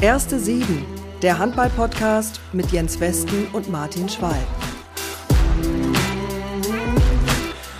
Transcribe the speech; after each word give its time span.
Erste 0.00 0.38
Sieben, 0.38 0.86
der 1.22 1.40
Handball-Podcast 1.40 2.40
mit 2.52 2.70
Jens 2.70 3.00
Westen 3.00 3.48
und 3.52 3.68
Martin 3.68 4.08
Schwalb. 4.08 4.46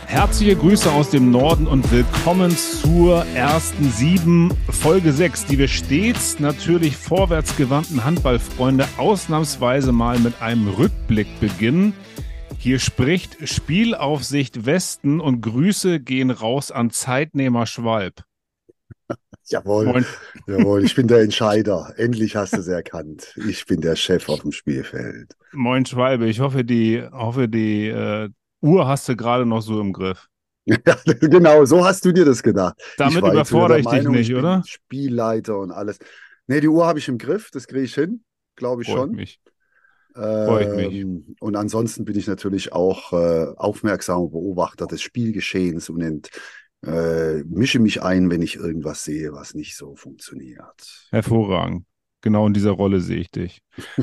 Herzliche 0.04 0.56
Grüße 0.56 0.90
aus 0.90 1.10
dem 1.10 1.30
Norden 1.30 1.68
und 1.68 1.92
willkommen 1.92 2.50
zur 2.50 3.24
ersten 3.36 3.88
sieben 3.92 4.52
Folge 4.68 5.12
6, 5.12 5.46
die 5.46 5.58
wir 5.58 5.68
stets 5.68 6.40
natürlich 6.40 6.96
vorwärtsgewandten 6.96 8.04
Handballfreunde 8.04 8.88
ausnahmsweise 8.96 9.92
mal 9.92 10.18
mit 10.18 10.42
einem 10.42 10.66
Rückblick 10.66 11.28
beginnen. 11.38 11.94
Hier 12.58 12.80
spricht 12.80 13.48
Spielaufsicht 13.48 14.66
Westen 14.66 15.20
und 15.20 15.40
Grüße 15.40 16.00
gehen 16.00 16.32
raus 16.32 16.72
an 16.72 16.90
Zeitnehmer 16.90 17.66
Schwalb. 17.66 18.24
Jawohl, 19.50 19.86
Moin. 19.86 20.06
jawohl, 20.46 20.84
ich 20.84 20.94
bin 20.94 21.08
der 21.08 21.20
Entscheider. 21.22 21.94
Endlich 21.96 22.36
hast 22.36 22.52
du 22.52 22.58
es 22.58 22.68
erkannt. 22.68 23.34
Ich 23.48 23.64
bin 23.66 23.80
der 23.80 23.96
Chef 23.96 24.28
auf 24.28 24.40
dem 24.40 24.52
Spielfeld. 24.52 25.34
Moin 25.52 25.86
Schwalbe, 25.86 26.26
ich 26.26 26.40
hoffe, 26.40 26.64
die, 26.64 27.02
hoffe, 27.10 27.48
die 27.48 27.88
äh, 27.88 28.28
Uhr 28.60 28.86
hast 28.86 29.08
du 29.08 29.16
gerade 29.16 29.46
noch 29.46 29.62
so 29.62 29.80
im 29.80 29.92
Griff. 29.92 30.28
Ja, 30.66 30.76
genau, 31.20 31.64
so 31.64 31.84
hast 31.84 32.04
du 32.04 32.12
dir 32.12 32.26
das 32.26 32.42
gedacht. 32.42 32.76
Damit 32.98 33.18
überfordere 33.18 33.78
ich 33.78 33.86
Meinung, 33.86 34.12
dich 34.12 34.28
nicht, 34.28 34.38
oder? 34.38 34.62
Spielleiter 34.66 35.58
und 35.58 35.70
alles. 35.70 35.98
Nee, 36.46 36.60
die 36.60 36.68
Uhr 36.68 36.86
habe 36.86 36.98
ich 36.98 37.08
im 37.08 37.16
Griff, 37.16 37.50
das 37.50 37.66
kriege 37.66 37.84
ich 37.84 37.94
hin, 37.94 38.22
glaube 38.54 38.82
ich 38.82 38.88
Freut 38.88 38.98
schon. 38.98 39.10
Mich. 39.12 39.40
Freut 40.14 40.74
mich. 40.74 40.94
Ähm, 40.94 41.36
und 41.38 41.56
ansonsten 41.56 42.04
bin 42.04 42.18
ich 42.18 42.26
natürlich 42.26 42.72
auch 42.72 43.12
äh, 43.12 43.46
aufmerksamer 43.56 44.28
Beobachter 44.28 44.86
des 44.86 45.00
Spielgeschehens 45.00 45.88
und 45.90 46.00
ent, 46.00 46.30
äh, 46.84 47.42
mische 47.44 47.80
mich 47.80 48.02
ein, 48.02 48.30
wenn 48.30 48.42
ich 48.42 48.56
irgendwas 48.56 49.04
sehe, 49.04 49.32
was 49.32 49.54
nicht 49.54 49.76
so 49.76 49.96
funktioniert. 49.96 51.08
Hervorragend. 51.10 51.84
Genau 52.20 52.46
in 52.46 52.52
dieser 52.52 52.72
Rolle 52.72 53.00
sehe 53.00 53.20
ich 53.20 53.30
dich. 53.30 53.62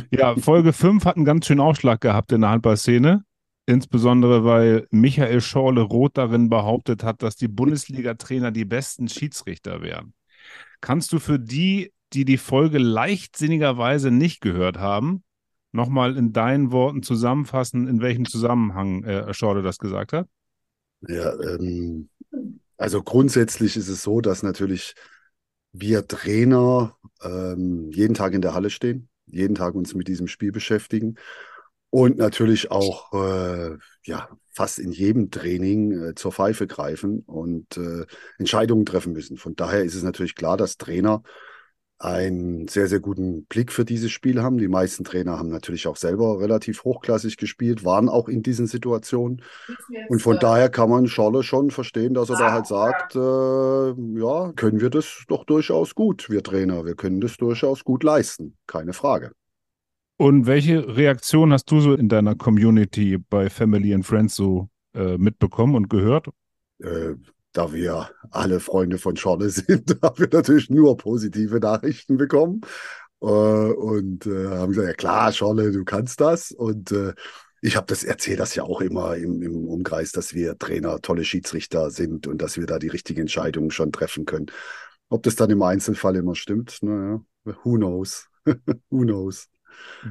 Ja, 0.10 0.36
Folge 0.38 0.74
5 0.74 1.04
hat 1.06 1.18
einen 1.18 1.26
ganz 1.26 1.46
schönen 1.46 1.60
Ausschlag 1.60 2.02
gehabt 2.02 2.32
in 2.32 2.42
der 2.42 2.50
Handballszene. 2.52 3.24
Insbesondere, 3.68 4.46
weil 4.46 4.88
Michael 4.92 5.42
Schorle-Roth 5.42 6.18
darin 6.18 6.50
behauptet 6.50 7.04
hat, 7.04 7.24
dass 7.24 7.36
die 7.36 7.48
Bundesliga-Trainer 7.48 8.52
die 8.52 8.66
besten 8.66 9.10
Schiedsrichter 9.10 9.82
wären. 9.82 10.14
Kannst 10.82 11.12
du 11.14 11.20
für 11.20 11.40
die, 11.40 11.92
die 12.14 12.26
die 12.26 12.38
Folge 12.38 12.78
leichtsinnigerweise 12.78 14.12
nicht 14.12 14.40
gehört 14.40 14.78
haben, 14.78 15.24
nochmal 15.72 16.16
in 16.16 16.32
deinen 16.32 16.72
Worten 16.72 17.02
zusammenfassen, 17.02 17.88
in 17.88 18.02
welchem 18.02 18.26
Zusammenhang 18.26 19.04
äh, 19.04 19.34
Schorle 19.34 19.64
das 19.64 19.80
gesagt 19.80 20.14
hat? 20.14 20.28
Ja, 21.08 21.34
ähm, 21.42 22.10
also 22.78 23.04
grundsätzlich 23.04 23.78
ist 23.78 23.88
es 23.88 24.04
so, 24.04 24.22
dass 24.22 24.44
natürlich 24.44 24.96
wir 25.72 26.08
Trainer 26.08 26.96
ähm, 27.22 27.90
jeden 27.92 28.14
Tag 28.14 28.34
in 28.34 28.42
der 28.42 28.54
Halle 28.54 28.70
stehen, 28.70 29.10
jeden 29.26 29.56
Tag 29.56 29.76
uns 29.76 29.94
mit 29.94 30.08
diesem 30.08 30.28
Spiel 30.28 30.52
beschäftigen 30.52 31.16
und 31.90 32.18
natürlich 32.18 32.72
auch 32.72 33.14
äh, 33.14 33.78
ja 34.04 34.30
fast 34.52 34.80
in 34.80 34.92
jedem 34.92 35.32
Training 35.32 35.92
äh, 35.92 36.16
zur 36.16 36.32
Pfeife 36.32 36.68
greifen 36.68 37.20
und 37.20 37.78
äh, 37.78 38.06
Entscheidungen 38.38 38.86
treffen 38.86 39.14
müssen. 39.14 39.38
Von 39.38 39.56
daher 39.56 39.84
ist 39.84 39.96
es 39.96 40.04
natürlich 40.04 40.36
klar, 40.36 40.58
dass 40.58 40.78
Trainer 40.78 41.24
einen 41.98 42.68
sehr, 42.68 42.88
sehr 42.88 43.00
guten 43.00 43.46
Blick 43.46 43.72
für 43.72 43.86
dieses 43.86 44.12
Spiel 44.12 44.42
haben. 44.42 44.58
Die 44.58 44.68
meisten 44.68 45.04
Trainer 45.04 45.40
haben 45.40 45.50
natürlich 45.50 45.88
auch 45.88 45.96
selber 45.96 46.40
relativ 46.40 46.84
hochklassig 46.84 47.38
gespielt, 47.38 47.86
waren 47.86 48.10
auch 48.10 48.28
in 48.28 48.44
diesen 48.44 48.68
Situationen. 48.68 49.42
Und 50.10 50.22
von 50.22 50.38
daher 50.40 50.70
kann 50.70 50.90
man 50.90 51.08
Scholle 51.08 51.44
schon 51.44 51.72
verstehen, 51.72 52.14
dass 52.14 52.30
er 52.30 52.38
da 52.38 52.52
halt 52.52 52.68
sagt, 52.68 53.16
äh, 53.16 54.20
ja, 54.20 54.52
können 54.56 54.82
wir 54.82 54.90
das 54.90 55.24
doch 55.28 55.46
durchaus 55.46 55.96
gut, 55.96 56.30
wir 56.30 56.44
Trainer. 56.44 56.86
Wir 56.86 56.96
können 56.96 57.22
das 57.22 57.38
durchaus 57.38 57.84
gut 57.84 58.04
leisten, 58.04 58.58
keine 58.68 58.94
Frage. 58.94 59.32
Und 60.18 60.48
welche 60.48 60.96
Reaktion 60.96 61.52
hast 61.52 61.70
du 61.72 61.80
so 61.82 61.94
in 61.94 62.10
deiner 62.10 62.36
Community 62.36 63.18
bei 63.18 63.50
Family 63.50 63.94
and 63.94 64.06
Friends 64.06 64.36
so 64.36 64.70
äh, 64.94 65.18
mitbekommen 65.18 65.76
und 65.76 65.90
gehört? 65.90 66.28
Äh, 66.80 67.16
da 67.56 67.72
wir 67.72 68.10
alle 68.32 68.60
Freunde 68.60 68.98
von 68.98 69.16
Schorle 69.16 69.50
sind, 69.50 69.98
haben 70.02 70.20
wir 70.20 70.30
natürlich 70.32 70.70
nur 70.70 70.98
positive 70.98 71.60
Nachrichten 71.60 72.18
bekommen. 72.18 72.62
Äh, 73.22 73.26
und 73.26 74.26
äh, 74.28 74.50
haben 74.50 74.70
gesagt, 74.70 74.88
ja 74.88 74.94
klar, 74.94 75.32
Schorle, 75.32 75.72
du 75.72 75.86
kannst 75.86 76.20
das. 76.22 76.52
Und 76.52 76.92
äh, 76.92 77.14
ich 77.62 77.78
habe 77.78 77.88
das 77.88 78.04
erzählt 78.04 78.40
das 78.40 78.56
ja 78.56 78.64
auch 78.64 78.82
immer 78.82 79.16
im, 79.16 79.42
im, 79.42 79.68
Umkreis, 79.68 80.12
dass 80.12 80.34
wir 80.34 80.58
Trainer 80.58 81.02
tolle 81.02 81.24
Schiedsrichter 81.24 81.90
sind 81.90 82.28
und 82.28 82.42
dass 82.42 82.58
wir 82.58 82.66
da 82.66 82.78
die 82.78 82.90
richtigen 82.90 83.22
Entscheidungen 83.22 83.72
schon 83.72 83.92
treffen 83.92 84.26
können. 84.26 84.48
Ob 85.10 85.24
das 85.24 85.36
dann 85.36 85.50
im 85.50 85.62
Einzelfall 85.62 86.16
immer 86.16 86.36
stimmt, 86.36 86.80
naja, 86.82 87.22
who 87.44 87.76
knows? 87.76 88.28
who 88.90 89.04
knows? 89.04 89.48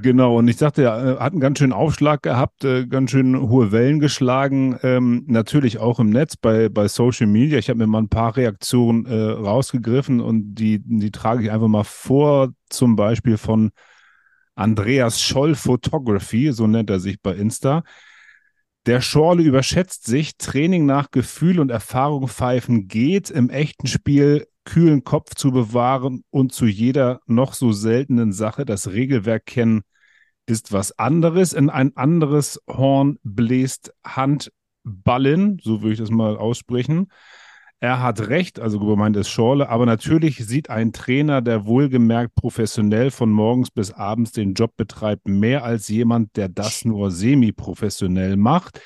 Genau, 0.02 0.38
und 0.38 0.48
ich 0.48 0.56
sagte, 0.56 0.82
er 0.82 1.20
hat 1.20 1.32
einen 1.32 1.40
ganz 1.40 1.58
schönen 1.58 1.72
Aufschlag 1.72 2.22
gehabt, 2.22 2.64
äh, 2.64 2.86
ganz 2.86 3.12
schön 3.12 3.38
hohe 3.48 3.70
Wellen 3.70 4.00
geschlagen. 4.00 4.76
Ähm, 4.82 5.24
natürlich 5.28 5.78
auch 5.78 6.00
im 6.00 6.10
Netz, 6.10 6.36
bei, 6.36 6.68
bei 6.68 6.88
Social 6.88 7.28
Media. 7.28 7.58
Ich 7.58 7.68
habe 7.68 7.78
mir 7.78 7.86
mal 7.86 8.02
ein 8.02 8.08
paar 8.08 8.36
Reaktionen 8.36 9.06
äh, 9.06 9.14
rausgegriffen 9.14 10.20
und 10.20 10.54
die, 10.56 10.80
die 10.84 11.12
trage 11.12 11.44
ich 11.44 11.50
einfach 11.52 11.68
mal 11.68 11.84
vor, 11.84 12.52
zum 12.70 12.96
Beispiel 12.96 13.36
von 13.36 13.70
Andreas 14.56 15.20
Scholl 15.22 15.54
Photography, 15.54 16.52
so 16.52 16.66
nennt 16.66 16.90
er 16.90 16.98
sich 16.98 17.20
bei 17.20 17.34
Insta. 17.34 17.84
Der 18.86 19.00
Schorle 19.00 19.42
überschätzt 19.42 20.06
sich, 20.06 20.36
Training 20.36 20.86
nach 20.86 21.10
Gefühl 21.10 21.60
und 21.60 21.70
Erfahrung 21.70 22.28
pfeifen 22.28 22.88
geht, 22.88 23.30
im 23.30 23.48
echten 23.48 23.86
Spiel 23.86 24.46
kühlen 24.64 25.04
Kopf 25.04 25.34
zu 25.34 25.52
bewahren 25.52 26.24
und 26.30 26.52
zu 26.52 26.66
jeder 26.66 27.20
noch 27.26 27.54
so 27.54 27.72
seltenen 27.72 28.32
Sache 28.32 28.64
das 28.64 28.90
Regelwerk 28.90 29.46
kennen, 29.46 29.82
ist 30.46 30.72
was 30.72 30.98
anderes. 30.98 31.52
In 31.52 31.70
ein 31.70 31.96
anderes 31.96 32.60
Horn 32.68 33.18
bläst 33.22 33.92
Handballen, 34.04 35.58
so 35.62 35.82
würde 35.82 35.92
ich 35.92 35.98
das 35.98 36.10
mal 36.10 36.36
aussprechen. 36.36 37.08
Er 37.80 38.00
hat 38.00 38.28
recht, 38.28 38.60
also 38.60 38.78
gemeint 38.80 39.16
ist 39.16 39.28
Schorle, 39.28 39.68
aber 39.68 39.84
natürlich 39.84 40.38
sieht 40.46 40.70
ein 40.70 40.92
Trainer, 40.92 41.42
der 41.42 41.66
wohlgemerkt 41.66 42.34
professionell 42.34 43.10
von 43.10 43.30
morgens 43.30 43.70
bis 43.70 43.92
abends 43.92 44.32
den 44.32 44.54
Job 44.54 44.74
betreibt, 44.76 45.28
mehr 45.28 45.64
als 45.64 45.88
jemand, 45.88 46.36
der 46.36 46.48
das 46.48 46.86
nur 46.86 47.10
semi-professionell 47.10 48.38
macht. 48.38 48.80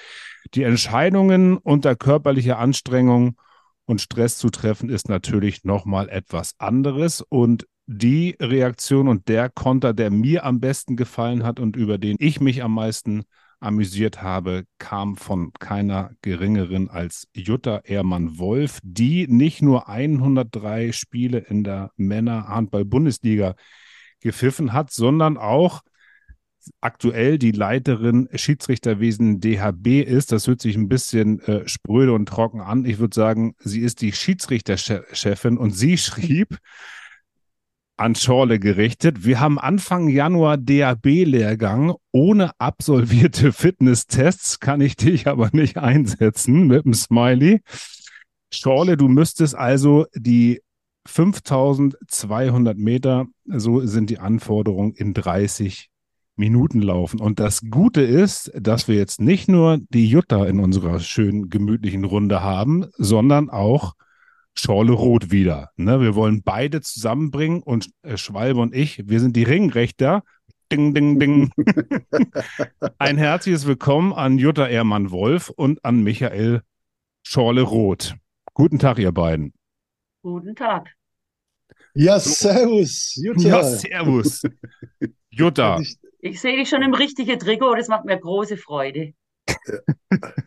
Die 0.55 0.65
Entscheidungen 0.65 1.59
unter 1.59 1.95
körperlicher 1.95 2.59
Anstrengung 2.59 3.37
und 3.89 4.01
Stress 4.01 4.37
zu 4.37 4.51
treffen, 4.51 4.91
ist 4.91 5.09
natürlich 5.09 5.65
nochmal 5.65 6.09
etwas 6.11 6.55
anderes. 6.59 7.23
Und 7.23 7.67
die 7.87 8.37
Reaktion 8.39 9.09
und 9.09 9.29
der 9.29 9.49
Konter, 9.49 9.95
der 9.95 10.11
mir 10.11 10.45
am 10.45 10.61
besten 10.61 10.95
gefallen 10.95 11.43
hat 11.43 11.59
und 11.59 11.75
über 11.75 11.97
den 11.97 12.17
ich 12.19 12.39
mich 12.39 12.63
am 12.63 12.75
meisten 12.75 13.25
amüsiert 13.61 14.23
habe, 14.23 14.65
kam 14.79 15.17
von 15.17 15.53
keiner 15.59 16.11
geringeren 16.21 16.91
als 16.91 17.29
Jutta 17.35 17.81
Ehrmann-Wolf, 17.85 18.79
die 18.83 19.27
nicht 19.27 19.63
nur 19.63 19.89
103 19.89 20.93
Spiele 20.93 21.39
in 21.39 21.65
der 21.65 21.91
Männer-Handball-Bundesliga 21.97 23.55
gepfiffen 24.21 24.75
hat, 24.75 24.91
sondern 24.93 25.39
auch 25.39 25.81
aktuell 26.81 27.39
die 27.39 27.53
Leiterin 27.53 28.29
Schiedsrichterwesen 28.35 29.41
DHB 29.41 30.03
ist. 30.03 30.33
Das 30.33 30.47
hört 30.47 30.61
sich 30.61 30.77
ein 30.77 30.89
bisschen 30.89 31.41
äh, 31.41 31.69
spröde 31.69 32.13
und 32.13 32.29
trocken 32.29 32.61
an. 32.61 32.85
Ich 32.85 32.99
würde 32.99 33.15
sagen, 33.15 33.55
sie 33.59 33.81
ist 33.81 34.01
die 34.01 34.13
Schiedsrichterchefin 34.13 35.59
und 35.59 35.73
sie 35.73 35.99
schrieb 35.99 36.59
an 37.99 38.15
Schorle 38.15 38.61
gerichtet. 38.61 39.25
Wir 39.25 39.41
haben 39.41 39.59
Anfang 39.59 40.09
Januar 40.09 40.57
DAB-Lehrgang. 40.57 41.95
Ohne 42.13 42.53
absolvierte 42.59 43.53
Fitnesstests 43.53 44.61
kann 44.61 44.81
ich 44.81 44.97
dich 44.97 45.27
aber 45.27 45.51
nicht 45.53 45.79
einsetzen 45.79 46.69
mit 46.69 46.85
dem 46.85 46.95
Smiley. 46.95 47.61
Schorle, 48.53 48.97
du 48.97 49.09
müsstest 49.09 49.55
also 49.57 50.07
die 50.15 50.61
5200 51.07 52.79
Meter, 52.79 53.27
so 53.47 53.85
sind 53.85 54.11
die 54.11 54.19
Anforderungen 54.19 54.93
in 54.93 55.13
30 55.13 55.89
Minuten 56.39 56.81
laufen. 56.81 57.21
Und 57.21 57.41
das 57.41 57.63
Gute 57.69 58.01
ist, 58.01 58.51
dass 58.55 58.89
wir 58.89 58.95
jetzt 58.95 59.21
nicht 59.21 59.49
nur 59.49 59.79
die 59.91 60.09
Jutta 60.09 60.47
in 60.47 60.61
unserer 60.61 61.01
schönen, 61.01 61.51
gemütlichen 61.51 62.05
Runde 62.05 62.43
haben, 62.43 62.87
sondern 62.97 63.51
auch 63.51 63.95
Schorle 64.55 64.93
Rot 64.93 65.31
wieder. 65.31 65.71
Ne? 65.77 66.01
Wir 66.01 66.15
wollen 66.15 66.43
beide 66.43 66.81
zusammenbringen 66.81 67.63
und 67.63 67.91
äh, 68.03 68.17
Schwalbe 68.17 68.61
und 68.61 68.75
ich, 68.75 69.09
wir 69.09 69.21
sind 69.21 69.37
die 69.37 69.45
Ringrechter. 69.45 70.23
Ding, 70.73 70.95
ding, 70.95 71.19
ding. 71.19 71.51
Ein 72.99 73.19
herzliches 73.19 73.67
Willkommen 73.67 74.13
an 74.13 74.39
Jutta 74.39 74.67
Ehrmann-Wolf 74.67 75.51
und 75.51 75.85
an 75.85 76.03
Michael 76.03 76.63
Schorle 77.23 77.63
Roth. 77.63 78.17
Guten 78.55 78.79
Tag, 78.79 78.99
ihr 78.99 79.13
beiden. 79.13 79.55
Guten 80.23 80.55
Tag. 80.55 80.89
Ja, 81.95 82.19
servus, 82.19 83.15
Jutta. 83.17 83.49
Ja, 83.49 83.63
servus. 83.63 84.43
Jutta. 85.31 85.81
Ich 85.81 85.99
sehe 86.41 86.57
dich 86.57 86.69
schon 86.69 86.83
im 86.83 86.95
richtigen 86.95 87.39
Trikot, 87.39 87.75
das 87.75 87.89
macht 87.89 88.05
mir 88.05 88.19
große 88.19 88.57
Freude. 88.57 89.15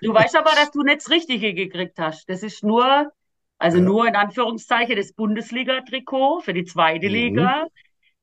Du 0.01 0.13
weißt 0.13 0.35
aber, 0.35 0.51
dass 0.55 0.71
du 0.71 0.81
nicht 0.81 0.97
das 0.97 1.11
Richtige 1.11 1.53
gekriegt 1.53 1.99
hast. 1.99 2.27
Das 2.27 2.41
ist 2.41 2.63
nur, 2.63 3.11
also 3.59 3.77
ja. 3.77 3.83
nur 3.83 4.07
in 4.07 4.15
Anführungszeichen 4.15 4.95
das 4.95 5.13
Bundesliga-Trikot 5.13 6.41
für 6.41 6.53
die 6.53 6.65
zweite 6.65 7.07
mhm. 7.07 7.13
Liga. 7.13 7.67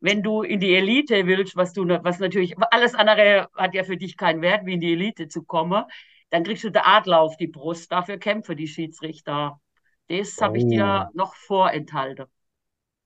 wenn 0.00 0.23
du 0.23 0.43
in 0.43 0.61
die 0.61 0.75
Elite 0.75 1.27
willst, 1.27 1.56
was 1.56 1.73
du, 1.73 1.87
was 1.87 2.19
natürlich, 2.19 2.56
alles 2.71 2.95
andere 2.95 3.49
hat 3.55 3.75
ja 3.75 3.85
für 3.85 3.97
dich 3.97 4.17
keinen 4.17 4.43
Wert, 4.43 4.67
wie 4.67 4.75
in 4.75 4.81
die 4.81 4.93
Elite 4.93 5.29
zu 5.29 5.43
kommen, 5.43 5.85
dann 6.31 6.45
kriegst 6.45 6.65
du 6.65 6.71
den 6.71 6.83
Adler 6.85 7.21
auf 7.21 7.37
die 7.37 7.47
Brust. 7.47 7.91
Dafür 7.91 8.19
kämpfen 8.19 8.56
die 8.56 8.69
Schiedsrichter. 8.69 9.61
Das 10.09 10.37
oh. 10.39 10.43
habe 10.43 10.59
ich 10.59 10.67
dir 10.67 11.11
noch 11.15 11.35
vorenthalten. 11.35 12.27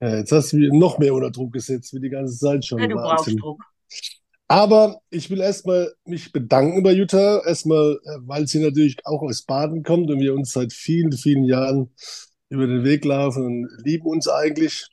Ja, 0.01 0.17
jetzt 0.17 0.31
hast 0.31 0.51
du 0.51 0.57
mich 0.57 0.71
noch 0.71 0.97
mehr 0.97 1.13
unter 1.13 1.31
Druck 1.31 1.53
gesetzt, 1.53 1.93
wie 1.93 1.99
die 1.99 2.09
ganze 2.09 2.37
Zeit 2.37 2.65
schon. 2.65 2.79
Ja, 2.79 2.87
du 2.87 2.95
brauchst 2.95 3.39
Druck. 3.39 3.63
Aber 4.53 5.01
ich 5.09 5.31
will 5.31 5.41
erstmal 5.41 5.91
mich 6.05 6.31
bedanken 6.31 6.83
bei 6.83 6.91
Jutta. 6.91 7.41
Erstmal, 7.43 7.99
äh, 8.03 8.19
weil 8.27 8.47
sie 8.47 8.59
natürlich 8.59 8.97
auch 9.03 9.23
aus 9.23 9.41
Baden 9.41 9.81
kommt 9.81 10.11
und 10.11 10.19
wir 10.19 10.35
uns 10.35 10.51
seit 10.51 10.73
vielen, 10.73 11.11
vielen 11.11 11.43
Jahren 11.43 11.89
über 12.49 12.67
den 12.67 12.83
Weg 12.83 13.03
laufen 13.03 13.43
und 13.43 13.67
lieben 13.83 14.05
uns 14.05 14.27
eigentlich. 14.27 14.85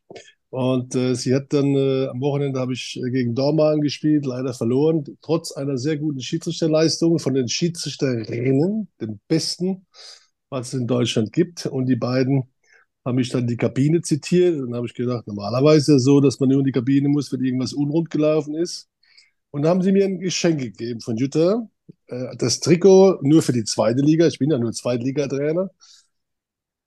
Und 0.49 0.95
äh, 0.95 1.15
sie 1.15 1.35
hat 1.35 1.53
dann 1.53 1.77
äh, 1.77 2.07
am 2.07 2.23
Wochenende 2.23 2.59
habe 2.59 2.73
ich 2.73 2.99
äh, 3.05 3.11
gegen 3.11 3.35
Dormagen 3.35 3.83
gespielt, 3.83 4.25
leider 4.25 4.55
verloren, 4.55 5.05
trotz 5.21 5.53
einer 5.53 5.77
sehr 5.77 5.99
guten 5.99 6.23
Schiedsrichterleistung 6.23 7.19
von 7.19 7.35
den 7.35 7.49
Schiedsrichterinnen, 7.49 8.89
den 8.99 9.21
besten, 9.29 9.85
was 10.49 10.69
es 10.69 10.81
in 10.81 10.87
Deutschland 10.87 11.35
gibt. 11.35 11.67
Und 11.67 11.85
die 11.85 11.97
beiden 11.97 12.45
haben 13.05 13.17
mich 13.17 13.29
dann 13.29 13.47
die 13.47 13.59
Kabine 13.59 14.01
zitiert. 14.01 14.59
Dann 14.59 14.75
habe 14.75 14.87
ich 14.87 14.95
gedacht, 14.95 15.27
normalerweise 15.27 15.97
ist 15.97 15.99
es 15.99 16.05
so, 16.05 16.21
dass 16.21 16.41
man 16.41 16.49
nur 16.49 16.61
in 16.61 16.65
die 16.65 16.73
Kabine 16.73 17.11
muss, 17.11 17.31
wenn 17.31 17.45
irgendwas 17.45 17.75
unrund 17.75 18.09
gelaufen 18.09 18.55
ist. 18.55 18.91
Und 19.51 19.63
dann 19.63 19.71
haben 19.71 19.83
sie 19.83 19.93
mir 19.93 20.05
ein 20.05 20.19
Geschenk 20.19 20.61
gegeben 20.61 21.01
von 21.01 21.17
Jutta. 21.17 21.69
Äh, 22.07 22.37
das 22.37 22.61
Trikot 22.61 23.19
nur 23.23 23.43
für 23.43 23.53
die 23.53 23.65
zweite 23.65 24.01
Liga. 24.01 24.27
Ich 24.27 24.39
bin 24.39 24.51
ja 24.51 24.59
nur 24.59 24.73
Zweitligatrainer 24.73 25.71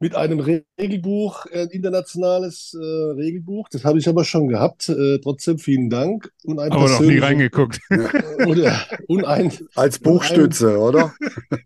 mit 0.04 0.16
einem 0.16 0.42
Regelbuch, 0.42 1.46
ein 1.46 1.70
internationales 1.70 2.78
äh, 2.78 2.84
Regelbuch. 2.84 3.70
Das 3.70 3.86
habe 3.86 4.00
ich 4.00 4.10
aber 4.10 4.26
schon 4.26 4.50
gehabt. 4.50 4.90
Äh, 4.90 5.20
trotzdem 5.20 5.60
vielen 5.60 5.90
Dank. 5.90 6.30
Und 6.44 6.60
ein 6.60 6.74
aber 6.74 6.90
noch 6.90 7.00
nie 7.00 7.20
reingeguckt. 7.20 7.80
Oder, 8.46 8.76
und 9.08 9.24
ein, 9.24 9.54
Als 9.76 10.00
Buchstütze, 10.00 10.78
und 10.78 10.98
ein, 10.98 11.04
oder? 11.04 11.14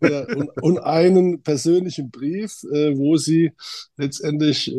Ja, 0.08 0.36
und, 0.36 0.50
und, 0.62 0.78
einen 0.78 1.42
persönlichen 1.42 2.12
Brief, 2.12 2.62
äh, 2.72 2.96
wo 2.96 3.16
sie 3.16 3.50
letztendlich 3.96 4.72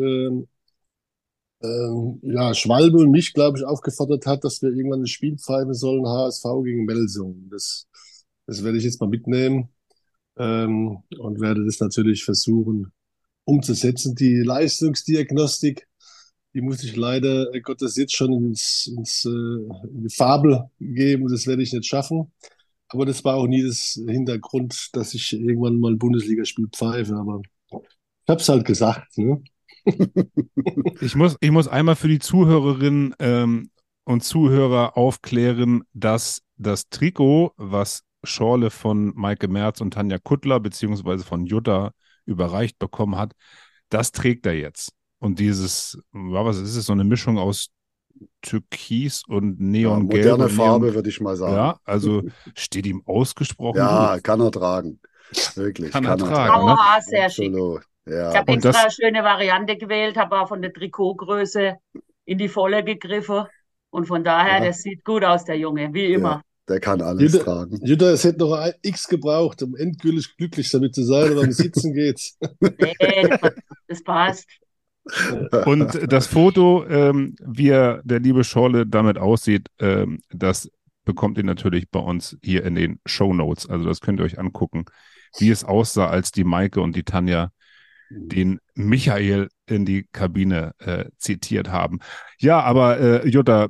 ähm, 1.62 2.20
ja, 2.22 2.54
Schwalbe 2.54 2.98
und 2.98 3.10
mich, 3.10 3.34
glaube 3.34 3.58
ich, 3.58 3.64
aufgefordert 3.64 4.26
hat, 4.26 4.44
dass 4.44 4.62
wir 4.62 4.70
irgendwann 4.70 5.02
ein 5.02 5.06
Spiel 5.06 5.36
pfeifen 5.36 5.74
sollen, 5.74 6.06
HSV 6.06 6.44
gegen 6.64 6.84
Melsung. 6.84 7.48
Das, 7.50 7.86
das 8.46 8.64
werde 8.64 8.78
ich 8.78 8.84
jetzt 8.84 9.00
mal 9.00 9.08
mitnehmen 9.08 9.68
ähm, 10.38 11.02
und 11.18 11.40
werde 11.40 11.64
das 11.64 11.80
natürlich 11.80 12.24
versuchen, 12.24 12.92
umzusetzen. 13.44 14.14
Die 14.14 14.36
Leistungsdiagnostik, 14.36 15.86
die 16.54 16.62
muss 16.62 16.82
ich 16.82 16.96
leider 16.96 17.52
äh, 17.54 17.60
Gottes 17.60 17.96
jetzt 17.96 18.14
schon 18.14 18.32
ins, 18.32 18.86
ins, 18.86 19.24
äh, 19.26 19.28
in 19.28 20.02
die 20.02 20.14
Fabel 20.14 20.70
geben. 20.80 21.28
Das 21.28 21.46
werde 21.46 21.62
ich 21.62 21.72
nicht 21.72 21.86
schaffen. 21.86 22.32
Aber 22.88 23.06
das 23.06 23.24
war 23.24 23.36
auch 23.36 23.46
nie 23.46 23.62
das 23.62 24.00
Hintergrund, 24.08 24.88
dass 24.94 25.14
ich 25.14 25.32
irgendwann 25.32 25.78
mal 25.78 25.92
ein 25.92 25.98
Bundesligaspiel 25.98 26.68
pfeife. 26.72 27.14
Aber 27.14 27.40
ich 27.70 28.28
habe 28.28 28.40
es 28.40 28.48
halt 28.48 28.64
gesagt. 28.64 29.16
Ne? 29.18 29.42
ich, 31.00 31.14
muss, 31.14 31.36
ich 31.40 31.50
muss 31.50 31.68
einmal 31.68 31.96
für 31.96 32.08
die 32.08 32.18
Zuhörerinnen 32.18 33.14
ähm, 33.18 33.70
und 34.04 34.22
Zuhörer 34.24 34.96
aufklären, 34.96 35.82
dass 35.92 36.42
das 36.56 36.88
Trikot, 36.88 37.52
was 37.56 38.02
Schorle 38.24 38.70
von 38.70 39.12
Maike 39.14 39.48
Merz 39.48 39.80
und 39.80 39.94
Tanja 39.94 40.18
Kuttler 40.18 40.60
beziehungsweise 40.60 41.24
von 41.24 41.46
Jutta 41.46 41.92
überreicht 42.26 42.78
bekommen 42.78 43.16
hat, 43.16 43.32
das 43.88 44.12
trägt 44.12 44.46
er 44.46 44.54
jetzt. 44.54 44.92
Und 45.18 45.38
dieses, 45.38 45.98
was 46.12 46.58
ist 46.58 46.76
es, 46.76 46.86
so 46.86 46.92
eine 46.92 47.04
Mischung 47.04 47.38
aus 47.38 47.70
Türkis 48.42 49.22
und 49.26 49.60
Neongelb. 49.60 50.24
Ja, 50.24 50.32
moderne 50.32 50.48
Farbe, 50.48 50.94
würde 50.94 51.08
ich 51.08 51.20
mal 51.20 51.36
sagen. 51.36 51.54
Ja, 51.54 51.80
also 51.84 52.22
steht 52.54 52.86
ihm 52.86 53.02
ausgesprochen. 53.06 53.78
Ja, 53.78 54.14
gut. 54.14 54.24
kann 54.24 54.40
er 54.40 54.50
tragen. 54.50 55.00
Wirklich. 55.54 55.92
Kann, 55.92 56.04
kann 56.04 56.20
er 56.20 56.26
tragen. 56.26 56.66
Ne? 56.66 56.76
Oh, 56.78 57.00
sehr 57.00 57.26
Absolut. 57.26 57.82
Ja. 58.06 58.30
Ich 58.30 58.36
habe 58.36 58.52
extra 58.52 58.72
das, 58.72 58.82
eine 58.82 58.90
schöne 58.90 59.24
Variante 59.24 59.76
gewählt, 59.76 60.16
habe 60.16 60.40
auch 60.40 60.48
von 60.48 60.62
der 60.62 60.72
Trikotgröße 60.72 61.76
in 62.24 62.38
die 62.38 62.48
Volle 62.48 62.84
gegriffen. 62.84 63.44
Und 63.90 64.06
von 64.06 64.24
daher, 64.24 64.60
ja. 64.60 64.66
das 64.66 64.82
sieht 64.82 65.04
gut 65.04 65.24
aus, 65.24 65.44
der 65.44 65.58
Junge, 65.58 65.92
wie 65.92 66.12
immer. 66.12 66.42
Der 66.68 66.78
kann 66.78 67.02
alles 67.02 67.32
Jutta, 67.32 67.44
tragen. 67.44 67.80
Jutta, 67.84 68.10
es 68.10 68.22
hätte 68.22 68.38
noch 68.38 68.52
ein 68.52 68.72
X 68.82 69.08
gebraucht, 69.08 69.62
um 69.62 69.74
endgültig 69.74 70.36
glücklich 70.36 70.70
damit 70.70 70.94
zu 70.94 71.02
sein, 71.02 71.32
aber 71.32 71.42
beim 71.42 71.52
Sitzen 71.52 71.92
geht's. 71.92 72.38
Nee, 72.60 73.28
das 73.88 74.04
passt. 74.04 74.46
Und 75.64 76.12
das 76.12 76.28
Foto, 76.28 76.86
ähm, 76.86 77.34
wie 77.44 77.70
er, 77.70 78.00
der 78.04 78.20
liebe 78.20 78.44
Schorle 78.44 78.86
damit 78.86 79.18
aussieht, 79.18 79.68
ähm, 79.80 80.20
das 80.30 80.70
bekommt 81.04 81.38
ihr 81.38 81.44
natürlich 81.44 81.90
bei 81.90 81.98
uns 81.98 82.38
hier 82.42 82.64
in 82.64 82.76
den 82.76 83.00
Show 83.04 83.32
Notes. 83.34 83.68
Also 83.68 83.86
das 83.86 84.00
könnt 84.00 84.20
ihr 84.20 84.24
euch 84.24 84.38
angucken, 84.38 84.84
wie 85.38 85.50
es 85.50 85.64
aussah, 85.64 86.08
als 86.08 86.30
die 86.30 86.44
Maike 86.44 86.80
und 86.80 86.94
die 86.94 87.02
Tanja 87.02 87.50
den 88.10 88.58
Michael 88.74 89.48
in 89.66 89.84
die 89.84 90.06
Kabine 90.12 90.72
äh, 90.78 91.06
zitiert 91.16 91.70
haben. 91.70 92.00
Ja, 92.38 92.60
aber 92.60 92.98
äh, 92.98 93.28
Jutta, 93.28 93.68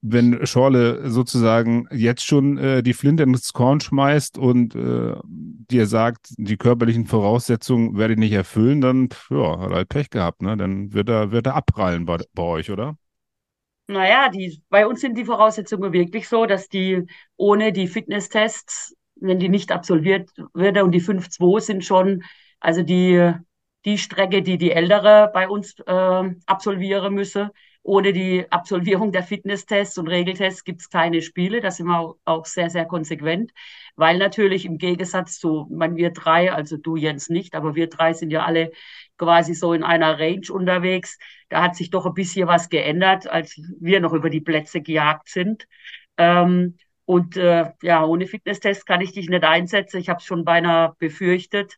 wenn 0.00 0.44
Schorle 0.46 1.08
sozusagen 1.08 1.86
jetzt 1.90 2.24
schon 2.24 2.58
äh, 2.58 2.82
die 2.82 2.92
Flinte 2.92 3.22
ins 3.22 3.52
Korn 3.52 3.80
schmeißt 3.80 4.36
und 4.36 4.74
äh, 4.74 5.14
dir 5.24 5.86
sagt, 5.86 6.34
die 6.36 6.56
körperlichen 6.56 7.06
Voraussetzungen 7.06 7.96
werde 7.96 8.14
ich 8.14 8.18
nicht 8.18 8.32
erfüllen, 8.32 8.80
dann 8.80 9.08
ja, 9.30 9.58
hat 9.58 9.70
er 9.70 9.76
halt 9.76 9.88
Pech 9.88 10.10
gehabt, 10.10 10.42
ne? 10.42 10.56
Dann 10.56 10.92
wird 10.92 11.08
er, 11.08 11.30
wird 11.30 11.46
er 11.46 11.54
abprallen 11.54 12.04
bei, 12.04 12.18
bei 12.34 12.42
euch, 12.42 12.70
oder? 12.70 12.96
Naja, 13.88 14.28
die, 14.28 14.62
bei 14.68 14.86
uns 14.86 15.00
sind 15.00 15.16
die 15.16 15.24
Voraussetzungen 15.24 15.92
wirklich 15.92 16.28
so, 16.28 16.46
dass 16.46 16.68
die 16.68 17.04
ohne 17.36 17.72
die 17.72 17.88
Fitnesstests, 17.88 18.96
wenn 19.16 19.38
die 19.38 19.48
nicht 19.48 19.70
absolviert 19.70 20.30
werden 20.54 20.82
und 20.82 20.92
die 20.92 21.00
5-2 21.00 21.60
sind 21.60 21.84
schon, 21.84 22.22
also 22.60 22.82
die, 22.82 23.32
die 23.84 23.98
Strecke, 23.98 24.42
die 24.42 24.58
die 24.58 24.72
Ältere 24.72 25.30
bei 25.32 25.48
uns 25.48 25.78
äh, 25.80 26.34
absolvieren 26.46 27.14
müssen, 27.14 27.50
ohne 27.82 28.12
die 28.12 28.46
Absolvierung 28.50 29.10
der 29.10 29.24
Fitnesstests 29.24 29.98
und 29.98 30.06
Regeltests 30.08 30.64
gibt 30.64 30.82
es 30.82 30.90
keine 30.90 31.20
Spiele. 31.20 31.60
Da 31.60 31.70
sind 31.70 31.86
wir 31.86 32.14
auch 32.24 32.46
sehr, 32.46 32.70
sehr 32.70 32.84
konsequent, 32.84 33.52
weil 33.96 34.18
natürlich 34.18 34.64
im 34.64 34.78
Gegensatz 34.78 35.38
zu, 35.40 35.66
man 35.70 35.96
wir 35.96 36.10
drei, 36.10 36.52
also 36.52 36.76
du 36.76 36.96
Jens 36.96 37.28
nicht, 37.28 37.54
aber 37.54 37.74
wir 37.74 37.88
drei 37.88 38.12
sind 38.12 38.30
ja 38.30 38.44
alle 38.44 38.70
quasi 39.18 39.54
so 39.54 39.72
in 39.72 39.82
einer 39.82 40.18
Range 40.18 40.46
unterwegs. 40.52 41.18
Da 41.48 41.62
hat 41.62 41.76
sich 41.76 41.90
doch 41.90 42.06
ein 42.06 42.14
bisschen 42.14 42.46
was 42.48 42.68
geändert, 42.68 43.26
als 43.26 43.60
wir 43.80 44.00
noch 44.00 44.12
über 44.12 44.30
die 44.30 44.40
Plätze 44.40 44.80
gejagt 44.80 45.28
sind. 45.28 45.66
Ähm, 46.18 46.76
und 47.04 47.36
äh, 47.36 47.72
ja, 47.82 48.04
ohne 48.04 48.26
Fitnesstest 48.26 48.86
kann 48.86 49.00
ich 49.00 49.12
dich 49.12 49.28
nicht 49.28 49.44
einsetzen. 49.44 49.98
Ich 49.98 50.08
habe 50.08 50.18
es 50.18 50.24
schon 50.24 50.44
beinahe 50.44 50.94
befürchtet. 50.98 51.76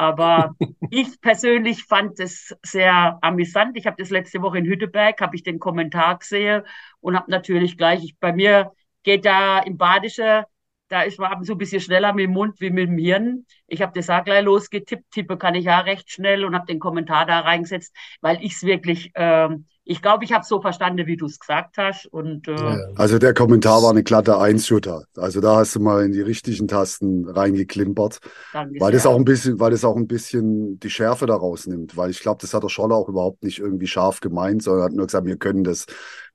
Aber 0.00 0.54
ich 0.90 1.20
persönlich 1.20 1.84
fand 1.84 2.18
es 2.20 2.56
sehr 2.62 3.18
amüsant. 3.22 3.76
Ich 3.76 3.86
habe 3.86 3.96
das 3.98 4.08
letzte 4.10 4.40
Woche 4.40 4.56
in 4.58 4.64
Hütteberg, 4.64 5.20
habe 5.20 5.36
ich 5.36 5.42
den 5.42 5.58
Kommentar 5.58 6.18
gesehen 6.18 6.62
und 7.00 7.16
habe 7.16 7.30
natürlich 7.30 7.76
gleich, 7.76 8.02
ich, 8.04 8.18
bei 8.18 8.32
mir 8.32 8.72
geht 9.02 9.26
da 9.26 9.58
im 9.60 9.76
Badische, 9.76 10.46
da 10.90 11.02
ist 11.02 11.18
man 11.18 11.42
so 11.44 11.52
ein 11.52 11.58
bisschen 11.58 11.80
schneller 11.80 12.12
mit 12.12 12.24
dem 12.24 12.32
Mund 12.32 12.60
wie 12.60 12.70
mit 12.70 12.88
dem 12.88 12.98
Hirn. 12.98 13.46
Ich 13.66 13.80
habe 13.80 13.92
das 13.94 14.10
auch 14.10 14.24
gleich 14.24 14.44
losgetippt, 14.44 15.10
tippe 15.10 15.38
kann 15.38 15.54
ich 15.54 15.70
auch 15.70 15.86
recht 15.86 16.10
schnell 16.10 16.44
und 16.44 16.54
habe 16.54 16.66
den 16.66 16.80
Kommentar 16.80 17.24
da 17.24 17.40
reingesetzt, 17.40 17.94
weil 18.20 18.42
ich 18.42 18.54
es 18.54 18.62
wirklich 18.64 19.12
ähm, 19.14 19.66
ich 19.90 20.02
glaube, 20.02 20.24
ich 20.24 20.32
habe 20.32 20.44
so 20.44 20.60
verstanden, 20.60 21.08
wie 21.08 21.16
du 21.16 21.26
es 21.26 21.40
gesagt 21.40 21.76
hast. 21.76 22.06
Und, 22.06 22.46
äh, 22.46 22.78
also 22.94 23.18
der 23.18 23.34
Kommentar 23.34 23.82
war 23.82 23.90
eine 23.90 24.04
glatte 24.04 24.38
Eins-Shooter. 24.38 25.02
Also 25.16 25.40
da 25.40 25.56
hast 25.56 25.74
du 25.74 25.80
mal 25.80 26.04
in 26.04 26.12
die 26.12 26.20
richtigen 26.20 26.68
Tasten 26.68 27.28
reingeklimpert. 27.28 28.20
Weil 28.52 28.92
das 28.92 29.04
auch 29.04 29.16
ein 29.16 29.24
bisschen, 29.24 29.58
weil 29.58 29.72
das 29.72 29.84
auch 29.84 29.96
ein 29.96 30.06
bisschen 30.06 30.78
die 30.78 30.90
Schärfe 30.90 31.26
daraus 31.26 31.66
nimmt. 31.66 31.96
Weil 31.96 32.10
ich 32.10 32.20
glaube, 32.20 32.38
das 32.40 32.54
hat 32.54 32.62
der 32.62 32.68
Scholler 32.68 32.94
auch 32.94 33.08
überhaupt 33.08 33.42
nicht 33.42 33.58
irgendwie 33.58 33.88
scharf 33.88 34.20
gemeint, 34.20 34.62
sondern 34.62 34.84
hat 34.84 34.92
nur 34.92 35.06
gesagt, 35.06 35.26
wir 35.26 35.38
können 35.38 35.64
das, 35.64 35.86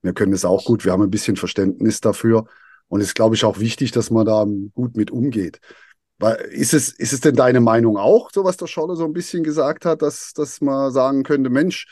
wir 0.02 0.14
können 0.14 0.34
das 0.34 0.44
auch 0.44 0.66
gut, 0.66 0.84
wir 0.84 0.92
haben 0.92 1.04
ein 1.04 1.10
bisschen 1.10 1.38
Verständnis 1.38 2.02
dafür. 2.02 2.48
Und 2.88 3.02
es 3.02 3.08
ist, 3.08 3.16
glaube 3.16 3.36
ich, 3.36 3.46
auch 3.46 3.60
wichtig, 3.60 3.92
dass 3.92 4.12
man 4.12 4.26
da 4.26 4.46
gut 4.74 4.96
mit 4.96 5.12
umgeht. 5.12 5.60
Weil, 6.18 6.36
ist 6.36 6.74
es, 6.74 6.90
ist 6.90 7.14
es 7.14 7.20
denn 7.20 7.36
deine 7.36 7.60
Meinung 7.60 7.98
auch, 7.98 8.30
so 8.32 8.44
was 8.44 8.58
der 8.58 8.68
Scholler 8.68 8.96
so 8.96 9.06
ein 9.06 9.14
bisschen 9.14 9.44
gesagt 9.44 9.86
hat, 9.86 10.02
dass, 10.02 10.34
dass 10.34 10.62
man 10.62 10.92
sagen 10.92 11.24
könnte, 11.24 11.50
Mensch, 11.50 11.88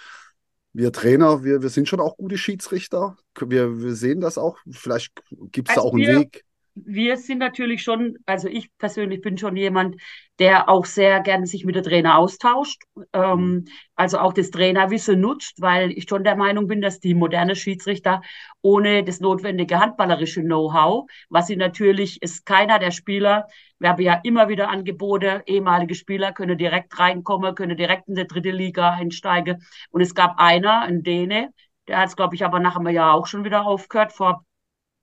wir 0.72 0.92
Trainer, 0.92 1.44
wir, 1.44 1.62
wir 1.62 1.70
sind 1.70 1.88
schon 1.88 2.00
auch 2.00 2.18
gute 2.18 2.38
Schiedsrichter. 2.38 3.16
Wir, 3.40 3.82
wir 3.82 3.96
sehen 3.96 4.22
das 4.22 4.38
auch. 4.38 4.58
Vielleicht 4.72 5.14
gibt 5.52 5.70
es 5.70 5.78
also 5.78 5.82
da 5.82 5.88
auch 5.90 5.94
einen 5.94 6.08
wir, 6.08 6.20
Weg. 6.22 6.46
Wir 6.76 7.18
sind 7.18 7.38
natürlich 7.38 7.84
schon, 7.84 8.18
also 8.26 8.48
ich 8.48 8.70
persönlich 8.78 9.22
bin 9.22 9.38
schon 9.38 9.56
jemand, 9.56 9.96
der 10.40 10.70
auch 10.70 10.86
sehr 10.86 11.20
gerne 11.22 11.46
sich 11.46 11.66
mit 11.66 11.76
der 11.76 11.84
Trainer 11.84 12.18
austauscht. 12.18 12.82
Ähm, 13.14 13.40
mhm. 13.40 13.66
also 13.96 14.18
auch 14.18 14.34
das 14.34 14.50
Trainerwissen 14.50 15.20
nutzt, 15.20 15.62
weil 15.62 15.92
ich 15.92 16.06
schon 16.10 16.24
der 16.24 16.36
Meinung 16.36 16.68
bin, 16.68 16.82
dass 16.82 17.00
die 17.00 17.14
moderne 17.14 17.56
Schiedsrichter 17.56 18.22
ohne 18.62 19.04
das 19.04 19.20
notwendige 19.20 19.80
handballerische 19.80 20.42
Know-how, 20.42 21.08
was 21.30 21.48
sie 21.48 21.56
natürlich 21.56 22.22
ist, 22.22 22.46
keiner 22.46 22.80
der 22.80 22.92
Spieler 22.92 23.48
wir 23.80 23.90
haben 23.90 24.02
ja 24.02 24.20
immer 24.24 24.48
wieder 24.48 24.70
Angebote, 24.70 25.44
ehemalige 25.46 25.96
Spieler 25.96 26.32
können 26.32 26.58
direkt 26.58 26.98
reinkommen, 27.00 27.54
können 27.54 27.76
direkt 27.76 28.08
in 28.08 28.16
die 28.16 28.26
dritte 28.26 28.52
Liga 28.52 28.92
einsteigen. 28.92 29.62
Und 29.92 30.02
es 30.02 30.16
gab 30.16 30.40
einer, 30.40 30.82
ein 30.84 31.04
Däne, 31.04 31.50
Der 31.88 31.98
hat 32.00 32.08
es, 32.08 32.16
glaube 32.16 32.36
ich, 32.36 32.46
aber 32.46 32.60
nach 32.60 32.78
einem 32.78 32.94
Jahr 32.94 33.14
auch 33.14 33.28
schon 33.28 33.44
wieder 33.44 33.66
aufgehört. 33.66 34.14
Vor, 34.14 34.46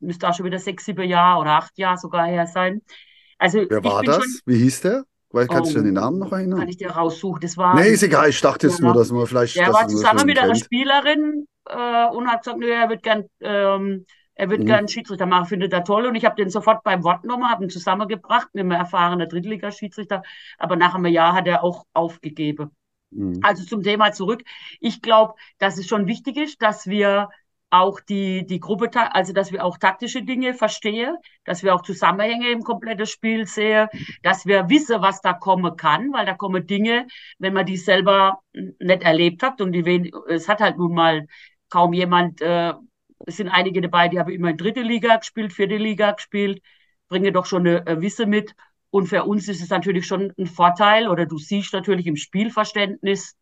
müsste 0.00 0.28
auch 0.28 0.34
schon 0.34 0.46
wieder 0.46 0.58
sechs, 0.58 0.84
sieben 0.84 1.08
Jahre 1.08 1.40
oder 1.40 1.50
acht 1.52 1.78
Jahre 1.78 1.98
sogar 1.98 2.26
her 2.26 2.46
sein. 2.46 2.82
Also, 3.38 3.64
Wer 3.68 3.84
war 3.84 4.02
das? 4.02 4.16
Schon, 4.16 4.40
Wie 4.46 4.58
hieß 4.58 4.82
der? 4.82 5.04
Weil, 5.32 5.46
kannst 5.46 5.72
oh, 5.72 5.78
du 5.78 5.84
den 5.84 5.94
Namen 5.94 6.18
noch 6.18 6.32
erinnern? 6.32 6.58
Kann 6.58 6.68
ich 6.68 6.76
dir 6.76 6.90
raussuchen. 6.90 7.40
Das 7.40 7.56
war, 7.56 7.76
nee, 7.76 7.90
ist 7.90 8.02
egal. 8.02 8.28
Ich 8.28 8.40
dachte 8.40 8.66
jetzt 8.66 8.80
nur, 8.80 8.92
dass 8.92 9.12
man 9.12 9.26
vielleicht. 9.26 9.56
Der 9.56 9.72
war 9.72 9.86
zusammen 9.86 10.26
mit 10.26 10.38
einer 10.38 10.56
Spielerin 10.56 11.46
äh, 11.66 12.06
und 12.08 12.26
hat 12.26 12.42
gesagt, 12.42 12.58
nö, 12.58 12.68
er 12.68 12.88
wird 12.88 13.04
gern, 13.04 13.26
ähm, 13.40 14.06
er 14.34 14.50
wird 14.50 14.62
mhm. 14.62 14.66
gern 14.66 14.88
Schiedsrichter 14.88 15.26
machen, 15.26 15.46
findet 15.46 15.72
er 15.72 15.84
toll. 15.84 16.06
Und 16.06 16.16
ich 16.16 16.24
habe 16.24 16.34
den 16.34 16.50
sofort 16.50 16.82
beim 16.82 17.04
Wort 17.04 17.22
genommen, 17.22 17.48
habe 17.48 17.62
ihn 17.62 17.70
zusammengebracht, 17.70 18.48
mit 18.54 18.62
einem 18.62 18.72
erfahrenen 18.72 19.28
Drittligaschiedsrichter. 19.28 20.22
Aber 20.58 20.74
nach 20.74 20.96
einem 20.96 21.06
Jahr 21.06 21.34
hat 21.34 21.46
er 21.46 21.62
auch 21.62 21.84
aufgegeben. 21.92 22.70
Mhm. 23.10 23.38
Also 23.42 23.64
zum 23.64 23.82
Thema 23.84 24.12
zurück. 24.12 24.42
Ich 24.80 25.00
glaube, 25.00 25.34
dass 25.58 25.78
es 25.78 25.86
schon 25.86 26.08
wichtig 26.08 26.36
ist, 26.38 26.60
dass 26.60 26.88
wir 26.88 27.28
auch 27.70 28.00
die, 28.00 28.44
die 28.46 28.60
Gruppe, 28.60 28.90
also 29.14 29.32
dass 29.32 29.52
wir 29.52 29.64
auch 29.64 29.78
taktische 29.78 30.22
Dinge 30.22 30.54
verstehen, 30.54 31.16
dass 31.44 31.62
wir 31.62 31.74
auch 31.74 31.82
Zusammenhänge 31.82 32.50
im 32.50 32.62
kompletten 32.62 33.06
Spiel 33.06 33.46
sehen, 33.46 33.88
dass 34.22 34.44
wir 34.46 34.68
wissen, 34.68 35.00
was 35.00 35.20
da 35.20 35.32
kommen 35.32 35.76
kann, 35.76 36.12
weil 36.12 36.26
da 36.26 36.34
kommen 36.34 36.66
Dinge, 36.66 37.06
wenn 37.38 37.54
man 37.54 37.66
die 37.66 37.76
selber 37.76 38.40
nicht 38.52 39.02
erlebt 39.02 39.42
hat 39.42 39.60
und 39.60 39.72
die 39.72 40.12
es 40.28 40.48
hat 40.48 40.60
halt 40.60 40.78
nun 40.78 40.94
mal 40.94 41.26
kaum 41.68 41.92
jemand, 41.92 42.40
äh, 42.40 42.74
es 43.26 43.36
sind 43.36 43.48
einige 43.48 43.80
dabei, 43.80 44.08
die 44.08 44.18
haben 44.18 44.30
immer 44.30 44.50
in 44.50 44.56
dritte 44.56 44.82
Liga 44.82 45.16
gespielt, 45.16 45.52
vierte 45.52 45.76
Liga 45.76 46.12
gespielt, 46.12 46.62
bringen 47.08 47.32
doch 47.32 47.46
schon 47.46 47.66
eine, 47.66 47.86
eine 47.86 48.00
Wisse 48.00 48.26
mit. 48.26 48.54
Und 48.90 49.06
für 49.06 49.24
uns 49.24 49.48
ist 49.48 49.62
es 49.62 49.70
natürlich 49.70 50.06
schon 50.06 50.32
ein 50.36 50.46
Vorteil, 50.46 51.08
oder 51.08 51.26
du 51.26 51.38
siehst 51.38 51.72
natürlich 51.72 52.06
im 52.06 52.16
Spielverständnis, 52.16 53.36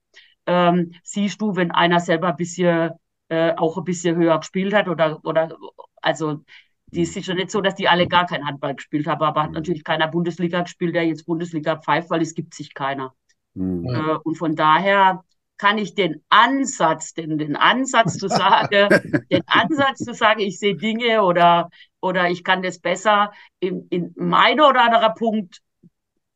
ähm, 0.47 0.93
siehst 1.03 1.41
du, 1.41 1.57
wenn 1.57 1.71
einer 1.71 2.01
selber 2.01 2.29
ein 2.29 2.37
bisschen 2.37 2.91
äh, 3.29 3.55
auch 3.57 3.77
ein 3.79 3.85
bisschen 3.85 4.17
höher 4.17 4.39
gespielt 4.39 4.75
hat 4.75 4.89
oder, 4.89 5.21
oder 5.25 5.57
also 6.01 6.45
die 6.91 7.03
ist 7.03 7.13
sicher 7.13 7.35
nicht 7.35 7.51
so, 7.51 7.61
dass 7.61 7.75
die 7.75 7.89
alle 7.89 8.07
gar 8.07 8.27
kein 8.27 8.47
Handball 8.47 8.75
gespielt 8.75 9.07
haben, 9.07 9.23
aber 9.23 9.43
hat 9.43 9.51
mhm. 9.51 9.57
natürlich 9.57 9.85
keiner 9.85 10.09
Bundesliga 10.09 10.63
gespielt, 10.63 10.95
der 10.95 11.07
jetzt 11.07 11.27
Bundesliga 11.27 11.77
pfeift, 11.77 12.11
weil 12.11 12.23
es 12.23 12.35
gibt 12.35 12.55
sich 12.55 12.73
keiner. 12.73 13.15
Mhm. 13.55 13.87
Äh, 13.87 14.17
und 14.25 14.37
von 14.37 14.55
daher 14.55 15.23
kann 15.59 15.77
ich 15.77 15.95
den 15.95 16.23
Ansatz, 16.29 17.15
den, 17.15 17.37
den 17.37 17.57
Ansatz 17.57 18.17
zu 18.17 18.29
sagen, 18.29 18.89
den 19.31 19.43
Ansatz 19.47 19.99
zu 20.05 20.15
sagen, 20.15 20.41
ich 20.41 20.59
sehe 20.59 20.77
Dinge 20.77 21.23
oder, 21.23 21.69
oder 22.01 22.31
ich 22.31 22.45
kann 22.45 22.63
das 22.63 22.79
besser, 22.79 23.33
in, 23.61 23.87
in 23.91 24.15
meiner 24.17 24.69
oder 24.69 24.85
anderer 24.85 25.15
Punkt 25.15 25.61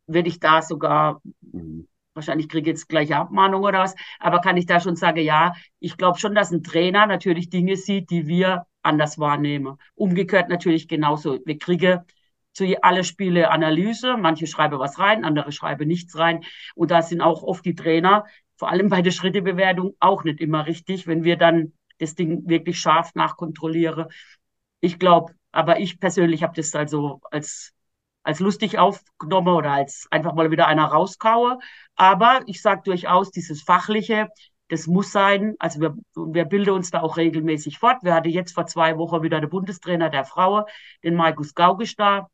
würde 0.06 0.28
ich 0.28 0.40
da 0.40 0.60
sogar 0.60 1.22
mhm 1.40 1.86
wahrscheinlich 2.14 2.48
kriege 2.48 2.70
ich 2.70 2.76
jetzt 2.76 2.88
gleich 2.88 3.14
Abmahnung 3.14 3.62
oder 3.62 3.80
was, 3.80 3.94
aber 4.18 4.40
kann 4.40 4.56
ich 4.56 4.66
da 4.66 4.80
schon 4.80 4.96
sagen, 4.96 5.20
ja, 5.20 5.54
ich 5.80 5.96
glaube 5.96 6.18
schon, 6.18 6.34
dass 6.34 6.50
ein 6.50 6.62
Trainer 6.62 7.06
natürlich 7.06 7.50
Dinge 7.50 7.76
sieht, 7.76 8.10
die 8.10 8.26
wir 8.26 8.66
anders 8.82 9.18
wahrnehmen. 9.18 9.76
Umgekehrt 9.94 10.48
natürlich 10.48 10.88
genauso. 10.88 11.38
Wir 11.44 11.58
kriegen 11.58 12.00
zu 12.52 12.66
alle 12.82 13.04
Spiele 13.04 13.50
Analyse, 13.50 14.16
manche 14.16 14.46
schreiben 14.46 14.78
was 14.78 14.98
rein, 14.98 15.24
andere 15.24 15.52
schreiben 15.52 15.88
nichts 15.88 16.18
rein 16.18 16.44
und 16.74 16.90
da 16.90 17.00
sind 17.02 17.20
auch 17.20 17.42
oft 17.42 17.64
die 17.64 17.74
Trainer, 17.74 18.26
vor 18.56 18.70
allem 18.70 18.90
bei 18.90 19.02
der 19.02 19.10
Schrittebewertung, 19.10 19.96
auch 20.00 20.24
nicht 20.24 20.40
immer 20.40 20.66
richtig, 20.66 21.06
wenn 21.06 21.24
wir 21.24 21.36
dann 21.36 21.72
das 21.98 22.14
Ding 22.14 22.48
wirklich 22.48 22.78
scharf 22.78 23.14
nachkontrollieren. 23.14 24.06
Ich 24.80 24.98
glaube, 24.98 25.34
aber 25.50 25.80
ich 25.80 25.98
persönlich 25.98 26.42
habe 26.42 26.54
das 26.54 26.74
also 26.74 27.20
als 27.30 27.72
als 28.24 28.40
lustig 28.40 28.78
aufgenommen 28.78 29.48
oder 29.48 29.72
als 29.72 30.06
einfach 30.10 30.34
mal 30.34 30.50
wieder 30.50 30.66
einer 30.66 30.84
rauskaue. 30.84 31.58
Aber 31.96 32.40
ich 32.46 32.62
sage 32.62 32.82
durchaus, 32.84 33.30
dieses 33.30 33.62
Fachliche, 33.62 34.28
das 34.68 34.86
muss 34.86 35.12
sein. 35.12 35.54
Also 35.58 35.80
wir, 35.80 35.96
wir 36.14 36.44
bilden 36.46 36.70
uns 36.70 36.90
da 36.90 37.02
auch 37.02 37.16
regelmäßig 37.16 37.78
fort. 37.78 37.98
Wir 38.02 38.14
hatten 38.14 38.30
jetzt 38.30 38.54
vor 38.54 38.66
zwei 38.66 38.96
Wochen 38.96 39.22
wieder 39.22 39.40
den 39.40 39.50
Bundestrainer 39.50 40.08
der 40.08 40.24
Frauen, 40.24 40.64
den 41.04 41.14
Markus 41.14 41.54
Gaugisch 41.54 41.94
da, 41.96 42.28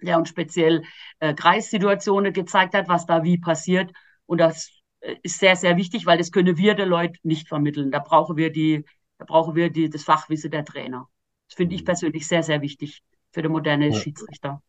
der 0.00 0.18
uns 0.18 0.28
speziell 0.28 0.84
äh, 1.18 1.34
Kreissituationen 1.34 2.32
gezeigt 2.32 2.74
hat, 2.74 2.88
was 2.88 3.06
da 3.06 3.24
wie 3.24 3.38
passiert. 3.38 3.90
Und 4.26 4.38
das 4.38 4.70
äh, 5.00 5.16
ist 5.22 5.38
sehr, 5.40 5.56
sehr 5.56 5.76
wichtig, 5.76 6.06
weil 6.06 6.18
das 6.18 6.30
können 6.30 6.56
wir 6.56 6.74
den 6.74 6.88
Leuten 6.88 7.18
nicht 7.22 7.48
vermitteln. 7.48 7.90
Da 7.90 7.98
brauchen 7.98 8.36
wir 8.36 8.52
die, 8.52 8.84
da 9.18 9.24
brauchen 9.24 9.54
wir 9.54 9.70
die, 9.70 9.90
das 9.90 10.04
Fachwissen 10.04 10.50
der 10.50 10.64
Trainer. 10.64 11.08
Das 11.48 11.56
finde 11.56 11.74
ich 11.74 11.82
mhm. 11.82 11.86
persönlich 11.86 12.26
sehr, 12.26 12.42
sehr 12.42 12.62
wichtig 12.62 13.02
für 13.32 13.42
den 13.42 13.52
modernen 13.52 13.92
ja. 13.92 13.98
Schiedsrichter. 13.98 14.62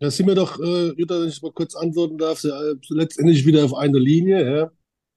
Da 0.00 0.10
sind 0.10 0.26
wir 0.26 0.34
doch, 0.34 0.58
äh, 0.58 0.92
Jutta, 0.96 1.20
wenn 1.20 1.28
ich 1.28 1.42
mal 1.42 1.52
kurz 1.52 1.74
antworten 1.76 2.16
darf, 2.16 2.42
äh, 2.44 2.74
letztendlich 2.88 3.44
wieder 3.44 3.64
auf 3.64 3.74
einer 3.74 4.00
Linie. 4.00 4.56
Ja. 4.56 4.70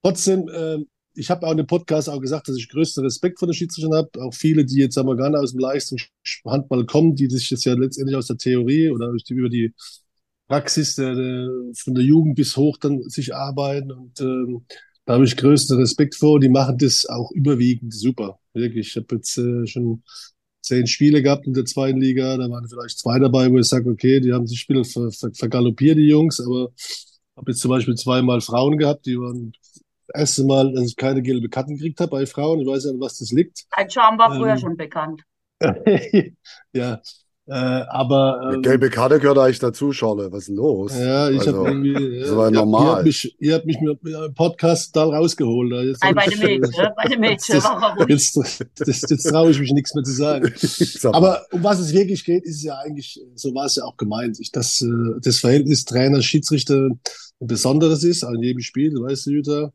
Trotzdem, 0.03 0.49
äh, 0.49 0.79
ich 1.15 1.29
habe 1.29 1.47
auch 1.47 1.51
in 1.51 1.57
dem 1.57 1.67
Podcast 1.67 2.09
auch 2.09 2.19
gesagt, 2.19 2.49
dass 2.49 2.57
ich 2.57 2.67
größten 2.67 3.01
Respekt 3.03 3.39
vor 3.39 3.47
den 3.47 3.53
Schiedsrichtern 3.53 3.93
habe. 3.93 4.09
Auch 4.21 4.33
viele, 4.33 4.65
die 4.65 4.79
jetzt 4.79 4.95
sagen 4.95 5.07
wir, 5.07 5.15
gar 5.15 5.29
nicht 5.29 5.39
aus 5.39 5.51
dem 5.51 5.61
Leistungshandball 5.61 6.85
kommen, 6.85 7.15
die 7.15 7.29
sich 7.29 7.47
das 7.47 7.63
ja 7.63 7.75
letztendlich 7.75 8.17
aus 8.17 8.27
der 8.27 8.37
Theorie 8.37 8.89
oder 8.89 9.13
über 9.29 9.49
die 9.49 9.73
Praxis 10.47 10.95
der, 10.95 11.15
der, 11.15 11.49
von 11.75 11.95
der 11.95 12.03
Jugend 12.03 12.35
bis 12.35 12.57
hoch 12.57 12.77
dann 12.77 13.01
sich 13.03 13.33
arbeiten. 13.33 13.91
Und 13.91 14.19
ähm, 14.19 14.65
da 15.05 15.13
habe 15.13 15.23
ich 15.23 15.37
größten 15.37 15.77
Respekt 15.77 16.15
vor. 16.15 16.41
Die 16.41 16.49
machen 16.49 16.77
das 16.77 17.05
auch 17.05 17.31
überwiegend 17.31 17.93
super. 17.93 18.39
Wirklich. 18.53 18.89
Ich 18.89 18.95
habe 18.97 19.15
jetzt 19.15 19.37
äh, 19.37 19.65
schon 19.65 20.03
zehn 20.63 20.87
Spiele 20.87 21.21
gehabt 21.21 21.45
in 21.45 21.53
der 21.53 21.65
zweiten 21.65 21.99
Liga. 21.99 22.37
Da 22.37 22.49
waren 22.49 22.67
vielleicht 22.67 22.99
zwei 22.99 23.19
dabei, 23.19 23.51
wo 23.51 23.59
ich 23.59 23.67
sage, 23.67 23.89
okay, 23.89 24.19
die 24.19 24.33
haben 24.33 24.47
sich 24.47 24.59
Spiele 24.59 24.83
ver, 24.83 25.11
ver, 25.11 25.31
vergaloppiert, 25.33 25.97
die 25.97 26.07
Jungs. 26.07 26.39
Aber 26.39 26.71
habe 27.35 27.51
jetzt 27.51 27.61
zum 27.61 27.69
Beispiel 27.69 27.95
zweimal 27.95 28.41
Frauen 28.41 28.77
gehabt, 28.77 29.05
die 29.05 29.17
waren 29.19 29.53
das 30.07 30.19
erste 30.21 30.43
Mal, 30.45 30.73
dass 30.73 30.87
ich 30.87 30.95
keine 30.95 31.21
gelbe 31.21 31.49
Karten 31.49 31.75
gekriegt 31.75 31.99
habe 31.99 32.11
bei 32.11 32.25
Frauen. 32.25 32.61
Ich 32.61 32.67
weiß 32.67 32.85
ja, 32.85 32.91
an 32.91 32.99
was 32.99 33.19
das 33.19 33.31
liegt. 33.31 33.65
Ein 33.71 33.89
Charme 33.89 34.17
war 34.17 34.35
früher 34.35 34.53
ähm, 34.53 34.57
schon 34.57 34.77
bekannt. 34.77 35.21
ja, 36.73 37.01
äh, 37.45 37.53
aber 37.53 38.53
ähm, 38.53 38.61
gelbe 38.61 38.89
Karte 38.89 39.19
gehört 39.19 39.37
eigentlich 39.37 39.59
dazu, 39.59 39.91
Charlotte. 39.91 40.31
Was 40.31 40.43
ist 40.43 40.47
denn 40.47 40.55
los? 40.55 40.97
Ja, 40.97 41.29
ich 41.29 41.39
also, 41.39 41.57
habe 41.57 41.69
irgendwie. 41.69 42.19
Das 42.21 42.35
war 42.35 42.45
ja, 42.45 42.51
normal. 42.51 42.85
Ihr 42.85 42.91
habt 42.91 43.03
mich, 43.03 43.35
ihr 43.39 43.53
habt 43.55 43.65
mich 43.65 43.81
mit 43.81 44.01
dem 44.01 44.33
Podcast 44.33 44.95
da 44.95 45.03
rausgeholt. 45.03 45.73
Jetzt 45.85 45.99
bei, 45.99 46.13
bei 46.13 46.25
dem 46.27 46.39
Mädchen, 46.39 46.89
bei 46.95 47.09
dem 47.09 47.19
Mädchen. 47.19 47.61
Jetzt, 48.07 48.37
jetzt, 48.37 48.65
jetzt, 48.87 49.11
jetzt 49.11 49.23
traue 49.23 49.51
ich 49.51 49.59
mich 49.59 49.73
nichts 49.73 49.93
mehr 49.93 50.05
zu 50.05 50.13
sagen. 50.13 50.53
aber 51.13 51.45
um 51.51 51.61
was 51.63 51.79
es 51.79 51.91
wirklich 51.91 52.23
geht, 52.23 52.45
ist 52.45 52.57
es 52.57 52.63
ja 52.63 52.77
eigentlich, 52.77 53.19
so 53.35 53.53
war 53.53 53.65
es 53.65 53.75
ja 53.75 53.83
auch 53.83 53.97
gemeint, 53.97 54.39
ich, 54.39 54.51
dass 54.53 54.81
äh, 54.81 54.87
das 55.21 55.39
Verhältnis 55.39 55.83
Trainer, 55.83 56.21
Schiedsrichter 56.21 56.87
ein 57.41 57.47
besonderes 57.47 58.05
ist 58.05 58.23
an 58.23 58.41
jedem 58.41 58.61
Spiel, 58.61 58.91
du 58.91 59.03
weißt, 59.03 59.25
Jutta. 59.25 59.73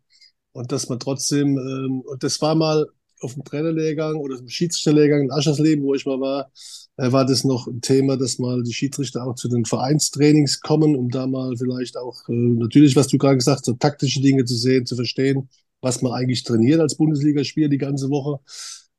Und 0.52 0.72
dass 0.72 0.88
man 0.88 0.98
trotzdem, 0.98 1.58
ähm, 1.58 2.00
und 2.00 2.24
das 2.24 2.40
war 2.40 2.54
mal 2.54 2.86
auf 3.20 3.34
dem 3.34 3.44
Trainerlehrgang 3.44 4.16
oder 4.16 4.36
dem 4.36 4.48
Schiedsrichterlehrgang 4.48 5.22
in 5.22 5.30
Aschersleben, 5.30 5.84
wo 5.84 5.94
ich 5.94 6.06
mal 6.06 6.20
war, 6.20 6.50
äh, 6.96 7.12
war 7.12 7.24
das 7.26 7.44
noch 7.44 7.66
ein 7.66 7.80
Thema, 7.80 8.16
dass 8.16 8.38
mal 8.38 8.62
die 8.62 8.72
Schiedsrichter 8.72 9.26
auch 9.26 9.34
zu 9.34 9.48
den 9.48 9.64
Vereinstrainings 9.64 10.60
kommen, 10.60 10.96
um 10.96 11.10
da 11.10 11.26
mal 11.26 11.56
vielleicht 11.56 11.96
auch, 11.96 12.28
äh, 12.28 12.32
natürlich, 12.32 12.96
was 12.96 13.08
du 13.08 13.18
gerade 13.18 13.36
gesagt 13.36 13.58
hast, 13.58 13.64
so 13.66 13.74
taktische 13.74 14.20
Dinge 14.20 14.44
zu 14.44 14.54
sehen, 14.56 14.86
zu 14.86 14.96
verstehen, 14.96 15.48
was 15.80 16.02
man 16.02 16.12
eigentlich 16.12 16.42
trainiert 16.42 16.80
als 16.80 16.96
Bundesligaspieler 16.96 17.68
die 17.68 17.78
ganze 17.78 18.10
Woche. 18.10 18.40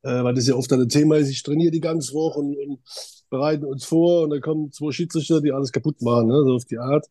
Äh, 0.01 0.23
weil 0.23 0.33
das 0.33 0.47
ja 0.47 0.55
oft 0.55 0.71
ein 0.71 0.87
Thema 0.89 1.17
ist, 1.17 1.29
ich 1.29 1.43
trainiere 1.43 1.71
die 1.71 1.81
ganze 1.81 2.13
Woche 2.13 2.39
und, 2.39 2.55
und 2.55 2.79
bereiten 3.29 3.65
uns 3.65 3.85
vor 3.85 4.23
und 4.23 4.29
dann 4.31 4.41
kommen 4.41 4.71
zwei 4.71 4.91
Schiedsrichter, 4.91 5.41
die 5.41 5.51
alles 5.51 5.71
kaputt 5.71 6.01
machen, 6.01 6.27
ne, 6.27 6.43
so 6.45 6.55
auf 6.55 6.65
die 6.65 6.77
Art. 6.77 7.05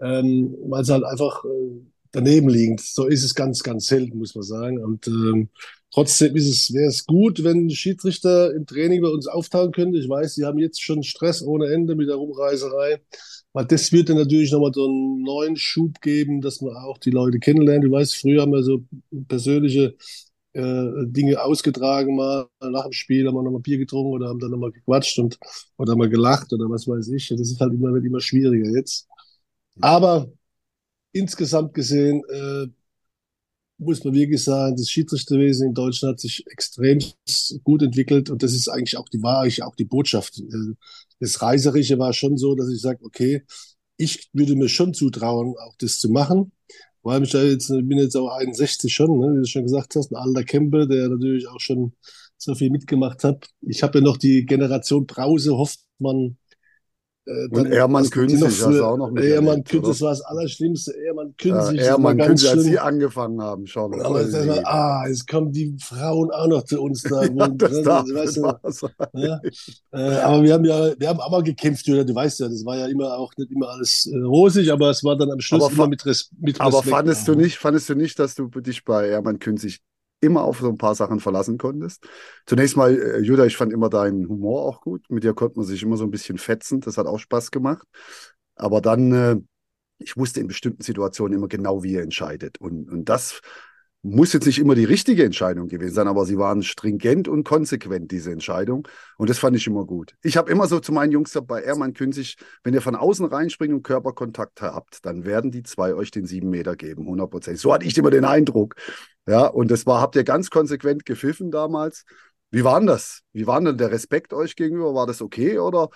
Ähm, 0.00 0.56
weil 0.66 0.82
es 0.82 0.90
halt 0.90 1.04
einfach 1.04 1.44
äh, 1.44 1.80
daneben 2.12 2.48
liegt. 2.48 2.80
So 2.80 3.06
ist 3.06 3.24
es 3.24 3.34
ganz, 3.34 3.62
ganz 3.62 3.86
selten, 3.86 4.18
muss 4.18 4.34
man 4.34 4.44
sagen. 4.44 4.78
Und 4.84 5.06
ähm, 5.08 5.48
Trotzdem 5.92 6.36
ist 6.36 6.48
es, 6.48 6.72
wäre 6.74 6.88
es 6.88 7.06
gut, 7.06 7.42
wenn 7.44 7.70
Schiedsrichter 7.70 8.54
im 8.54 8.66
Training 8.66 9.00
bei 9.02 9.08
uns 9.08 9.26
auftauchen 9.26 9.72
könnten. 9.72 9.94
Ich 9.96 10.08
weiß, 10.08 10.34
sie 10.34 10.44
haben 10.44 10.58
jetzt 10.58 10.82
schon 10.82 11.02
Stress 11.02 11.42
ohne 11.42 11.72
Ende 11.72 11.94
mit 11.94 12.08
der 12.08 12.16
Rumreiserei. 12.16 13.00
Weil 13.54 13.64
das 13.66 13.90
würde 13.92 14.14
natürlich 14.14 14.52
nochmal 14.52 14.72
so 14.74 14.84
einen 14.86 15.22
neuen 15.22 15.56
Schub 15.56 16.00
geben, 16.02 16.40
dass 16.42 16.60
man 16.60 16.76
auch 16.76 16.98
die 16.98 17.10
Leute 17.10 17.38
kennenlernt. 17.38 17.84
Du 17.84 17.90
weißt, 17.90 18.16
früher 18.16 18.42
haben 18.42 18.52
wir 18.52 18.62
so 18.62 18.84
persönliche 19.26 19.96
äh, 20.52 20.84
Dinge 21.06 21.42
ausgetragen, 21.42 22.16
mal 22.16 22.46
nach 22.60 22.84
dem 22.84 22.92
Spiel 22.92 23.26
haben 23.26 23.34
wir 23.34 23.42
nochmal 23.42 23.60
Bier 23.60 23.78
getrunken 23.78 24.12
oder 24.12 24.28
haben 24.28 24.38
dann 24.38 24.50
nochmal 24.50 24.72
gequatscht 24.72 25.18
und 25.18 25.38
oder 25.78 25.96
mal 25.96 26.08
gelacht 26.08 26.52
oder 26.52 26.68
was 26.70 26.86
weiß 26.86 27.08
ich. 27.08 27.28
Das 27.28 27.40
ist 27.40 27.60
halt 27.60 27.72
immer, 27.72 27.92
wird 27.94 28.04
immer 28.04 28.20
schwieriger 28.20 28.70
jetzt. 28.70 29.08
Aber 29.80 30.30
insgesamt 31.12 31.74
gesehen 31.74 32.22
äh, 32.30 32.66
muss 33.78 34.02
man 34.04 34.14
wirklich 34.14 34.42
sagen, 34.42 34.76
das 34.76 34.90
Schiedsrichterwesen 34.90 35.68
in 35.68 35.74
Deutschland 35.74 36.14
hat 36.14 36.20
sich 36.20 36.44
extrem 36.48 36.98
gut 37.62 37.82
entwickelt 37.82 38.28
und 38.28 38.42
das 38.42 38.52
ist 38.52 38.68
eigentlich 38.68 38.96
auch 38.96 39.08
die 39.08 39.22
Wahrheit, 39.22 39.62
auch 39.62 39.76
die 39.76 39.84
Botschaft. 39.84 40.42
Das 41.20 41.40
Reiserische 41.40 41.98
war 41.98 42.12
schon 42.12 42.36
so, 42.36 42.54
dass 42.54 42.68
ich 42.68 42.80
sage, 42.80 43.04
okay, 43.04 43.44
ich 43.96 44.28
würde 44.32 44.56
mir 44.56 44.68
schon 44.68 44.94
zutrauen, 44.94 45.54
auch 45.58 45.74
das 45.78 45.98
zu 45.98 46.10
machen. 46.10 46.52
Weil 47.02 47.22
ich 47.22 47.30
da 47.30 47.42
jetzt, 47.42 47.70
ich 47.70 47.86
bin 47.86 47.98
jetzt 47.98 48.16
auch 48.16 48.28
61 48.36 48.92
schon, 48.92 49.18
ne, 49.18 49.32
wie 49.34 49.40
du 49.40 49.46
schon 49.46 49.62
gesagt 49.62 49.94
hast, 49.96 50.10
ein 50.10 50.16
alter 50.16 50.44
Camper, 50.44 50.86
der 50.86 51.08
natürlich 51.08 51.46
auch 51.48 51.60
schon 51.60 51.92
so 52.36 52.54
viel 52.54 52.70
mitgemacht 52.70 53.24
hat. 53.24 53.48
Ich 53.60 53.82
habe 53.82 53.98
ja 53.98 54.04
noch 54.04 54.16
die 54.16 54.44
Generation 54.44 55.06
Brause, 55.06 55.56
Hoffmann, 55.56 56.36
Äh, 57.28 57.48
Und 57.50 57.66
Ehrmann 57.66 58.08
Künzig 58.08 58.42
hast 58.42 58.62
du 58.62 58.84
auch 58.84 58.96
noch 58.96 59.14
Ehrmann 59.16 59.58
miterlebt, 59.58 59.68
Künzig, 59.68 59.88
das 59.88 60.00
war 60.00 60.10
das 60.10 60.20
Allerschlimmste. 60.22 60.94
Ehrmann 60.96 61.34
Ja, 61.42 61.56
Künzig, 61.58 61.76
das 61.78 61.86
Ehrmann 61.88 62.18
war 62.18 62.26
Künzig, 62.26 62.50
als 62.50 62.62
sie 62.62 62.78
angefangen 62.78 63.42
haben, 63.42 63.66
schon. 63.66 64.00
Aber 64.00 64.22
jetzt 64.22 64.34
erstmal, 64.34 64.64
ah, 64.64 65.04
jetzt 65.06 65.28
kommen 65.28 65.52
die 65.52 65.76
Frauen 65.78 66.30
auch 66.30 66.46
noch 66.46 66.64
zu 66.64 66.80
uns 66.80 67.02
da. 67.02 67.22
ja, 67.24 67.48
das 67.48 67.82
darf 67.82 68.06
weißt 68.08 68.36
du, 68.38 68.88
ja. 69.18 69.40
Äh, 69.92 70.20
aber 70.20 70.42
wir 70.42 70.54
haben 70.54 70.64
ja, 70.64 70.98
wir 70.98 71.08
haben 71.08 71.20
aber 71.20 71.42
gekämpft, 71.42 71.86
Julia, 71.86 72.04
du 72.04 72.14
weißt 72.14 72.40
ja, 72.40 72.48
das 72.48 72.64
war 72.64 72.78
ja 72.78 72.86
immer 72.86 73.18
auch 73.18 73.32
nicht 73.36 73.50
immer 73.50 73.68
alles 73.68 74.06
äh, 74.06 74.16
rosig, 74.16 74.72
aber 74.72 74.88
es 74.88 75.04
war 75.04 75.16
dann 75.16 75.30
am 75.30 75.40
Schluss 75.40 75.64
Aber 75.64 75.72
immer 75.72 75.88
mit, 75.88 76.06
Res 76.06 76.30
mit 76.40 76.58
Aber 76.60 76.78
Respekt. 76.78 76.94
fandest 76.94 77.28
du 77.28 77.34
nicht, 77.34 77.58
fandest 77.58 77.90
du 77.90 77.94
nicht, 77.94 78.18
dass 78.18 78.34
du 78.36 78.48
dich 78.48 78.84
bei 78.84 79.08
Ehrmann 79.08 79.38
Künzig 79.38 79.80
immer 80.20 80.42
auf 80.42 80.60
so 80.60 80.68
ein 80.68 80.78
paar 80.78 80.94
Sachen 80.94 81.20
verlassen 81.20 81.58
konntest? 81.58 82.06
Zunächst 82.46 82.76
mal, 82.76 82.96
äh, 82.96 83.20
Judah, 83.20 83.46
ich 83.46 83.56
fand 83.56 83.72
immer 83.72 83.88
deinen 83.90 84.28
Humor 84.28 84.62
auch 84.62 84.80
gut. 84.80 85.04
Mit 85.08 85.24
dir 85.24 85.34
konnte 85.34 85.58
man 85.58 85.66
sich 85.66 85.82
immer 85.82 85.96
so 85.96 86.04
ein 86.04 86.10
bisschen 86.10 86.38
fetzen. 86.38 86.80
Das 86.80 86.98
hat 86.98 87.06
auch 87.06 87.18
Spaß 87.18 87.50
gemacht. 87.50 87.86
Aber 88.56 88.80
dann, 88.80 89.12
äh, 89.12 89.36
ich 89.98 90.16
wusste 90.16 90.40
in 90.40 90.46
bestimmten 90.46 90.82
Situationen 90.82 91.36
immer 91.38 91.48
genau, 91.48 91.82
wie 91.82 91.92
ihr 91.92 92.02
entscheidet. 92.02 92.58
Und, 92.58 92.90
und 92.90 93.08
das 93.08 93.40
muss 94.02 94.32
jetzt 94.32 94.46
nicht 94.46 94.58
immer 94.60 94.76
die 94.76 94.84
richtige 94.84 95.24
Entscheidung 95.24 95.66
gewesen 95.68 95.94
sein, 95.94 96.06
aber 96.08 96.24
sie 96.24 96.38
waren 96.38 96.62
stringent 96.62 97.26
und 97.26 97.42
konsequent, 97.44 98.12
diese 98.12 98.30
Entscheidung. 98.30 98.86
Und 99.16 99.28
das 99.28 99.38
fand 99.38 99.56
ich 99.56 99.66
immer 99.66 99.84
gut. 99.84 100.14
Ich 100.22 100.36
habe 100.36 100.50
immer 100.52 100.68
so 100.68 100.78
zu 100.78 100.92
meinen 100.92 101.10
Jungs 101.10 101.30
gesagt, 101.30 101.48
bei 101.48 101.62
Ehrmann 101.62 101.94
Künzig, 101.94 102.36
wenn 102.62 102.74
ihr 102.74 102.80
von 102.80 102.94
außen 102.94 103.26
reinspringt 103.26 103.74
und 103.74 103.82
Körperkontakt 103.82 104.62
habt, 104.62 105.04
dann 105.04 105.24
werden 105.24 105.50
die 105.50 105.64
zwei 105.64 105.94
euch 105.94 106.12
den 106.12 106.26
sieben 106.26 106.48
Meter 106.48 106.76
geben, 106.76 107.02
100 107.02 107.28
Prozent. 107.28 107.58
So 107.58 107.72
hatte 107.72 107.86
ich 107.86 107.98
immer 107.98 108.10
den 108.10 108.24
Eindruck. 108.24 108.76
Ja, 109.26 109.46
und 109.46 109.70
das 109.70 109.84
war, 109.84 110.00
habt 110.00 110.14
ihr 110.16 110.24
ganz 110.24 110.48
konsequent 110.48 111.04
gepfiffen 111.04 111.50
damals. 111.50 112.04
Wie 112.50 112.64
war 112.64 112.78
denn 112.78 112.86
das? 112.86 113.22
Wie 113.32 113.46
war 113.46 113.60
denn 113.60 113.76
der 113.76 113.90
Respekt 113.90 114.32
euch 114.32 114.54
gegenüber? 114.56 114.94
War 114.94 115.06
das 115.06 115.20
okay 115.20 115.58
oder, 115.58 115.90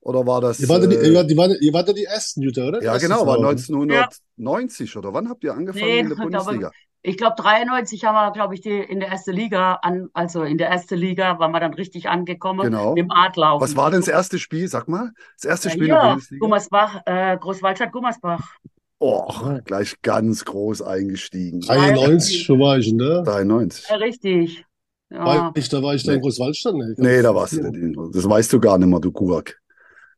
oder 0.00 0.26
war 0.26 0.40
das. 0.42 0.60
Ihr 0.60 0.68
wart, 0.68 0.82
ja 0.82 0.88
die, 0.88 0.96
äh, 0.96 1.72
wart 1.72 1.88
ja 1.88 1.94
die 1.94 2.04
Ersten, 2.04 2.42
Jutta, 2.42 2.68
oder? 2.68 2.82
ja, 2.82 2.98
genau, 2.98 3.26
war 3.26 3.36
Frau, 3.36 3.42
ne? 3.42 3.48
1990 3.48 4.96
oder 4.96 5.12
wann 5.14 5.28
habt 5.28 5.42
ihr 5.44 5.54
angefangen 5.54 5.84
Nee, 5.86 6.00
in 6.00 6.08
der 6.10 6.18
war- 6.18 6.24
Bundesliga? 6.24 6.70
Ich 7.08 7.16
glaube, 7.16 7.36
93 7.38 8.04
haben 8.04 8.14
wir, 8.14 8.32
glaube 8.32 8.54
ich, 8.54 8.60
die 8.60 8.78
in 8.78 9.00
der 9.00 9.08
ersten 9.08 9.32
Liga 9.32 9.74
an, 9.82 10.08
also 10.12 10.42
in 10.42 10.58
der 10.58 10.68
ersten 10.68 10.96
Liga 10.96 11.38
waren 11.38 11.52
wir 11.52 11.60
dann 11.60 11.72
richtig 11.74 12.08
angekommen 12.08 12.60
Genau. 12.60 12.90
mit 12.90 12.98
dem 12.98 13.10
Adlaufen. 13.10 13.62
Was 13.66 13.76
war 13.76 13.90
denn 13.90 14.00
das 14.00 14.08
erste 14.08 14.38
Spiel? 14.38 14.68
Sag 14.68 14.88
mal, 14.88 15.10
das 15.36 15.44
erste 15.44 15.68
Ja, 15.68 15.72
Spiel 15.74 15.84
in 15.88 15.94
der 15.94 16.00
Bundesliga? 16.10 16.40
Gummersbach, 16.44 17.00
äh, 17.06 17.36
Großwaldstadt 17.38 17.92
Gummersbach. 17.92 18.56
Oh, 19.00 19.32
gleich 19.64 19.94
ganz 20.02 20.44
groß 20.44 20.82
eingestiegen. 20.82 21.60
93, 21.60 22.48
wo 22.50 22.58
war 22.58 22.78
ich 22.78 22.94
da? 22.96 23.22
93. 23.22 23.88
Ja, 23.88 23.96
richtig. 23.96 24.64
Ja. 25.10 25.24
War 25.24 25.52
ich, 25.56 25.68
da 25.70 25.82
war 25.82 25.94
ich 25.94 26.02
da 26.04 26.12
in. 26.12 26.20
Großwaldstadt? 26.20 26.74
Nee, 26.74 26.94
Nee, 26.98 27.22
da 27.22 27.34
warst 27.34 27.54
du 27.54 27.62
nicht. 27.62 27.74
in- 27.96 28.10
Das 28.12 28.28
weißt 28.28 28.52
du 28.52 28.60
gar 28.60 28.76
nicht 28.76 28.88
mehr, 28.88 29.00
du 29.00 29.10
Gurk. 29.12 29.58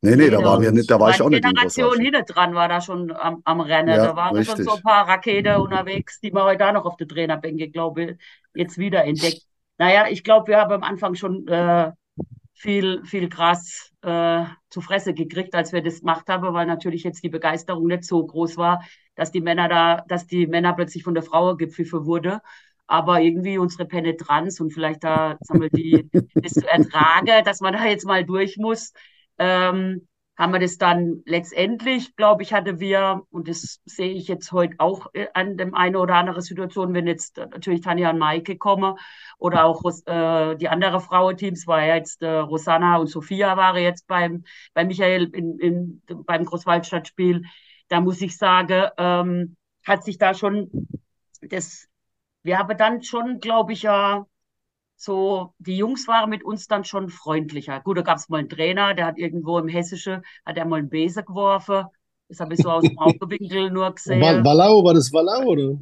Nee, 0.02 0.16
nee, 0.16 0.30
da 0.30 0.38
Nee, 0.38 0.44
waren 0.44 0.62
wir 0.62 0.72
nicht, 0.72 0.90
da 0.90 0.98
war 1.00 1.10
ich 1.10 1.20
auch 1.22 1.28
nicht 1.28 1.46
in 1.46 1.54
Generation 1.54 1.56
Großwaldstadt. 1.56 2.00
hinten 2.00 2.24
dran 2.26 2.54
war 2.54 2.68
da 2.68 2.80
schon 2.80 3.12
am, 3.12 3.42
am 3.44 3.60
Rennen. 3.60 3.88
Ja, 3.94 4.02
da 4.02 4.16
waren 4.16 4.42
schon 4.44 4.60
richtig. 4.60 4.64
so 4.64 4.74
ein 4.74 4.82
paar 4.82 5.08
Rakete 5.08 5.60
unterwegs, 5.60 6.20
die 6.20 6.30
man 6.32 6.44
heute 6.44 6.58
da 6.58 6.72
noch 6.72 6.84
auf 6.86 6.96
der 6.96 7.08
Trainerbänke, 7.08 7.70
glaube 7.70 8.02
ich, 8.04 8.16
jetzt 8.54 8.78
wieder 8.78 9.04
entdeckt. 9.04 9.42
Naja, 9.78 10.06
ich 10.10 10.24
glaube, 10.24 10.48
wir 10.48 10.58
haben 10.58 10.72
am 10.72 10.82
Anfang 10.84 11.14
schon 11.14 11.46
äh, 11.48 11.92
viel, 12.54 13.02
viel 13.04 13.28
Gras 13.28 13.90
äh, 14.02 14.44
zu 14.70 14.80
Fresse 14.80 15.14
gekriegt, 15.14 15.54
als 15.54 15.72
wir 15.72 15.82
das 15.82 16.00
gemacht 16.00 16.28
haben, 16.28 16.52
weil 16.54 16.66
natürlich 16.66 17.04
jetzt 17.04 17.24
die 17.24 17.30
Begeisterung 17.30 17.86
nicht 17.86 18.04
so 18.04 18.24
groß 18.26 18.56
war, 18.58 18.84
dass 19.16 19.32
die 19.32 19.40
Männer 19.40 19.68
da, 19.68 20.04
dass 20.08 20.26
die 20.26 20.46
Männer 20.46 20.74
plötzlich 20.74 21.04
von 21.04 21.14
der 21.14 21.22
Frau 21.22 21.56
gepfiffen 21.56 22.06
wurde. 22.06 22.40
Aber 22.86 23.20
irgendwie 23.20 23.58
unsere 23.58 23.86
Penetranz 23.86 24.60
und 24.60 24.72
vielleicht 24.72 25.04
da, 25.04 25.36
sagen 25.40 25.60
wir, 25.62 25.70
die, 25.70 26.10
das 26.42 26.52
zu 26.54 26.68
ertragen, 26.68 27.44
dass 27.44 27.60
man 27.60 27.72
da 27.74 27.84
jetzt 27.86 28.04
mal 28.06 28.24
durch 28.24 28.56
muss, 28.58 28.92
ähm, 29.40 30.06
haben 30.36 30.52
wir 30.52 30.60
das 30.60 30.78
dann 30.78 31.22
letztendlich, 31.26 32.16
glaube 32.16 32.42
ich, 32.42 32.52
hatte 32.52 32.80
wir, 32.80 33.22
und 33.30 33.48
das 33.48 33.80
sehe 33.84 34.12
ich 34.12 34.28
jetzt 34.28 34.52
heute 34.52 34.76
auch 34.78 35.08
äh, 35.12 35.26
an 35.34 35.56
dem 35.56 35.74
einen 35.74 35.96
oder 35.96 36.14
anderen 36.14 36.40
Situation, 36.40 36.94
wenn 36.94 37.06
jetzt 37.06 37.36
äh, 37.38 37.46
natürlich 37.46 37.80
Tanja 37.82 38.10
und 38.10 38.18
Maike 38.18 38.56
kommen 38.56 38.96
oder 39.38 39.64
auch 39.64 39.82
äh, 40.06 40.56
die 40.56 40.68
anderen 40.68 41.00
Frauenteams, 41.00 41.66
war 41.66 41.84
ja 41.84 41.96
jetzt 41.96 42.22
äh, 42.22 42.28
Rosanna 42.28 42.96
und 42.96 43.08
Sophia 43.08 43.56
waren 43.56 43.82
jetzt 43.82 44.06
beim, 44.06 44.44
bei 44.72 44.84
Michael 44.84 45.24
in, 45.34 45.58
in, 45.58 46.02
beim 46.24 46.44
Großwaldstadtspiel. 46.44 47.42
Da 47.88 48.00
muss 48.00 48.22
ich 48.22 48.36
sagen, 48.38 48.88
ähm, 48.96 49.56
hat 49.84 50.04
sich 50.04 50.16
da 50.16 50.32
schon 50.34 50.70
das, 51.42 51.86
wir 52.42 52.58
haben 52.58 52.78
dann 52.78 53.02
schon, 53.02 53.40
glaube 53.40 53.72
ich, 53.72 53.82
ja, 53.82 54.26
so, 55.02 55.54
die 55.58 55.78
Jungs 55.78 56.06
waren 56.08 56.28
mit 56.28 56.44
uns 56.44 56.66
dann 56.66 56.84
schon 56.84 57.08
freundlicher. 57.08 57.80
Gut, 57.80 57.96
da 57.96 58.02
gab 58.02 58.18
es 58.18 58.28
mal 58.28 58.36
einen 58.36 58.50
Trainer, 58.50 58.92
der 58.92 59.06
hat 59.06 59.16
irgendwo 59.18 59.58
im 59.58 59.66
Hessische, 59.66 60.20
hat 60.44 60.58
er 60.58 60.66
mal 60.66 60.76
einen 60.80 60.90
Besen 60.90 61.24
geworfen. 61.24 61.84
Das 62.28 62.38
habe 62.38 62.52
ich 62.52 62.60
so 62.60 62.70
aus 62.70 62.84
dem 62.84 62.96
Augenwinkel 62.98 63.70
nur 63.70 63.92
gesehen. 63.94 64.20
Wal- 64.20 64.44
Wallau, 64.44 64.84
war 64.84 64.92
das 64.92 65.10
Wallau, 65.10 65.46
oder? 65.46 65.78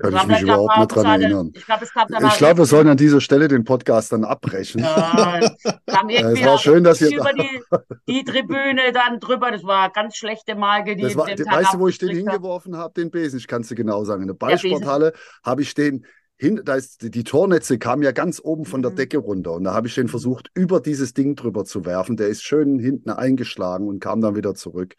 Kann 0.00 0.14
ich 0.16 0.26
mich 0.26 0.40
überhaupt 0.40 0.78
nicht 0.78 0.96
dran 0.96 1.20
erinnern. 1.20 1.52
Ich 1.54 1.66
glaube, 1.66 1.84
es 1.84 1.92
gab 1.92 2.08
dann 2.08 2.26
Ich 2.26 2.38
glaube, 2.38 2.58
wir 2.58 2.64
sollen 2.64 2.88
an 2.88 2.96
dieser 2.96 3.20
Stelle 3.20 3.46
den 3.46 3.62
Podcast 3.64 4.10
dann 4.12 4.24
abbrechen. 4.24 4.80
ja, 4.80 5.38
es 6.08 6.44
war 6.44 6.58
schön, 6.58 6.82
dass 6.82 7.00
ihr 7.02 7.14
über 7.14 7.32
die, 7.34 7.60
die 8.08 8.24
Tribüne 8.24 8.90
dann 8.92 9.20
drüber. 9.20 9.50
Das 9.50 9.64
war 9.64 9.90
ganz 9.90 10.16
schlechte 10.16 10.54
Marke, 10.54 10.96
die 10.96 11.02
Das 11.02 11.14
war, 11.14 11.26
weißt 11.28 11.74
du, 11.74 11.78
wo 11.78 11.88
ich 11.88 11.98
den 11.98 12.16
hingeworfen 12.16 12.76
habe? 12.76 12.94
Den 12.94 13.10
Besen, 13.10 13.38
ich 13.38 13.46
kann 13.46 13.60
es 13.60 13.68
dir 13.68 13.74
genau 13.74 14.02
sagen. 14.04 14.22
In 14.22 14.28
der. 14.28 14.34
Ballsporthalle 14.34 15.12
habe 15.44 15.60
ich 15.60 15.74
den 15.74 16.06
hin, 16.40 16.60
da 16.64 16.74
ist 16.74 17.14
die 17.14 17.24
Tornetze 17.24 17.78
kamen 17.78 18.02
ja 18.02 18.12
ganz 18.12 18.40
oben 18.42 18.64
von 18.64 18.80
der 18.82 18.92
Mhm. 18.92 18.96
Decke 18.96 19.18
runter 19.18 19.52
und 19.52 19.64
da 19.64 19.74
habe 19.74 19.88
ich 19.88 19.94
den 19.94 20.08
versucht, 20.08 20.50
über 20.54 20.80
dieses 20.80 21.12
Ding 21.14 21.36
drüber 21.36 21.64
zu 21.64 21.84
werfen. 21.84 22.16
Der 22.16 22.28
ist 22.28 22.42
schön 22.42 22.78
hinten 22.78 23.10
eingeschlagen 23.10 23.86
und 23.88 24.00
kam 24.00 24.20
dann 24.20 24.34
wieder 24.36 24.54
zurück. 24.54 24.96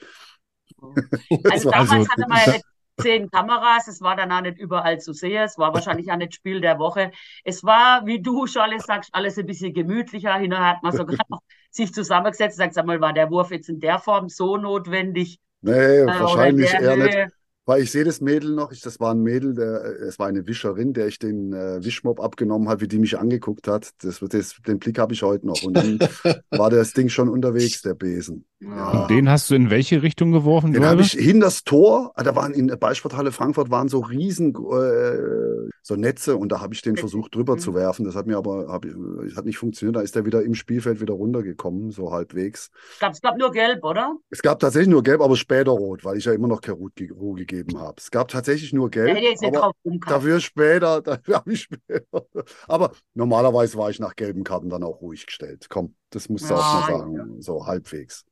Das 1.43 1.51
Also 1.51 1.71
damals 1.71 1.91
also- 1.91 2.09
hatte 2.09 2.25
man 2.29 2.37
ja 2.45 2.51
nicht 2.53 2.65
zehn 2.99 3.29
Kameras, 3.31 3.87
es 3.87 4.01
war 4.01 4.15
dann 4.15 4.31
auch 4.31 4.41
nicht 4.41 4.59
überall 4.59 4.99
zu 4.99 5.13
sehen, 5.13 5.41
es 5.43 5.57
war 5.57 5.73
wahrscheinlich 5.73 6.11
auch 6.11 6.17
nicht 6.17 6.35
Spiel 6.35 6.61
der 6.61 6.77
Woche. 6.77 7.09
Es 7.43 7.63
war, 7.63 8.05
wie 8.05 8.21
du 8.21 8.45
schon 8.45 8.61
alles 8.61 8.83
sagst, 8.83 9.09
alles 9.13 9.37
ein 9.39 9.45
bisschen 9.47 9.73
gemütlicher. 9.73 10.35
Hinterher 10.35 10.75
hat 10.75 10.83
man 10.83 10.91
sogar 10.95 11.17
noch 11.29 11.39
sich 11.71 11.91
zusammengesetzt 11.93 12.57
und 12.59 12.63
sagt, 12.65 12.73
sag 12.75 12.85
mal, 12.85 13.01
war 13.01 13.13
der 13.13 13.31
Wurf 13.31 13.49
jetzt 13.51 13.69
in 13.69 13.79
der 13.79 13.97
Form 13.97 14.29
so 14.29 14.57
notwendig? 14.57 15.39
Nee, 15.61 15.71
äh, 15.71 16.05
wahrscheinlich 16.07 16.71
eher 16.73 16.97
nicht. 16.97 17.17
Weil 17.65 17.83
ich 17.83 17.91
sehe 17.91 18.03
das 18.03 18.21
Mädel 18.21 18.53
noch, 18.55 18.71
ich, 18.71 18.81
das 18.81 18.99
war 18.99 19.13
ein 19.13 19.21
Mädel, 19.21 19.53
der, 19.53 19.83
äh, 19.83 20.05
es 20.05 20.17
war 20.17 20.27
eine 20.27 20.47
Wischerin, 20.47 20.93
der 20.93 21.07
ich 21.07 21.19
den 21.19 21.53
äh, 21.53 21.83
Wischmopp 21.83 22.19
abgenommen 22.19 22.67
habe, 22.69 22.81
wie 22.81 22.87
die 22.87 22.99
mich 22.99 23.17
angeguckt 23.19 23.67
hat. 23.67 23.91
Das, 24.03 24.19
das, 24.19 24.55
den 24.65 24.79
Blick 24.79 24.97
habe 24.97 25.13
ich 25.13 25.21
heute 25.21 25.45
noch. 25.45 25.61
Und 25.63 25.75
dann 25.75 25.99
war 26.49 26.69
das 26.69 26.93
Ding 26.93 27.09
schon 27.09 27.29
unterwegs, 27.29 27.81
der 27.81 27.93
Besen. 27.93 28.45
Ja. 28.61 29.07
Den 29.07 29.27
hast 29.27 29.49
du 29.49 29.55
in 29.55 29.71
welche 29.71 30.03
Richtung 30.03 30.31
geworfen, 30.31 30.71
Den 30.71 30.85
habe 30.85 31.01
ich 31.01 31.13
hin 31.13 31.39
das 31.39 31.63
Tor, 31.63 32.11
ah, 32.15 32.21
da 32.21 32.35
waren 32.35 32.53
in 32.53 32.67
der 32.67 32.77
Ballsporthalle 32.77 33.31
Frankfurt 33.31 33.71
waren 33.71 33.87
so 33.87 33.99
riesen 34.01 34.53
äh, 34.55 35.69
so 35.81 35.95
Netze 35.95 36.37
und 36.37 36.51
da 36.51 36.61
habe 36.61 36.73
ich 36.75 36.81
den 36.83 36.95
versucht 36.95 37.33
drüber 37.33 37.55
Mhm. 37.55 37.59
zu 37.59 37.73
werfen. 37.73 38.05
Das 38.05 38.15
hat 38.15 38.27
mir 38.27 38.37
aber 38.37 38.67
hab, 38.67 38.85
ich- 38.85 38.93
hat 39.35 39.45
nicht 39.45 39.57
funktioniert. 39.57 39.95
Da 39.95 40.01
ist 40.01 40.15
er 40.15 40.25
wieder 40.25 40.43
im 40.43 40.53
Spielfeld 40.53 41.01
wieder 41.01 41.15
runtergekommen, 41.15 41.89
so 41.89 42.11
halbwegs. 42.11 42.69
Glaube, 42.99 43.13
es 43.13 43.21
gab 43.21 43.37
nur 43.37 43.51
Gelb, 43.51 43.83
oder? 43.83 44.15
Es 44.29 44.43
gab 44.43 44.59
tatsächlich 44.59 44.89
nur 44.89 45.01
Gelb, 45.01 45.21
aber 45.21 45.35
später 45.37 45.71
Rot, 45.71 46.05
weil 46.05 46.17
ich 46.17 46.25
ja 46.25 46.33
immer 46.33 46.47
noch 46.47 46.61
keine 46.61 46.77
Ruhe 46.77 46.91
ge- 46.93 47.11
Ruhe 47.11 47.35
gegeben 47.39 47.79
habe. 47.79 47.95
Es 47.97 48.11
gab 48.11 48.27
tatsächlich 48.27 48.73
nur 48.73 48.91
Der 48.91 49.05
Gelb, 49.05 49.17
hätte 49.17 49.27
jetzt 49.27 49.41
nicht 49.41 49.57
aber 49.57 49.71
dafür 50.07 50.39
später, 50.39 51.01
dafür 51.01 51.35
habe 51.37 51.51
ich 51.53 51.61
später. 51.63 52.25
Aber 52.67 52.91
normalerweise 53.15 53.75
war 53.77 53.89
ich 53.89 53.99
nach 53.99 54.15
gelben 54.15 54.43
Karten 54.43 54.69
dann 54.69 54.83
auch 54.83 55.01
ruhig 55.01 55.25
gestellt. 55.25 55.65
Komm, 55.69 55.95
das 56.11 56.29
musst 56.29 56.47
du 56.49 56.53
auch 56.53 56.59
mal 56.59 56.91
Ja, 56.91 56.97
sagen, 56.99 57.41
so 57.41 57.65
halbwegs. 57.65 58.23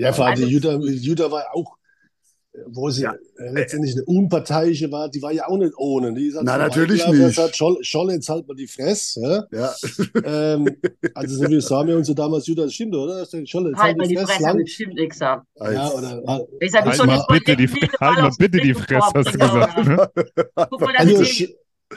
Ja, 0.00 0.12
vor 0.12 0.26
allem 0.26 0.34
Also- 0.34 0.46
die 0.46 0.52
Jutta, 0.52 0.74
Jutta 0.78 1.30
war 1.30 1.44
auch, 1.54 1.76
äh, 2.52 2.58
wo 2.66 2.90
sie 2.90 3.02
Ja. 3.02 3.12
äh, 3.38 3.52
letztendlich 3.52 3.94
eine 3.94 4.04
Unparteiische 4.06 4.90
war, 4.90 5.08
die 5.08 5.22
war 5.22 5.32
ja 5.32 5.46
auch 5.48 5.56
nicht 5.56 5.72
ohne. 5.76 6.12
Die 6.14 6.26
ist 6.28 6.36
halt 6.36 6.46
so 6.48 6.52
natürlich 6.56 7.06
und 7.06 7.18
nicht. 7.18 7.36
Sagt, 7.36 7.56
Scholl, 7.56 7.76
Scholl, 7.82 8.10
jetzt 8.12 8.28
halt 8.28 8.46
mal 8.48 8.54
die 8.54 8.66
Fresse. 8.66 9.46
Ja? 9.52 9.58
Ja. 9.60 9.74
ähm, 10.54 10.68
also 11.14 11.36
so 11.36 11.48
wie 11.48 11.60
Sami 11.60 11.92
und 11.94 12.04
so 12.04 12.14
damals, 12.14 12.46
Jutta, 12.46 12.62
das 12.62 12.74
stimmt, 12.74 12.94
oder? 12.96 13.18
Das 13.20 13.30
Scholl, 13.30 13.68
jetzt 13.68 13.78
Halt 13.78 13.78
halt 13.78 13.98
mal 13.98 14.08
die 14.08 14.16
Fresse 14.16 14.26
Fresse, 14.32 14.42
lang. 14.42 14.56
mit 14.56 14.68
stimmt 14.68 14.96
gesagt. 14.96 15.46
Ja, 15.60 15.90
oder, 15.90 16.46
Ich 16.60 16.70
sag, 16.72 16.82
Halt 16.82 16.92
ich 16.92 16.96
soll 16.98 17.06
mal 17.06 17.24
bitte 17.28 17.56
die, 17.56 17.68
halt 17.68 18.18
mal 18.18 18.30
bitte 18.38 18.58
die 18.58 18.74
Fresse, 18.74 19.10
hast 19.14 19.26
du 19.34 19.38
gesagt. 19.38 19.78
oder? 19.78 19.94
Ne? 19.94 20.10
Guck 20.70 20.80
mal, 20.80 20.96
also, 20.96 21.24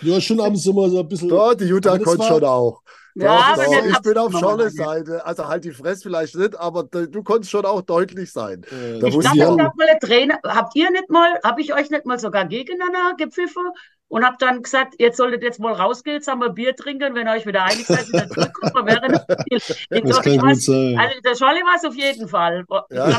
ja, 0.01 0.19
schon 0.21 0.39
abends 0.39 0.65
immer 0.65 0.89
so 0.89 0.99
ein 0.99 1.07
bisschen. 1.07 1.29
Doch, 1.29 1.53
die 1.53 1.65
Jutta 1.65 1.95
das 1.97 2.03
konnte 2.03 2.25
schon 2.25 2.43
auch. 2.43 2.81
Ja, 3.15 3.55
doch, 3.55 3.63
doch, 3.63 3.85
ich 3.85 4.01
bin 4.01 4.17
auf 4.17 4.33
Scholles 4.33 4.75
Seite. 4.75 5.25
Also 5.25 5.47
halt 5.47 5.63
die 5.65 5.71
Fresse 5.71 6.03
vielleicht 6.03 6.35
nicht, 6.35 6.55
aber 6.59 6.83
du 6.83 7.23
konntest 7.23 7.51
schon 7.51 7.65
auch 7.65 7.81
deutlich 7.81 8.31
sein. 8.31 8.63
Äh, 8.71 8.99
Da 8.99 9.07
Ich 9.07 9.19
glaube, 9.19 9.37
ich 9.45 9.55
gab 9.57 9.75
mal 9.75 9.87
Trainer. 9.99 10.39
Habt 10.45 10.75
ihr 10.75 10.89
nicht 10.91 11.09
mal, 11.09 11.39
habe 11.43 11.61
ich 11.61 11.73
euch 11.73 11.89
nicht 11.89 12.05
mal 12.05 12.19
sogar 12.19 12.45
gegeneinander 12.45 13.15
gepfiffen 13.17 13.63
und 14.07 14.23
hab 14.25 14.37
dann 14.39 14.61
gesagt, 14.61 14.95
jetzt 14.99 15.17
solltet 15.17 15.43
jetzt 15.43 15.59
mal 15.59 15.73
rausgehen, 15.73 16.15
jetzt 16.17 16.27
haben 16.27 16.41
wir 16.41 16.49
Bier 16.49 16.75
trinken, 16.75 17.15
wenn 17.15 17.27
ihr 17.27 17.33
euch 17.33 17.45
wieder 17.45 17.63
einig 17.63 17.89
seid, 17.89 18.07
wieder 18.07 18.29
zurückkommen 18.29 18.85
während 18.87 19.15
des 19.15 19.37
Spiels. 19.39 19.87
Ich 19.89 20.03
das 20.05 20.21
glaub, 20.21 20.23
kann 20.23 20.33
ich 20.33 20.39
gut 20.39 20.49
weiß, 20.49 20.65
sein. 20.65 20.97
also 20.97 21.19
der 21.21 21.35
Scholli 21.35 21.61
war 21.61 21.75
es 21.75 21.85
auf 21.85 21.95
jeden 21.95 22.27
Fall. 22.27 22.65
Ich 22.89 22.95
Ja, 22.95 23.09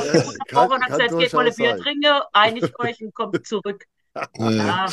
glaube, 0.47 0.77
ja, 0.81 0.87
gesagt, 0.87 1.01
jetzt 1.01 1.17
geht 1.19 1.33
mal 1.35 1.47
ein 1.47 1.55
Bier 1.57 1.75
sein. 1.75 1.79
trinken, 1.79 2.21
einigt 2.33 2.79
euch 2.79 3.01
und 3.03 3.15
kommt 3.15 3.47
zurück. 3.47 3.85
Ja, 4.39 4.87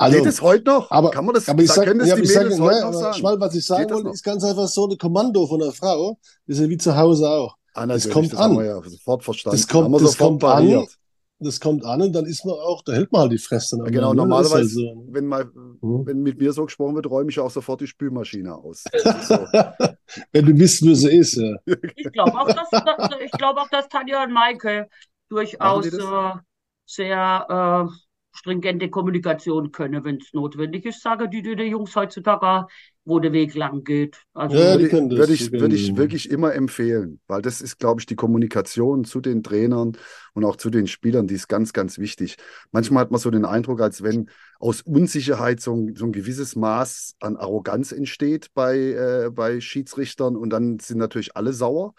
also, 0.00 0.16
Geht 0.18 0.26
es 0.26 0.40
heute 0.42 0.64
noch? 0.70 0.90
aber- 0.90 1.10
Kann 1.10 1.24
man 1.26 1.34
das, 1.34 1.48
aber 1.48 1.62
ich 1.62 1.70
sag, 1.70 1.84
können 1.86 1.98
das 2.00 2.08
ja, 2.08 2.16
ich 2.16 2.32
sag, 2.32 2.50
ja? 2.50 3.12
Schmal, 3.14 3.38
was 3.40 3.54
ich 3.54 3.66
sagen 3.66 3.90
wollte, 3.90 4.10
ist 4.10 4.22
ganz 4.22 4.42
einfach 4.44 4.66
so, 4.68 4.88
ein 4.88 4.96
Kommando 4.98 5.46
von 5.46 5.62
einer 5.62 5.72
Frau, 5.72 6.18
das 6.46 6.56
ist 6.58 6.62
ja 6.64 6.68
wie 6.68 6.76
zu 6.78 6.96
Hause 6.96 7.28
auch. 7.28 7.56
Ah, 7.74 7.86
Das 7.86 8.08
kommt 8.08 8.32
das 8.32 8.38
haben 8.38 8.52
an. 8.56 8.58
wir 8.58 8.66
ja 8.66 8.82
sofort 8.82 9.22
verstanden. 9.24 9.56
Das 9.58 9.68
kommt- 9.68 9.94
das 9.94 10.02
sofort 10.12 10.40
kommt 10.40 10.44
an. 10.44 10.86
Das 11.42 11.58
kommt 11.58 11.84
an 11.86 12.02
und 12.02 12.12
dann 12.12 12.26
ist 12.26 12.44
man 12.44 12.54
auch, 12.54 12.82
da 12.82 12.92
hält 12.92 13.10
man 13.12 13.22
halt 13.22 13.32
die 13.32 13.38
Fresse. 13.38 13.78
Ja, 13.78 13.84
genau, 13.84 14.12
ne? 14.12 14.16
Das 14.16 14.46
ist 14.46 14.52
normalerweise, 14.52 14.58
halt 14.58 14.68
so, 14.68 15.06
wenn, 15.10 15.26
mal, 15.26 15.44
Mhm. 15.80 16.06
wenn 16.06 16.22
mit 16.22 16.38
mir 16.38 16.52
so 16.52 16.66
gesprochen 16.66 16.94
wird, 16.96 17.08
räume 17.08 17.30
ich 17.30 17.40
auch 17.40 17.50
sofort 17.50 17.80
die 17.80 17.86
Spülmaschine 17.86 18.54
aus. 18.54 18.84
So. 19.26 19.38
Wenn 20.32 20.44
du 20.46 20.58
wisst, 20.58 20.84
wo 20.84 20.92
sie 20.92 21.16
ist, 21.16 21.36
ja. 21.36 21.54
Ich 21.96 22.10
glaube 22.12 22.32
auch, 22.38 22.46
dass, 22.48 22.68
dass- 22.70 23.10
ich 23.24 23.30
glaube 23.32 23.60
auch, 23.60 23.68
dass 23.70 23.88
Tanja 23.88 24.22
und 24.24 24.32
Maike 24.32 24.88
durchaus 25.30 25.86
äh, 25.86 26.32
sehr 26.84 27.88
äh, 27.88 27.92
stringente 28.40 28.88
Kommunikation 28.88 29.70
können, 29.70 30.02
wenn 30.02 30.16
es 30.16 30.32
notwendig 30.32 30.86
ist, 30.86 31.02
sage 31.02 31.28
die, 31.28 31.42
die, 31.42 31.56
die 31.56 31.64
Jungs 31.64 31.94
heutzutage, 31.94 32.66
wo 33.04 33.18
der 33.18 33.32
Weg 33.32 33.54
lang 33.54 33.84
geht. 33.84 34.22
Also, 34.32 34.56
Ja, 34.56 34.76
die 34.78 34.88
das, 34.88 34.92
würde 34.92 35.32
ich, 35.34 35.52
würde 35.52 35.74
ich 35.76 35.96
wirklich 35.96 36.30
immer 36.30 36.54
empfehlen, 36.54 37.20
weil 37.26 37.42
das 37.42 37.60
ist, 37.60 37.78
glaube 37.78 38.00
ich, 38.00 38.06
die 38.06 38.16
Kommunikation 38.16 39.04
zu 39.04 39.20
den 39.20 39.42
Trainern 39.42 39.92
und 40.32 40.44
auch 40.44 40.56
zu 40.56 40.70
den 40.70 40.86
Spielern, 40.86 41.26
die 41.26 41.34
ist 41.34 41.48
ganz, 41.48 41.74
ganz 41.74 41.98
wichtig. 41.98 42.36
Manchmal 42.72 43.02
hat 43.02 43.10
man 43.10 43.20
so 43.20 43.30
den 43.30 43.44
Eindruck, 43.44 43.82
als 43.82 44.02
wenn 44.02 44.30
aus 44.58 44.80
Unsicherheit 44.82 45.60
so 45.60 45.74
ein, 45.74 45.94
so 45.94 46.06
ein 46.06 46.12
gewisses 46.12 46.56
Maß 46.56 47.16
an 47.20 47.36
Arroganz 47.36 47.92
entsteht 47.92 48.48
bei, 48.54 48.76
äh, 48.78 49.30
bei 49.30 49.60
Schiedsrichtern 49.60 50.36
und 50.36 50.48
dann 50.50 50.78
sind 50.78 50.98
natürlich 50.98 51.36
alle 51.36 51.52
sauer. 51.52 51.94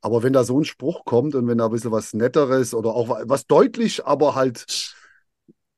Aber 0.00 0.22
wenn 0.22 0.32
da 0.32 0.44
so 0.44 0.60
ein 0.60 0.64
Spruch 0.64 1.04
kommt 1.04 1.34
und 1.34 1.46
wenn 1.46 1.58
da 1.58 1.66
ein 1.66 1.70
bisschen 1.72 1.92
was 1.92 2.12
Netteres 2.12 2.74
oder 2.74 2.90
auch 2.90 3.08
was 3.24 3.46
deutlich, 3.46 4.04
aber 4.04 4.34
halt 4.34 4.66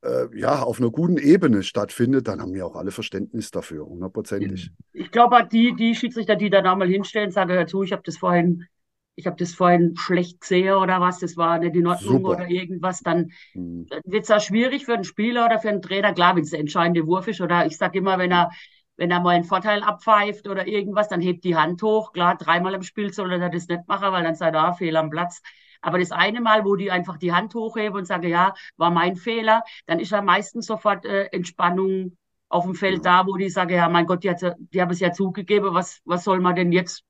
äh, 0.06 0.38
ja, 0.38 0.62
auf 0.62 0.78
einer 0.80 0.90
guten 0.90 1.18
Ebene 1.18 1.62
stattfindet, 1.62 2.28
dann 2.28 2.40
haben 2.40 2.54
wir 2.54 2.66
auch 2.66 2.76
alle 2.76 2.90
Verständnis 2.90 3.50
dafür, 3.50 3.86
hundertprozentig. 3.86 4.70
Ich 4.92 5.10
glaube, 5.10 5.46
die, 5.50 5.74
die 5.74 5.94
Schiedsrichter, 5.94 6.36
die 6.36 6.50
da 6.50 6.60
einmal 6.60 6.88
hinstellen, 6.88 7.30
sagen 7.30 7.54
dazu, 7.54 7.82
ich 7.82 7.92
habe 7.92 8.02
das 8.04 8.16
vorhin, 8.16 8.66
ich 9.14 9.26
habe 9.26 9.36
das 9.36 9.54
vorhin 9.54 9.96
schlecht 9.96 10.40
gesehen 10.40 10.74
oder 10.74 11.00
was, 11.00 11.18
das 11.18 11.36
war 11.36 11.58
nicht 11.58 11.76
in 11.76 11.86
Ordnung 11.86 12.24
Super. 12.24 12.34
oder 12.34 12.48
irgendwas, 12.48 13.00
dann 13.00 13.30
Mhm. 13.54 13.86
wird 14.04 14.24
es 14.24 14.30
auch 14.30 14.40
schwierig 14.40 14.84
für 14.86 14.94
einen 14.94 15.04
Spieler 15.04 15.46
oder 15.46 15.58
für 15.58 15.68
einen 15.68 15.82
Trainer. 15.82 16.12
Klar, 16.14 16.36
wenn 16.36 16.42
es 16.42 16.50
der 16.50 16.60
entscheidende 16.60 17.06
Wurf 17.06 17.28
ist 17.28 17.40
oder 17.40 17.66
ich 17.66 17.76
sage 17.76 17.98
immer, 17.98 18.18
wenn 18.18 18.32
er, 18.32 18.50
wenn 18.96 19.10
er 19.10 19.20
mal 19.20 19.30
einen 19.36 19.44
Vorteil 19.44 19.82
abpfeift 19.82 20.48
oder 20.48 20.66
irgendwas, 20.66 21.08
dann 21.08 21.20
hebt 21.20 21.44
die 21.44 21.56
Hand 21.56 21.82
hoch. 21.82 22.12
Klar, 22.12 22.36
dreimal 22.36 22.74
im 22.74 22.82
Spiel 22.82 23.12
soll 23.12 23.32
er 23.32 23.50
das 23.50 23.68
nicht 23.68 23.86
machen, 23.86 24.12
weil 24.12 24.24
dann 24.24 24.34
sei 24.34 24.50
da 24.50 24.72
Fehler 24.72 25.00
am 25.00 25.10
Platz. 25.10 25.42
Aber 25.80 25.98
das 25.98 26.12
eine 26.12 26.40
Mal, 26.40 26.64
wo 26.64 26.76
die 26.76 26.90
einfach 26.90 27.16
die 27.18 27.32
Hand 27.32 27.54
hochheben 27.54 27.98
und 27.98 28.06
sagen, 28.06 28.28
ja, 28.28 28.54
war 28.76 28.90
mein 28.90 29.16
Fehler, 29.16 29.62
dann 29.86 30.00
ist 30.00 30.10
ja 30.10 30.22
meistens 30.22 30.66
sofort 30.66 31.04
äh, 31.04 31.24
Entspannung 31.26 32.16
auf 32.48 32.64
dem 32.64 32.74
Feld 32.74 33.04
da, 33.04 33.26
wo 33.26 33.36
die 33.36 33.48
sagen, 33.50 33.74
ja, 33.74 33.88
mein 33.88 34.06
Gott, 34.06 34.24
die, 34.24 34.30
hat, 34.30 34.40
die 34.58 34.80
haben 34.80 34.90
es 34.90 35.00
ja 35.00 35.12
zugegeben, 35.12 35.74
was, 35.74 36.00
was 36.04 36.24
soll 36.24 36.40
man 36.40 36.54
denn 36.54 36.72
jetzt, 36.72 37.04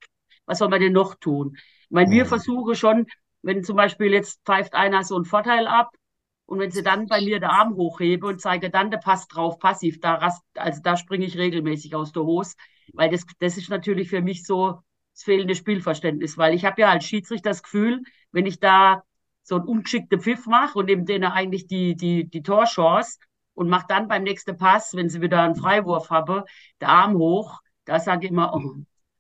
was 0.46 0.58
soll 0.58 0.68
man 0.68 0.80
denn 0.80 0.92
noch 0.92 1.14
tun? 1.16 1.56
Ich 1.56 1.90
meine, 1.90 2.10
wir 2.10 2.26
versuchen 2.26 2.74
schon, 2.74 3.06
wenn 3.42 3.62
zum 3.62 3.76
Beispiel 3.76 4.12
jetzt 4.12 4.40
pfeift 4.44 4.74
einer 4.74 5.04
so 5.04 5.14
einen 5.14 5.24
Vorteil 5.24 5.66
ab 5.66 5.94
und 6.46 6.58
wenn 6.58 6.70
sie 6.70 6.82
dann 6.82 7.06
bei 7.06 7.20
mir 7.20 7.38
den 7.40 7.50
Arm 7.50 7.76
hochhebe 7.76 8.26
und 8.26 8.40
zeige 8.40 8.70
dann 8.70 8.90
der 8.90 8.98
Pass 8.98 9.28
drauf, 9.28 9.58
passiv, 9.58 10.00
da 10.00 10.14
rast, 10.14 10.42
also 10.54 10.80
da 10.82 10.96
springe 10.96 11.26
ich 11.26 11.36
regelmäßig 11.36 11.94
aus 11.94 12.12
der 12.12 12.24
Hose, 12.24 12.54
weil 12.94 13.10
das, 13.10 13.24
das 13.38 13.56
ist 13.56 13.68
natürlich 13.68 14.08
für 14.08 14.22
mich 14.22 14.44
so 14.44 14.80
das 15.12 15.24
fehlende 15.24 15.54
Spielverständnis, 15.54 16.38
weil 16.38 16.54
ich 16.54 16.64
habe 16.64 16.80
ja 16.80 16.90
als 16.90 17.04
Schiedsrichter 17.04 17.50
das 17.50 17.62
Gefühl, 17.62 18.02
wenn 18.36 18.46
ich 18.46 18.60
da 18.60 19.02
so 19.42 19.56
einen 19.56 19.64
ungeschickten 19.64 20.20
Pfiff 20.20 20.46
mache 20.46 20.78
und 20.78 20.86
nehme 20.86 21.04
denen 21.04 21.24
eigentlich 21.24 21.66
die, 21.66 21.96
die, 21.96 22.28
die 22.28 22.42
Torchance 22.42 23.18
und 23.54 23.68
mache 23.68 23.86
dann 23.88 24.08
beim 24.08 24.22
nächsten 24.24 24.56
Pass, 24.58 24.94
wenn 24.94 25.08
sie 25.08 25.20
wieder 25.22 25.42
einen 25.42 25.56
Freiwurf 25.56 26.10
haben, 26.10 26.42
der 26.80 26.88
Arm 26.88 27.16
hoch, 27.16 27.60
da 27.84 27.98
sage 28.00 28.26
ich 28.26 28.32
immer, 28.32 28.52
oh, 28.54 28.74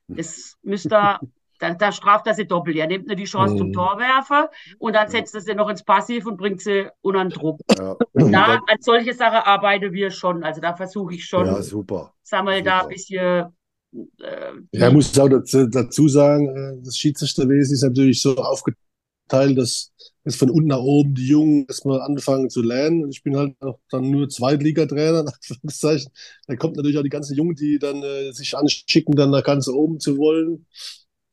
das 0.08 0.56
müsste 0.62 0.88
da, 0.90 1.20
da, 1.58 1.74
da 1.74 1.92
straft 1.92 2.26
er 2.26 2.34
sie 2.34 2.46
doppelt. 2.46 2.76
Er 2.76 2.86
nimmt 2.86 3.06
nur 3.06 3.16
die 3.16 3.24
Chance 3.24 3.56
zum 3.56 3.68
Mhm. 3.68 3.72
Torwerfer 3.72 4.50
und 4.78 4.94
dann 4.94 5.08
setzt 5.08 5.34
er 5.34 5.40
sie 5.40 5.54
noch 5.54 5.68
ins 5.70 5.84
Passiv 5.84 6.26
und 6.26 6.36
bringt 6.36 6.60
sie 6.60 6.88
unter 7.00 7.24
den 7.24 7.30
Druck. 7.30 7.60
Ja. 7.78 7.96
Da, 8.14 8.56
an 8.66 8.78
solche 8.80 9.14
Sachen 9.14 9.38
arbeiten 9.38 9.92
wir 9.92 10.10
schon. 10.10 10.44
Also 10.44 10.60
da 10.60 10.74
versuche 10.74 11.14
ich 11.14 11.24
schon, 11.24 11.46
ja, 11.46 11.62
super. 11.62 12.12
sammel 12.22 12.62
da 12.62 12.80
super. 12.80 12.82
ein 12.82 12.88
bisschen 12.88 13.56
äh, 14.20 14.52
Ja, 14.72 14.88
ich 14.88 14.94
muss 14.94 15.18
auch 15.18 15.28
dazu, 15.28 15.66
dazu 15.66 16.08
sagen, 16.08 16.48
äh, 16.48 16.82
das 16.84 16.98
Schiedsrichterwesen 16.98 17.74
ist 17.74 17.82
natürlich 17.82 18.20
so 18.20 18.36
aufgeteilt, 18.36 18.78
dass 19.28 19.92
es 20.24 20.36
von 20.36 20.50
unten 20.50 20.68
nach 20.68 20.80
oben 20.80 21.14
die 21.14 21.28
Jungen 21.28 21.66
erstmal 21.68 22.00
anfangen 22.00 22.50
zu 22.50 22.62
lernen. 22.62 23.08
Ich 23.10 23.22
bin 23.22 23.36
halt 23.36 23.54
auch 23.60 23.78
dann 23.90 24.10
nur 24.10 24.28
Zweitligatrainer, 24.28 25.20
in 25.20 25.28
Anführungszeichen. 25.28 26.10
Da 26.46 26.56
kommt 26.56 26.76
natürlich 26.76 26.98
auch 26.98 27.02
die 27.02 27.08
ganzen 27.08 27.36
Jungen, 27.36 27.54
die 27.54 27.78
dann 27.78 28.02
äh, 28.02 28.32
sich 28.32 28.56
anschicken, 28.56 29.14
dann 29.16 29.30
nach 29.30 29.44
ganz 29.44 29.68
oben 29.68 30.00
zu 30.00 30.18
wollen. 30.18 30.66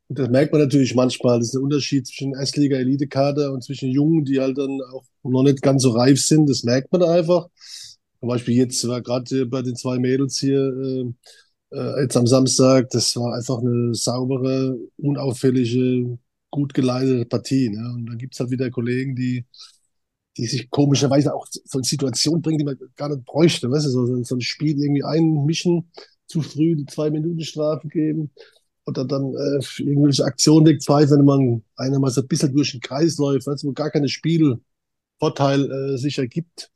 Und 0.10 0.20
das 0.20 0.30
merkt 0.30 0.52
man 0.52 0.62
natürlich 0.62 0.96
manchmal. 0.96 1.40
Das 1.40 1.48
ist 1.48 1.54
der 1.56 1.62
Unterschied 1.62 2.06
zwischen 2.08 2.36
Erstliga-Elite-Kader 2.36 3.52
und 3.52 3.64
zwischen 3.64 3.90
Jungen, 3.90 4.26
die 4.26 4.40
halt 4.40 4.58
dann 4.58 4.80
auch 4.94 5.04
noch 5.24 5.44
nicht 5.44 5.62
ganz 5.62 5.84
so 5.84 5.92
reif 5.92 6.22
sind. 6.22 6.50
Das 6.50 6.64
merkt 6.64 6.92
man 6.92 7.04
einfach. 7.04 7.48
Zum 8.20 8.30
Beispiel 8.30 8.56
jetzt 8.56 8.88
war 8.88 9.02
gerade 9.02 9.46
bei 9.48 9.62
den 9.62 9.76
zwei 9.76 9.98
Mädels 10.00 10.40
hier, 10.40 10.60
äh, 10.62 11.78
äh, 11.78 12.02
jetzt 12.04 12.16
am 12.18 12.28
Samstag, 12.28 12.90
das 12.92 13.16
war 13.16 13.36
einfach 13.36 13.60
eine 13.60 13.94
saubere, 13.96 14.78
unauffällige, 14.98 16.18
gut 16.54 16.74
geleitete 16.74 17.26
Partie. 17.26 17.70
Ne? 17.70 17.92
Und 17.96 18.06
dann 18.06 18.18
gibt's 18.18 18.40
halt 18.40 18.52
wieder 18.52 18.70
Kollegen, 18.70 19.16
die, 19.16 19.46
die 20.38 20.46
sich 20.46 20.70
komischerweise 20.70 21.34
auch 21.34 21.48
so 21.50 21.80
in 21.80 21.84
Situationen 21.84 22.42
bringen, 22.42 22.60
die 22.60 22.64
man 22.64 22.78
gar 22.96 23.10
nicht 23.10 23.26
bräuchte. 23.26 23.70
Weißt 23.72 23.88
du, 23.88 23.90
so, 23.90 24.24
so 24.24 24.36
ein 24.36 24.42
Spiel 24.42 24.80
irgendwie 24.80 25.04
einmischen, 25.04 25.90
zu 26.28 26.42
früh 26.42 26.76
die 26.76 26.86
zwei 26.86 27.10
Minuten 27.10 27.42
Strafe 27.42 27.88
geben 27.88 28.32
oder 28.86 29.04
dann 29.06 29.34
äh, 29.34 29.60
irgendwelche 29.80 30.26
Aktionen 30.26 30.68
wegpfeifen, 30.68 31.18
wenn 31.18 31.26
man 31.26 31.64
einer 31.76 32.00
mal 32.00 32.12
so 32.12 32.22
ein 32.22 32.28
bisschen 32.28 32.54
durch 32.54 32.72
den 32.72 32.82
Kreis 32.82 33.18
läuft, 33.18 33.48
weißt 33.48 33.64
du, 33.64 33.70
wo 33.70 33.74
gar 33.74 33.90
keine 33.90 34.10
Spielvorteil 34.10 35.72
äh, 35.72 35.98
sich 35.98 36.20
ergibt. 36.20 36.72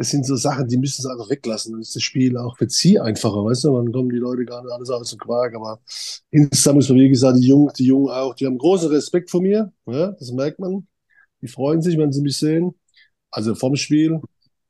Das 0.00 0.10
sind 0.10 0.24
so 0.26 0.36
Sachen, 0.36 0.66
die 0.68 0.78
müssen 0.78 1.02
sie 1.02 1.10
einfach 1.12 1.30
weglassen. 1.30 1.72
Dann 1.74 1.82
ist 1.82 1.94
das 1.94 2.02
Spiel 2.02 2.38
auch 2.38 2.56
für 2.58 2.70
sie 2.70 2.98
einfacher, 2.98 3.44
weißt 3.44 3.64
du? 3.64 3.76
Dann 3.76 3.92
kommen 3.92 4.08
die 4.10 4.16
Leute 4.16 4.46
gar 4.46 4.62
nicht 4.64 4.72
alles 4.72 4.90
aus 4.90 5.10
dem 5.10 5.18
Quark. 5.20 5.54
Aber 5.54 5.80
insgesamt 6.30 6.76
muss 6.76 6.88
man, 6.88 6.98
wie 7.00 7.10
gesagt, 7.10 7.38
die 7.38 7.48
Jungen, 7.48 7.72
die 7.78 7.86
Jungen 7.86 8.10
auch, 8.10 8.34
die 8.34 8.46
haben 8.46 8.58
großen 8.58 8.90
Respekt 8.90 9.30
vor 9.30 9.42
mir. 9.42 9.72
Ja, 9.86 10.12
das 10.12 10.32
merkt 10.32 10.58
man. 10.58 10.88
Die 11.42 11.48
freuen 11.48 11.82
sich, 11.82 11.98
wenn 11.98 12.12
sie 12.12 12.22
mich 12.22 12.38
sehen. 12.38 12.74
Also 13.30 13.54
vom 13.54 13.76
Spiel. 13.76 14.20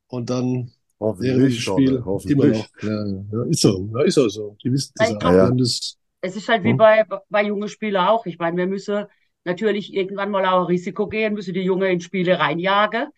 Und 0.08 0.30
dann 0.30 0.72
während 1.16 1.50
dem 1.50 1.50
Hoffentlich, 1.50 1.60
Spiel 1.60 1.98
Schorle, 1.98 2.04
immer 2.24 2.46
hoffentlich. 2.46 2.48
noch. 2.48 2.70
Ja, 2.82 3.06
ja, 3.32 3.44
ist 3.46 3.60
so. 3.62 3.90
Ja, 3.94 4.02
ist 4.04 4.18
auch 4.18 4.28
so. 4.28 4.56
Die 4.64 4.72
wissen 4.72 4.92
das 4.96 5.16
Ja, 5.20 5.20
haben 5.20 5.58
das, 5.58 5.98
Es 6.22 6.36
ist 6.36 6.48
halt 6.48 6.64
wie 6.64 6.74
Hm. 6.74 6.76
bei, 6.76 7.04
bei 7.30 7.44
jungen 7.44 7.68
Spielern 7.68 8.08
auch. 8.08 8.26
Ich 8.26 8.38
meine, 8.38 8.56
wir 8.56 8.66
müssen 8.68 9.06
natürlich 9.44 9.94
irgendwann 9.94 10.30
mal 10.30 10.46
auch 10.46 10.60
ein 10.62 10.66
Risiko 10.66 11.08
gehen, 11.08 11.34
müssen 11.34 11.54
die 11.54 11.60
Jungen 11.62 11.90
in 11.90 12.00
Spiele 12.00 12.38
reinjagen. 12.38 13.08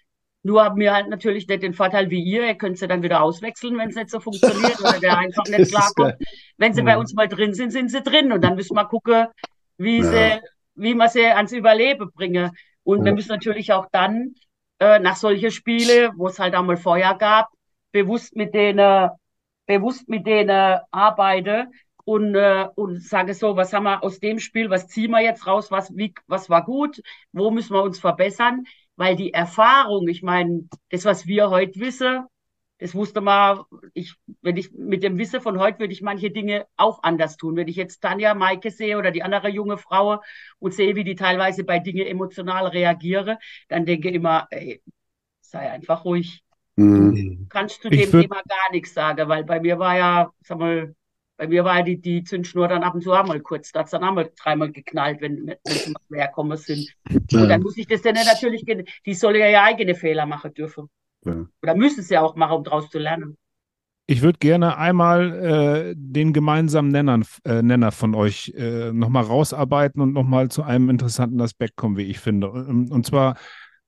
Nur 0.42 0.64
haben 0.64 0.78
wir 0.80 0.92
halt 0.92 1.08
natürlich 1.08 1.46
nicht 1.46 1.62
den 1.62 1.74
Vorteil 1.74 2.10
wie 2.10 2.22
ihr. 2.22 2.44
Ihr 2.46 2.54
könnt 2.56 2.78
sie 2.78 2.88
dann 2.88 3.02
wieder 3.02 3.22
auswechseln, 3.22 3.78
wenn 3.78 3.90
es 3.90 3.94
nicht 3.96 4.10
so 4.10 4.20
funktioniert 4.20 4.80
oder 4.80 4.98
der 4.98 5.16
einfach 5.16 5.46
nicht 5.46 5.68
klarkommt. 5.68 6.16
Wenn 6.56 6.74
sie 6.74 6.82
bei 6.82 6.94
Mhm. 6.94 6.98
uns 6.98 7.14
mal 7.14 7.28
drin 7.28 7.54
sind, 7.54 7.70
sind 7.70 7.90
sie 7.90 8.02
drin. 8.02 8.32
Und 8.32 8.42
dann 8.42 8.56
müssen 8.56 8.74
wir 8.76 8.86
gucken, 8.86 9.26
wie 9.78 10.02
Ja. 10.02 10.02
sie, 10.02 10.40
wie 10.74 10.94
wir 10.94 11.08
sie 11.08 11.24
ans 11.26 11.52
Überleben 11.52 12.10
bringen. 12.12 12.50
Und 12.84 13.04
wir 13.04 13.12
Ja. 13.12 13.14
müssen 13.14 13.30
natürlich 13.30 13.72
auch 13.72 13.86
dann, 13.92 14.34
äh, 14.80 14.98
nach 14.98 15.16
solchen 15.16 15.50
Spiele, 15.50 16.12
wo 16.16 16.26
es 16.28 16.38
halt 16.38 16.54
einmal 16.54 16.76
Feuer 16.76 17.14
gab, 17.16 17.48
bewusst 17.92 18.34
mit 18.36 18.54
denen, 18.54 19.10
bewusst 19.66 20.08
mit 20.08 20.26
denen 20.26 20.78
arbeiten 20.90 21.72
und, 22.04 22.34
äh, 22.34 22.66
und 22.74 23.02
sage 23.02 23.34
so, 23.34 23.56
was 23.56 23.72
haben 23.72 23.84
wir 23.84 24.02
aus 24.02 24.18
dem 24.18 24.38
Spiel, 24.40 24.70
was 24.70 24.88
ziehen 24.88 25.10
wir 25.12 25.20
jetzt 25.20 25.46
raus, 25.46 25.70
was, 25.70 25.94
wie, 25.96 26.14
was 26.26 26.50
war 26.50 26.64
gut, 26.64 27.00
wo 27.32 27.50
müssen 27.50 27.74
wir 27.74 27.82
uns 27.82 28.00
verbessern, 28.00 28.64
weil 29.02 29.16
die 29.16 29.34
Erfahrung, 29.34 30.08
ich 30.08 30.22
meine, 30.22 30.68
das, 30.90 31.04
was 31.04 31.26
wir 31.26 31.50
heute 31.50 31.80
wissen, 31.80 32.24
das 32.78 32.94
wusste 32.94 33.20
man, 33.20 33.62
ich, 33.94 34.14
wenn 34.40 34.56
ich 34.56 34.72
mit 34.72 35.02
dem 35.02 35.18
Wissen 35.18 35.40
von 35.40 35.58
heute 35.60 35.80
würde 35.80 35.92
ich 35.92 36.02
manche 36.02 36.30
Dinge 36.30 36.66
auch 36.76 37.02
anders 37.02 37.36
tun. 37.36 37.56
Wenn 37.56 37.68
ich 37.68 37.76
jetzt 37.76 38.00
Tanja, 38.00 38.34
Maike 38.34 38.70
sehe 38.72 38.98
oder 38.98 39.10
die 39.12 39.22
andere 39.22 39.48
junge 39.48 39.78
Frau 39.78 40.20
und 40.58 40.74
sehe, 40.74 40.96
wie 40.96 41.04
die 41.04 41.14
teilweise 41.14 41.64
bei 41.64 41.78
Dingen 41.78 42.06
emotional 42.06 42.66
reagieren, 42.66 43.38
dann 43.68 43.86
denke 43.86 44.08
ich 44.08 44.14
immer, 44.16 44.46
ey, 44.50 44.82
sei 45.40 45.70
einfach 45.70 46.04
ruhig. 46.04 46.42
Mhm. 46.76 47.46
Kannst 47.50 47.84
du 47.84 47.88
Ich 47.90 48.00
dem 48.02 48.10
würd- 48.12 48.22
Thema 48.22 48.42
gar 48.48 48.72
nichts 48.72 48.94
sagen, 48.94 49.28
weil 49.28 49.44
bei 49.44 49.60
mir 49.60 49.78
war 49.78 49.96
ja, 49.96 50.32
sag 50.40 50.58
mal, 50.58 50.94
bei 51.42 51.48
mir 51.48 51.64
war 51.64 51.82
die, 51.82 52.00
die 52.00 52.22
Zündschnur 52.22 52.68
dann 52.68 52.84
ab 52.84 52.94
und 52.94 53.02
zu 53.02 53.10
einmal 53.10 53.40
kurz, 53.40 53.72
da 53.72 53.80
hat's 53.80 53.90
dann 53.90 54.04
einmal 54.04 54.30
dreimal 54.40 54.70
geknallt, 54.70 55.20
wenn, 55.20 55.52
sie 55.64 55.92
quer 56.06 56.28
gekommen 56.28 56.56
sind. 56.56 56.94
Und 57.10 57.32
Ja. 57.32 57.46
dann 57.46 57.62
muss 57.62 57.76
ich 57.76 57.88
das 57.88 58.00
dann 58.02 58.14
natürlich, 58.14 58.64
die 59.04 59.14
soll 59.14 59.36
ja 59.36 59.48
ihre 59.48 59.62
eigene 59.62 59.96
Fehler 59.96 60.24
machen 60.24 60.54
dürfen. 60.54 60.88
Ja. 61.24 61.44
Oder 61.60 61.74
müssen 61.74 61.98
es 61.98 62.10
ja 62.10 62.20
auch 62.20 62.36
machen, 62.36 62.58
um 62.58 62.62
daraus 62.62 62.90
zu 62.90 63.00
lernen. 63.00 63.36
Ich 64.06 64.22
würde 64.22 64.38
gerne 64.38 64.76
einmal 64.76 65.32
äh, 65.32 65.94
den 65.96 66.32
gemeinsamen 66.32 66.92
Nennern, 66.92 67.24
äh, 67.44 67.60
Nenner 67.60 67.90
von 67.90 68.14
euch 68.14 68.52
äh, 68.56 68.92
nochmal 68.92 69.24
rausarbeiten 69.24 70.00
und 70.00 70.12
nochmal 70.12 70.48
zu 70.48 70.62
einem 70.62 70.90
interessanten 70.90 71.40
Aspekt 71.40 71.74
kommen, 71.74 71.96
wie 71.96 72.02
ich 72.02 72.20
finde. 72.20 72.52
Und, 72.52 72.92
und 72.92 73.04
zwar 73.04 73.36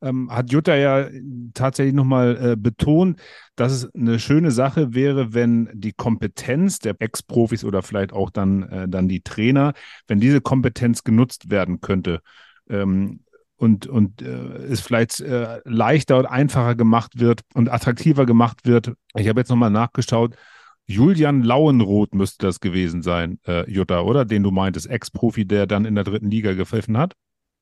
ähm, 0.03 0.31
hat 0.31 0.53
Jutta 0.53 0.75
ja 0.77 1.09
tatsächlich 1.55 1.95
nochmal 1.95 2.53
äh, 2.53 2.57
betont, 2.57 3.21
dass 3.57 3.73
es 3.73 3.95
eine 3.95 4.19
schöne 4.19 4.51
Sache 4.51 4.95
wäre, 4.95 5.35
wenn 5.35 5.71
die 5.73 5.93
Kompetenz 5.93 6.79
der 6.79 6.97
Ex-Profis 6.99 7.65
oder 7.65 7.83
vielleicht 7.83 8.13
auch 8.13 8.31
dann, 8.31 8.63
äh, 8.65 8.89
dann 8.89 9.09
die 9.09 9.23
Trainer, 9.23 9.73
wenn 10.07 10.21
diese 10.21 10.41
Kompetenz 10.41 11.05
genutzt 11.05 11.51
werden 11.51 11.81
könnte. 11.81 12.21
ähm, 12.69 13.21
und, 13.57 13.87
und 13.87 14.21
äh, 14.21 14.27
es 14.27 14.81
vielleicht 14.81 15.21
äh, 15.21 15.61
leichter 15.65 16.19
und 16.19 16.27
einfacher 16.27 16.75
gemacht 16.75 17.19
wird 17.19 17.41
und 17.55 17.71
attraktiver 17.71 18.27
gemacht 18.27 18.67
wird. 18.67 18.93
Ich 19.17 19.29
habe 19.29 19.41
jetzt 19.41 19.49
nochmal 19.49 19.71
nachgeschaut. 19.71 20.35
Julian 20.87 21.43
Lauenroth 21.43 22.15
müsste 22.15 22.47
das 22.47 22.61
gewesen 22.61 23.03
sein, 23.03 23.39
äh, 23.47 23.69
Jutta, 23.71 24.01
oder? 24.01 24.25
Den 24.25 24.43
du 24.43 24.51
meintest, 24.51 24.91
Ex-Profi, 24.91 25.47
der 25.47 25.67
dann 25.67 25.87
in 25.87 25.95
der 25.95 26.05
dritten 26.05 26.31
Liga 26.31 26.53
gepfiffen 26.53 26.99
hat. 26.99 27.15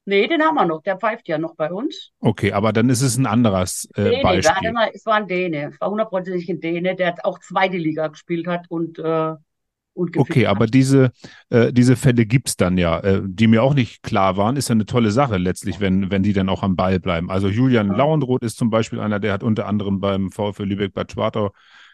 Nee, 0.05 0.27
den 0.27 0.43
haben 0.43 0.57
wir 0.57 0.65
noch. 0.65 0.83
Der 0.83 0.99
pfeift 0.99 1.29
ja 1.29 1.39
noch 1.39 1.55
bei 1.55 1.71
uns. 1.71 2.11
Okay, 2.21 2.53
aber 2.53 2.73
dann 2.73 2.89
ist 2.89 3.03
es 3.03 3.17
ein 3.17 3.27
anderes 3.27 3.89
äh, 3.95 4.05
Däne, 4.05 4.23
Beispiel. 4.23 4.73
Mal, 4.73 4.91
es 4.93 5.07
war 5.07 5.15
ein 5.15 5.29
Däne. 5.29 5.69
Es 5.69 5.81
war 5.81 5.91
hundertprozentig 5.91 6.49
ein 6.49 6.61
Däne, 6.61 6.97
der 6.97 7.15
auch 7.25 7.39
zweite 7.39 7.77
Liga 7.77 8.09
gespielt 8.09 8.47
hat 8.47 8.67
und, 8.69 8.99
äh, 8.99 9.35
und 9.95 10.17
Okay, 10.17 10.47
aber 10.47 10.67
diese, 10.67 11.13
äh, 11.51 11.73
diese 11.73 11.97
Fälle 11.97 12.25
gibt 12.27 12.49
es 12.49 12.57
dann 12.57 12.79
ja, 12.79 12.99
äh, 13.01 13.21
die 13.25 13.47
mir 13.47 13.63
auch 13.63 13.75
nicht 13.75 14.03
klar 14.03 14.37
waren, 14.37 14.57
ist 14.57 14.69
ja 14.69 14.73
eine 14.73 14.87
tolle 14.87 15.11
Sache 15.11 15.37
letztlich, 15.37 15.81
wenn, 15.81 16.11
wenn 16.11 16.23
die 16.23 16.33
dann 16.33 16.49
auch 16.49 16.63
am 16.63 16.77
Ball 16.77 16.99
bleiben. 16.99 17.31
Also 17.31 17.49
Julian 17.49 17.89
Ja. 17.89 17.97
Lauenroth 17.99 18.43
ist 18.43 18.57
zum 18.57 18.71
Beispiel 18.71 19.01
einer, 19.01 19.21
der 19.21 19.33
hat 19.35 19.43
unter 19.43 19.67
anderem 19.67 20.01
beim 20.01 20.31
VfL 20.31 20.65
Lübeck-Bad 20.65 21.13
Schwartau 21.13 21.53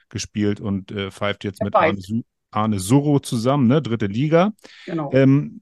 gespielt 0.08 0.60
und 0.60 0.92
äh, 0.92 1.10
pfeift 1.10 1.44
jetzt 1.44 1.60
Der 1.60 1.66
mit 1.66 1.74
pfeift. 1.74 2.08
Arne, 2.08 2.22
Arne 2.52 2.78
Surro 2.78 3.18
zusammen, 3.18 3.66
ne? 3.66 3.82
dritte 3.82 4.06
Liga. 4.06 4.52
Genau. 4.86 5.10
Ähm, 5.12 5.60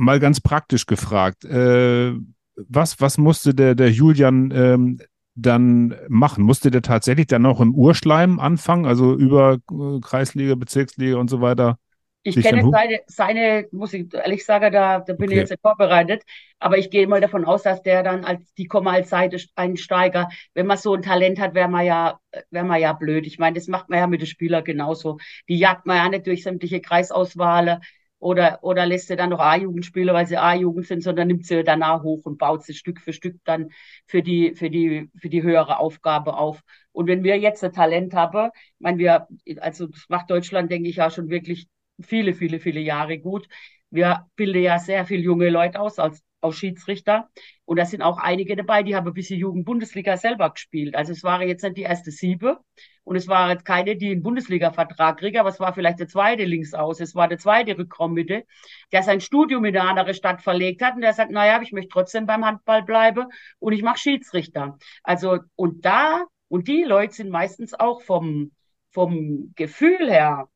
mal 0.00 0.20
ganz 0.20 0.40
praktisch 0.40 0.86
gefragt, 0.86 1.44
äh, 1.44 2.12
was, 2.56 3.00
was 3.00 3.18
musste 3.18 3.54
der, 3.54 3.74
der 3.74 3.90
Julian 3.90 4.50
ähm, 4.54 5.00
dann 5.34 5.94
machen? 6.08 6.44
Musste 6.44 6.70
der 6.70 6.82
tatsächlich 6.82 7.26
dann 7.28 7.46
auch 7.46 7.60
im 7.60 7.74
Urschleim 7.74 8.40
anfangen, 8.40 8.86
also 8.86 9.14
über 9.16 9.58
äh, 9.70 10.00
Kreisliga, 10.00 10.54
Bezirksliga 10.56 11.16
und 11.18 11.28
so 11.30 11.40
weiter? 11.40 11.78
Ich 12.22 12.38
kenne 12.38 12.66
seine, 12.70 13.00
seine, 13.06 13.66
muss 13.72 13.94
ich 13.94 14.12
ehrlich 14.12 14.44
sagen, 14.44 14.70
da, 14.74 15.00
da 15.00 15.14
bin 15.14 15.30
Okay. 15.30 15.30
ich 15.30 15.38
jetzt 15.38 15.48
nicht 15.50 15.62
vorbereitet, 15.62 16.22
aber 16.58 16.76
ich 16.76 16.90
gehe 16.90 17.06
mal 17.06 17.22
davon 17.22 17.46
aus, 17.46 17.62
dass 17.62 17.80
der 17.82 18.02
dann 18.02 18.26
als, 18.26 18.52
die 18.54 18.66
kommen 18.66 18.88
als 18.88 19.08
Seiteinsteiger. 19.08 20.28
Wenn 20.52 20.66
man 20.66 20.76
so 20.76 20.92
ein 20.94 21.00
Talent 21.02 21.40
hat, 21.40 21.54
wäre 21.54 21.68
man 21.68 21.86
ja, 21.86 22.20
wäre 22.50 22.66
man 22.66 22.78
ja 22.78 22.92
blöd. 22.92 23.26
Ich 23.26 23.38
meine, 23.38 23.54
das 23.54 23.68
macht 23.68 23.88
man 23.88 24.00
ja 24.00 24.06
mit 24.06 24.20
den 24.20 24.26
Spielern 24.26 24.64
genauso. 24.64 25.16
Die 25.48 25.56
jagt 25.58 25.86
man 25.86 25.96
ja 25.96 26.08
nicht 26.10 26.26
durch 26.26 26.42
sämtliche 26.42 26.82
Kreisauswahlen 26.82 27.80
oder, 28.20 28.58
oder 28.62 28.86
lässt 28.86 29.08
sie 29.08 29.16
dann 29.16 29.30
noch 29.30 29.40
A-Jugend 29.40 29.84
spielen, 29.86 30.14
weil 30.14 30.26
sie 30.26 30.36
A-Jugend 30.36 30.86
sind, 30.86 31.02
sondern 31.02 31.26
nimmt 31.28 31.46
sie 31.46 31.64
danach 31.64 32.02
hoch 32.02 32.20
und 32.24 32.38
baut 32.38 32.62
sie 32.64 32.74
Stück 32.74 33.00
für 33.00 33.12
Stück 33.12 33.36
dann 33.44 33.70
für 34.06 34.22
die, 34.22 34.54
für 34.54 34.70
die, 34.70 35.10
für 35.18 35.28
die 35.30 35.42
höhere 35.42 35.78
Aufgabe 35.78 36.36
auf. 36.36 36.62
Und 36.92 37.06
wenn 37.08 37.24
wir 37.24 37.38
jetzt 37.38 37.64
ein 37.64 37.72
Talent 37.72 38.14
haben, 38.14 38.50
ich 38.54 38.80
meine, 38.80 38.98
wir, 38.98 39.26
also 39.60 39.86
das 39.86 40.04
macht 40.08 40.30
Deutschland, 40.30 40.70
denke 40.70 40.88
ich, 40.88 40.96
ja 40.96 41.10
schon 41.10 41.30
wirklich 41.30 41.68
viele, 42.00 42.34
viele, 42.34 42.60
viele 42.60 42.80
Jahre 42.80 43.18
gut. 43.18 43.48
Wir 43.90 44.26
bilden 44.36 44.62
ja 44.62 44.78
sehr 44.78 45.04
viele 45.06 45.22
junge 45.22 45.50
Leute 45.50 45.80
aus 45.80 45.98
als, 45.98 46.22
als 46.40 46.56
Schiedsrichter. 46.56 47.28
Und 47.64 47.78
da 47.78 47.84
sind 47.84 48.02
auch 48.02 48.18
einige 48.18 48.56
dabei, 48.56 48.82
die 48.82 48.96
haben 48.96 49.06
ein 49.06 49.14
bisschen 49.14 49.38
Jugend-Bundesliga 49.38 50.16
selber 50.16 50.50
gespielt. 50.50 50.94
Also 50.94 51.12
es 51.12 51.22
waren 51.22 51.46
jetzt 51.46 51.62
nicht 51.62 51.76
die 51.76 51.82
erste 51.82 52.10
Siebe 52.10 52.58
und 53.04 53.16
es 53.16 53.28
waren 53.28 53.50
jetzt 53.50 53.64
keine, 53.64 53.96
die 53.96 54.10
einen 54.10 54.22
Bundesliga-Vertrag 54.22 55.18
kriegen, 55.18 55.38
aber 55.38 55.48
es 55.48 55.60
war 55.60 55.72
vielleicht 55.74 56.00
der 56.00 56.08
zweite 56.08 56.44
links 56.44 56.74
aus. 56.74 57.00
Es 57.00 57.14
war 57.14 57.28
der 57.28 57.38
zweite 57.38 57.76
Rückraummitte, 57.76 58.44
der 58.92 59.02
sein 59.02 59.20
Studium 59.20 59.64
in 59.64 59.76
eine 59.76 59.88
andere 59.88 60.14
Stadt 60.14 60.42
verlegt 60.42 60.82
hat 60.82 60.94
und 60.94 61.02
der 61.02 61.12
sagt, 61.12 61.30
naja, 61.30 61.60
ich 61.62 61.72
möchte 61.72 61.90
trotzdem 61.90 62.26
beim 62.26 62.44
Handball 62.44 62.82
bleiben 62.82 63.26
und 63.58 63.72
ich 63.72 63.82
mache 63.82 63.98
Schiedsrichter. 63.98 64.78
Also, 65.02 65.38
und 65.56 65.84
da, 65.84 66.24
und 66.48 66.68
die 66.68 66.82
Leute 66.82 67.14
sind 67.14 67.30
meistens 67.30 67.74
auch 67.74 68.02
vom, 68.02 68.52
vom 68.90 69.52
Gefühl 69.56 70.10
her, 70.10 70.48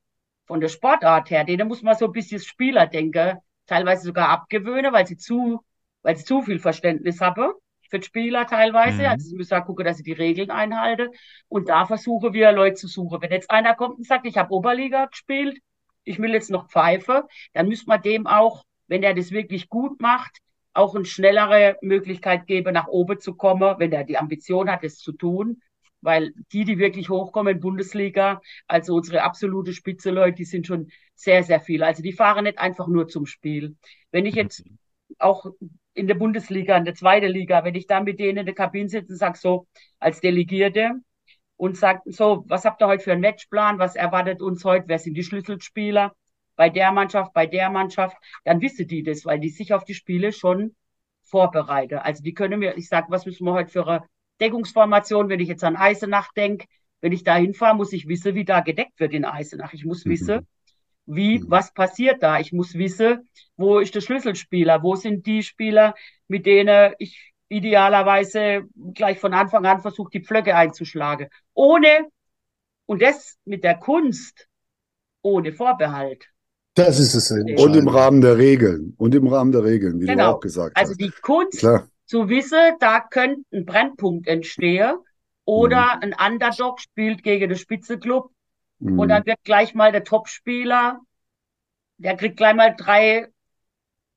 von 0.45 0.59
der 0.61 0.69
Sportart 0.69 1.29
her, 1.29 1.43
denen 1.43 1.67
muss 1.67 1.81
man 1.81 1.95
so 1.95 2.05
ein 2.05 2.11
bisschen 2.11 2.39
Spielerdenken 2.39 3.39
teilweise 3.65 4.03
sogar 4.03 4.29
abgewöhnen, 4.29 4.93
weil 4.93 5.07
sie 5.07 5.17
zu, 5.17 5.61
weil 6.05 6.15
sie 6.15 6.23
zu 6.23 6.43
viel 6.43 6.59
Verständnis 6.59 7.19
haben 7.19 7.51
für 7.89 7.99
die 7.99 8.05
Spieler 8.05 8.45
teilweise. 8.45 9.01
Mhm. 9.01 9.07
Also 9.07 9.29
sie 9.29 9.35
müssen 9.35 9.55
auch 9.55 9.65
gucken, 9.65 9.85
dass 9.85 9.97
sie 9.97 10.03
die 10.03 10.13
Regeln 10.13 10.51
einhalten. 10.51 11.09
Und 11.47 11.67
da 11.67 11.85
versuchen 11.85 12.31
wir 12.33 12.51
Leute 12.51 12.75
zu 12.75 12.87
suchen. 12.87 13.21
Wenn 13.21 13.31
jetzt 13.31 13.49
einer 13.49 13.73
kommt 13.73 13.97
und 13.97 14.05
sagt, 14.05 14.27
ich 14.27 14.37
habe 14.37 14.53
Oberliga 14.53 15.07
gespielt, 15.07 15.59
ich 16.03 16.19
will 16.19 16.31
jetzt 16.33 16.51
noch 16.51 16.69
pfeife, 16.69 17.27
dann 17.53 17.67
müsste 17.67 17.87
man 17.87 18.03
dem 18.03 18.27
auch, 18.27 18.63
wenn 18.87 19.01
er 19.01 19.15
das 19.15 19.31
wirklich 19.31 19.67
gut 19.67 19.99
macht, 19.99 20.37
auch 20.73 20.93
eine 20.93 21.05
schnellere 21.05 21.77
Möglichkeit 21.81 22.45
geben, 22.45 22.73
nach 22.73 22.87
oben 22.87 23.19
zu 23.19 23.33
kommen, 23.33 23.79
wenn 23.79 23.91
er 23.91 24.03
die 24.03 24.19
Ambition 24.19 24.69
hat, 24.69 24.83
es 24.83 24.99
zu 24.99 25.11
tun. 25.11 25.59
Weil 26.01 26.33
die, 26.51 26.65
die 26.65 26.77
wirklich 26.77 27.09
hochkommen 27.09 27.55
in 27.55 27.61
Bundesliga, 27.61 28.41
also 28.67 28.93
unsere 28.93 29.23
absolute 29.23 29.73
Spitze 29.73 30.11
Leute, 30.11 30.35
die 30.35 30.45
sind 30.45 30.67
schon 30.67 30.89
sehr, 31.15 31.41
sehr 31.41 31.59
viel. 31.59 31.81
Also 31.81 32.03
die 32.03 32.13
fahren 32.13 32.43
nicht 32.43 32.59
einfach 32.59 32.87
nur 32.87 33.07
zum 33.07 33.25
Spiel. 33.25 33.75
Wenn 34.11 34.27
ich 34.27 34.35
jetzt 34.35 34.63
auch 35.17 35.47
in 35.95 36.07
der 36.07 36.15
Bundesliga, 36.15 36.77
in 36.77 36.85
der 36.85 36.95
zweiten 36.95 37.31
Liga, 37.31 37.63
wenn 37.63 37.75
ich 37.75 37.87
da 37.87 38.01
mit 38.01 38.19
denen 38.19 38.39
in 38.39 38.45
der 38.45 38.55
Kabine 38.55 38.89
sitze 38.89 39.13
und 39.13 39.17
sage 39.17 39.37
so, 39.37 39.67
als 39.99 40.21
Delegierte 40.21 40.91
und 41.57 41.77
sage 41.77 42.01
so, 42.05 42.43
was 42.47 42.65
habt 42.65 42.81
ihr 42.81 42.87
heute 42.87 43.03
für 43.03 43.13
einen 43.13 43.21
Matchplan, 43.21 43.79
was 43.79 43.95
erwartet 43.95 44.41
uns 44.41 44.63
heute, 44.65 44.87
wer 44.87 44.99
sind 44.99 45.15
die 45.15 45.23
Schlüsselspieler 45.23 46.13
bei 46.55 46.69
der 46.69 46.91
Mannschaft, 46.91 47.33
bei 47.33 47.47
der 47.47 47.69
Mannschaft, 47.69 48.17
dann 48.43 48.61
wissen 48.61 48.87
die 48.87 49.03
das, 49.03 49.25
weil 49.25 49.39
die 49.39 49.49
sich 49.49 49.73
auf 49.73 49.85
die 49.85 49.93
Spiele 49.93 50.31
schon 50.33 50.75
vorbereiten. 51.23 51.97
Also 51.97 52.23
die 52.23 52.33
können 52.33 52.59
mir, 52.59 52.77
ich 52.77 52.87
sage, 52.87 53.07
was 53.09 53.25
müssen 53.25 53.45
wir 53.45 53.53
heute 53.53 53.71
für 53.71 53.87
eine 53.87 54.03
Deckungsformation, 54.41 55.29
wenn 55.29 55.39
ich 55.39 55.47
jetzt 55.47 55.63
an 55.63 55.75
Eisenach 55.75 56.31
denke, 56.33 56.67
wenn 57.01 57.11
ich 57.11 57.23
da 57.23 57.35
hinfahre, 57.35 57.75
muss 57.75 57.93
ich 57.93 58.07
wissen, 58.07 58.35
wie 58.35 58.45
da 58.45 58.61
gedeckt 58.61 58.99
wird 58.99 59.13
in 59.13 59.25
Eisenach. 59.25 59.73
Ich 59.73 59.85
muss 59.85 60.05
Mhm. 60.05 60.09
wissen, 60.11 60.47
wie, 61.05 61.39
Mhm. 61.39 61.45
was 61.49 61.73
passiert 61.73 62.21
da? 62.23 62.39
Ich 62.39 62.51
muss 62.51 62.73
wissen, 62.75 63.29
wo 63.57 63.79
ist 63.79 63.95
der 63.95 64.01
Schlüsselspieler? 64.01 64.83
Wo 64.83 64.95
sind 64.95 65.25
die 65.25 65.43
Spieler, 65.43 65.95
mit 66.27 66.45
denen 66.45 66.93
ich 66.99 67.33
idealerweise 67.49 68.63
gleich 68.93 69.19
von 69.19 69.33
Anfang 69.33 69.65
an 69.65 69.81
versuche, 69.81 70.09
die 70.11 70.23
Pflöcke 70.23 70.55
einzuschlagen? 70.55 71.27
Ohne, 71.53 72.07
und 72.85 73.01
das 73.01 73.37
mit 73.45 73.63
der 73.63 73.75
Kunst, 73.77 74.47
ohne 75.21 75.53
Vorbehalt. 75.53 76.27
Das 76.75 76.99
ist 76.99 77.13
es. 77.15 77.31
Und 77.31 77.75
im. 77.75 77.87
Rahmen 77.87 78.21
der 78.21 78.37
Regeln. 78.37 78.93
Und 78.97 79.15
im 79.15 79.27
Rahmen 79.27 79.51
der 79.51 79.63
Regeln, 79.63 79.99
wie 80.01 80.05
du 80.07 80.11
Genau. 80.13 80.33
auch 80.35 80.39
gesagt 80.39 80.75
Also 80.77 80.91
hast. 80.91 80.99
die 80.99 81.11
Kunst 81.21 81.59
Klar. 81.59 81.87
zu 82.05 82.29
wissen, 82.29 82.59
da 82.79 82.99
könnte 82.99 83.41
ein 83.53 83.65
Brennpunkt 83.65 84.27
entstehen 84.27 84.97
oder 85.45 86.01
ein 86.01 86.13
Underdog 86.13 86.81
spielt 86.81 87.23
gegen 87.23 87.49
den 87.49 87.57
Spitzenclub 87.57 88.31
Mhm. 88.85 88.99
und 88.99 89.09
dann 89.09 89.25
wird 89.25 89.43
gleich 89.43 89.73
mal 89.73 89.91
der 89.91 90.03
Topspieler, 90.03 90.99
der 91.97 92.15
kriegt 92.15 92.37
gleich 92.37 92.55
mal 92.55 92.75
drei, 92.75 93.27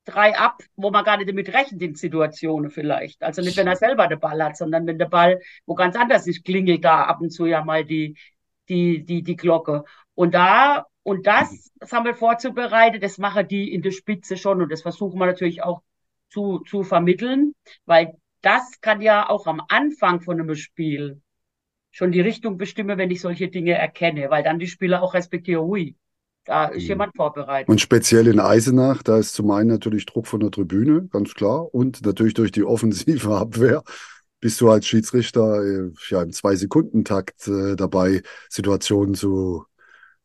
drei 0.05 0.37
ab, 0.37 0.61
wo 0.75 0.91
man 0.91 1.03
gar 1.03 1.17
nicht 1.17 1.29
damit 1.29 1.53
rechnet 1.53 1.81
in 1.81 1.95
Situationen 1.95 2.69
vielleicht. 2.69 3.23
Also 3.23 3.41
nicht, 3.41 3.57
wenn 3.57 3.67
er 3.67 3.75
selber 3.75 4.07
den 4.07 4.19
Ball 4.19 4.43
hat, 4.43 4.57
sondern 4.57 4.85
wenn 4.85 4.99
der 4.99 5.07
Ball 5.07 5.39
wo 5.65 5.75
ganz 5.75 5.95
anders 5.95 6.27
ist, 6.27 6.43
klingelt 6.43 6.83
da 6.83 7.03
ab 7.03 7.21
und 7.21 7.31
zu 7.31 7.45
ja 7.45 7.63
mal 7.63 7.83
die, 7.85 8.17
die, 8.67 9.03
die, 9.03 9.23
die 9.23 9.35
Glocke. 9.35 9.83
Und 10.13 10.33
da, 10.33 10.85
und 11.03 11.25
das, 11.25 11.71
das 11.79 11.91
haben 11.91 12.05
wir 12.05 12.15
vorzubereitet, 12.15 13.01
das 13.01 13.17
machen 13.17 13.47
die 13.47 13.73
in 13.73 13.81
der 13.81 13.91
Spitze 13.91 14.37
schon 14.37 14.61
und 14.61 14.71
das 14.71 14.81
versuchen 14.81 15.19
wir 15.19 15.25
natürlich 15.25 15.63
auch 15.63 15.81
zu, 16.29 16.59
zu 16.59 16.83
vermitteln, 16.83 17.53
weil 17.85 18.13
das 18.41 18.81
kann 18.81 19.01
ja 19.01 19.29
auch 19.29 19.47
am 19.47 19.61
Anfang 19.67 20.21
von 20.21 20.39
einem 20.39 20.55
Spiel 20.55 21.21
schon 21.99 22.11
die 22.13 22.21
Richtung 22.21 22.57
bestimmen, 22.57 22.97
wenn 22.97 23.11
ich 23.11 23.21
solche 23.21 23.49
Dinge 23.49 23.73
erkenne, 23.73 24.29
weil 24.29 24.41
dann 24.43 24.57
die 24.57 24.67
Spieler 24.67 25.03
auch 25.03 25.13
respektieren, 25.13 25.65
hui, 25.65 25.97
da 26.45 26.65
ist 26.67 26.83
Mhm. 26.83 26.89
jemand 26.89 27.15
vorbereitet. 27.15 27.67
Und 27.67 27.81
speziell 27.81 28.27
in 28.27 28.39
Eisenach, 28.39 29.03
da 29.03 29.17
ist 29.19 29.33
zum 29.33 29.51
einen 29.51 29.69
natürlich 29.69 30.05
Druck 30.05 30.25
von 30.27 30.39
der 30.39 30.49
Tribüne, 30.51 31.07
ganz 31.11 31.33
klar, 31.35 31.73
und 31.75 32.05
natürlich 32.05 32.33
durch 32.33 32.51
die 32.53 32.63
offensive 32.63 33.35
Abwehr 33.35 33.83
bist 34.39 34.61
du 34.61 34.69
als 34.71 34.87
Schiedsrichter 34.87 35.61
äh, 35.61 35.91
ja 36.09 36.23
im 36.23 36.31
Zwei-Sekunden-Takt 36.31 37.47
äh, 37.49 37.75
dabei, 37.75 38.21
Situationen 38.49 39.13
zu, 39.13 39.65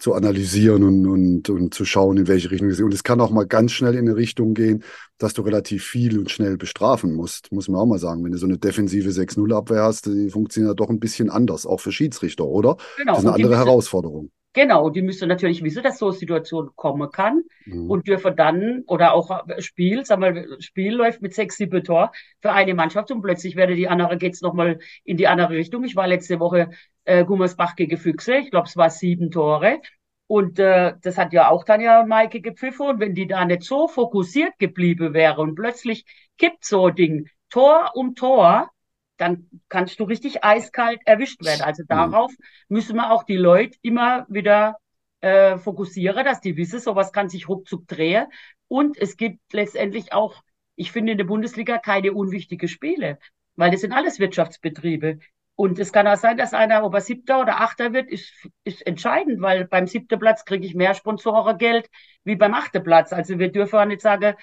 zu 0.05 0.13
analysieren 0.13 0.83
und, 0.83 1.07
und, 1.07 1.49
und 1.49 1.73
zu 1.73 1.87
schauen, 1.87 2.19
in 2.19 2.29
welche 2.29 2.51
Richtung 2.51 2.69
es 2.69 2.77
geht. 2.77 2.85
Und 2.85 2.93
es 2.93 3.05
kann 3.05 3.23
auch 3.23 3.31
mal 3.31 3.47
ganz 3.47 3.73
schnell 3.73 3.95
in 3.95 4.07
eine 4.07 4.17
Richtung 4.17 4.53
gehen, 4.53 4.85
dass 5.17 5.33
du 5.33 5.41
relativ 5.41 5.83
viel 5.83 6.19
und 6.19 6.31
schnell 6.31 6.59
bestrafen 6.59 7.15
musst, 7.15 7.51
muss 7.53 7.69
man 7.69 7.81
auch 7.81 7.87
mal 7.87 7.99
sagen. 7.99 8.23
Wenn 8.23 8.33
du 8.33 8.37
so 8.37 8.45
eine 8.45 8.59
defensive 8.59 9.09
6-0-Abwehr 9.09 9.83
hast, 9.83 10.05
die 10.05 10.29
funktioniert 10.29 10.73
ja 10.73 10.75
doch 10.75 10.91
ein 10.91 11.01
bisschen 11.01 11.31
anders, 11.31 11.65
auch 11.65 11.81
für 11.81 11.91
Schiedsrichter, 11.91 12.45
oder? 12.45 12.77
Genau. 12.99 13.13
Das 13.13 13.21
ist 13.21 13.25
eine 13.25 13.35
andere 13.35 13.57
Herausforderung. 13.57 14.31
Genau, 14.55 14.89
die 14.91 15.03
müssen 15.03 15.29
natürlich 15.29 15.63
wissen, 15.63 15.83
dass 15.83 15.99
so 15.99 16.07
eine 16.09 16.17
Situation 16.17 16.71
kommen 16.77 17.11
kann 17.11 17.43
Mhm. 17.67 17.91
und 17.91 18.09
dürfen 18.09 18.37
dann, 18.37 18.83
oder 18.87 19.15
auch 19.15 19.45
Spiel, 19.59 20.05
sagen 20.07 20.23
wir, 20.23 20.61
Spiel 20.61 20.95
läuft 20.95 21.21
mit 21.23 21.35
sechs, 21.35 21.57
sieben 21.57 21.85
Tor 21.85 22.13
für 22.41 22.53
eine 22.53 22.75
Mannschaft 22.75 23.11
und 23.11 23.23
plötzlich 23.23 23.57
werde 23.57 23.75
die 23.75 23.89
andere, 23.89 24.17
geht's 24.19 24.41
nochmal 24.43 24.79
in 25.05 25.17
die 25.17 25.29
andere 25.29 25.51
Richtung. 25.51 25.85
Ich 25.85 25.97
war 25.97 26.07
letzte 26.07 26.41
Woche 26.41 26.71
äh, 27.05 27.25
Gummersbach 27.25 27.77
gegen 27.77 27.97
Füchse, 27.99 28.37
ich 28.37 28.51
glaube, 28.51 28.69
es 28.69 28.77
war 28.77 28.91
sieben 28.91 29.31
Tore. 29.31 29.81
Und 30.27 30.59
äh, 30.59 30.95
das 31.03 31.19
hat 31.19 31.33
ja 31.33 31.51
auch 31.51 31.65
Tanja 31.65 32.01
und 32.01 32.09
Maike 32.09 32.41
gepfiffen. 32.41 32.87
Und 32.87 33.01
wenn 33.01 33.15
die 33.15 33.27
da 33.27 33.45
nicht 33.45 33.63
so 33.63 33.89
fokussiert 33.89 34.59
geblieben 34.59 35.13
wäre 35.15 35.41
und 35.41 35.55
plötzlich 35.55 36.05
kippt 36.39 36.65
so 36.65 36.87
ein 36.87 36.95
Ding 36.95 37.29
Tor 37.51 37.91
um 37.95 38.15
Tor, 38.15 38.71
dann 39.17 39.49
kannst 39.69 40.01
du 40.01 40.05
richtig 40.05 40.45
eiskalt 40.45 41.01
erwischt 41.05 41.45
werden. 41.45 41.63
Also 41.63 41.83
darauf 41.87 42.33
müssen 42.69 42.97
wir 42.97 43.13
auch 43.13 43.23
die 43.23 43.37
Leute 43.37 43.79
immer 43.83 44.27
wieder 44.29 44.79
äh, 45.21 45.59
fokussieren, 45.59 46.25
dass 46.25 46.41
die 46.41 46.57
wissen, 46.57 46.81
sowas 46.81 47.13
kann 47.13 47.29
sich 47.29 47.49
ruckzuck 47.49 47.87
drehen. 47.87 48.27
Und 48.69 48.99
es 48.99 49.17
gibt 49.17 49.41
letztendlich 49.53 50.13
auch 50.13 50.43
ich 50.77 50.93
finde 50.93 51.13
in 51.13 51.19
der 51.19 51.25
Bundesliga 51.25 51.79
keine 51.79 52.13
unwichtige 52.13 52.69
Spiele, 52.69 53.19
weil 53.57 53.71
das 53.71 53.81
sind 53.81 53.93
alles 53.93 54.19
Wirtschaftsbetriebe. 54.19 55.19
Und 55.57 55.79
es 55.79 55.93
kann 55.93 56.09
auch 56.09 56.17
sein, 56.17 56.37
dass 56.37 56.53
einer, 56.53 56.83
ob 56.85 56.95
er 56.95 57.01
siebter 57.01 57.41
oder 57.41 57.61
achter 57.61 57.93
wird, 57.93 58.11
ist, 58.11 58.33
ist 58.65 58.85
entscheidend, 58.85 59.41
weil 59.41 59.67
beim 59.67 59.87
siebten 59.87 60.19
Platz 60.19 60.45
kriege 60.45 60.67
ich 60.67 60.75
mehr 60.75 60.95
Sponsorengeld 60.95 61.89
wie 62.25 62.35
beim 62.35 62.55
achten 62.55 62.83
Platz. 62.83 63.13
Also 63.13 63.39
wir 63.39 63.53
dürfen 63.53 63.79
auch 63.79 63.85
nicht 63.85 64.01
sagen, 64.01 64.35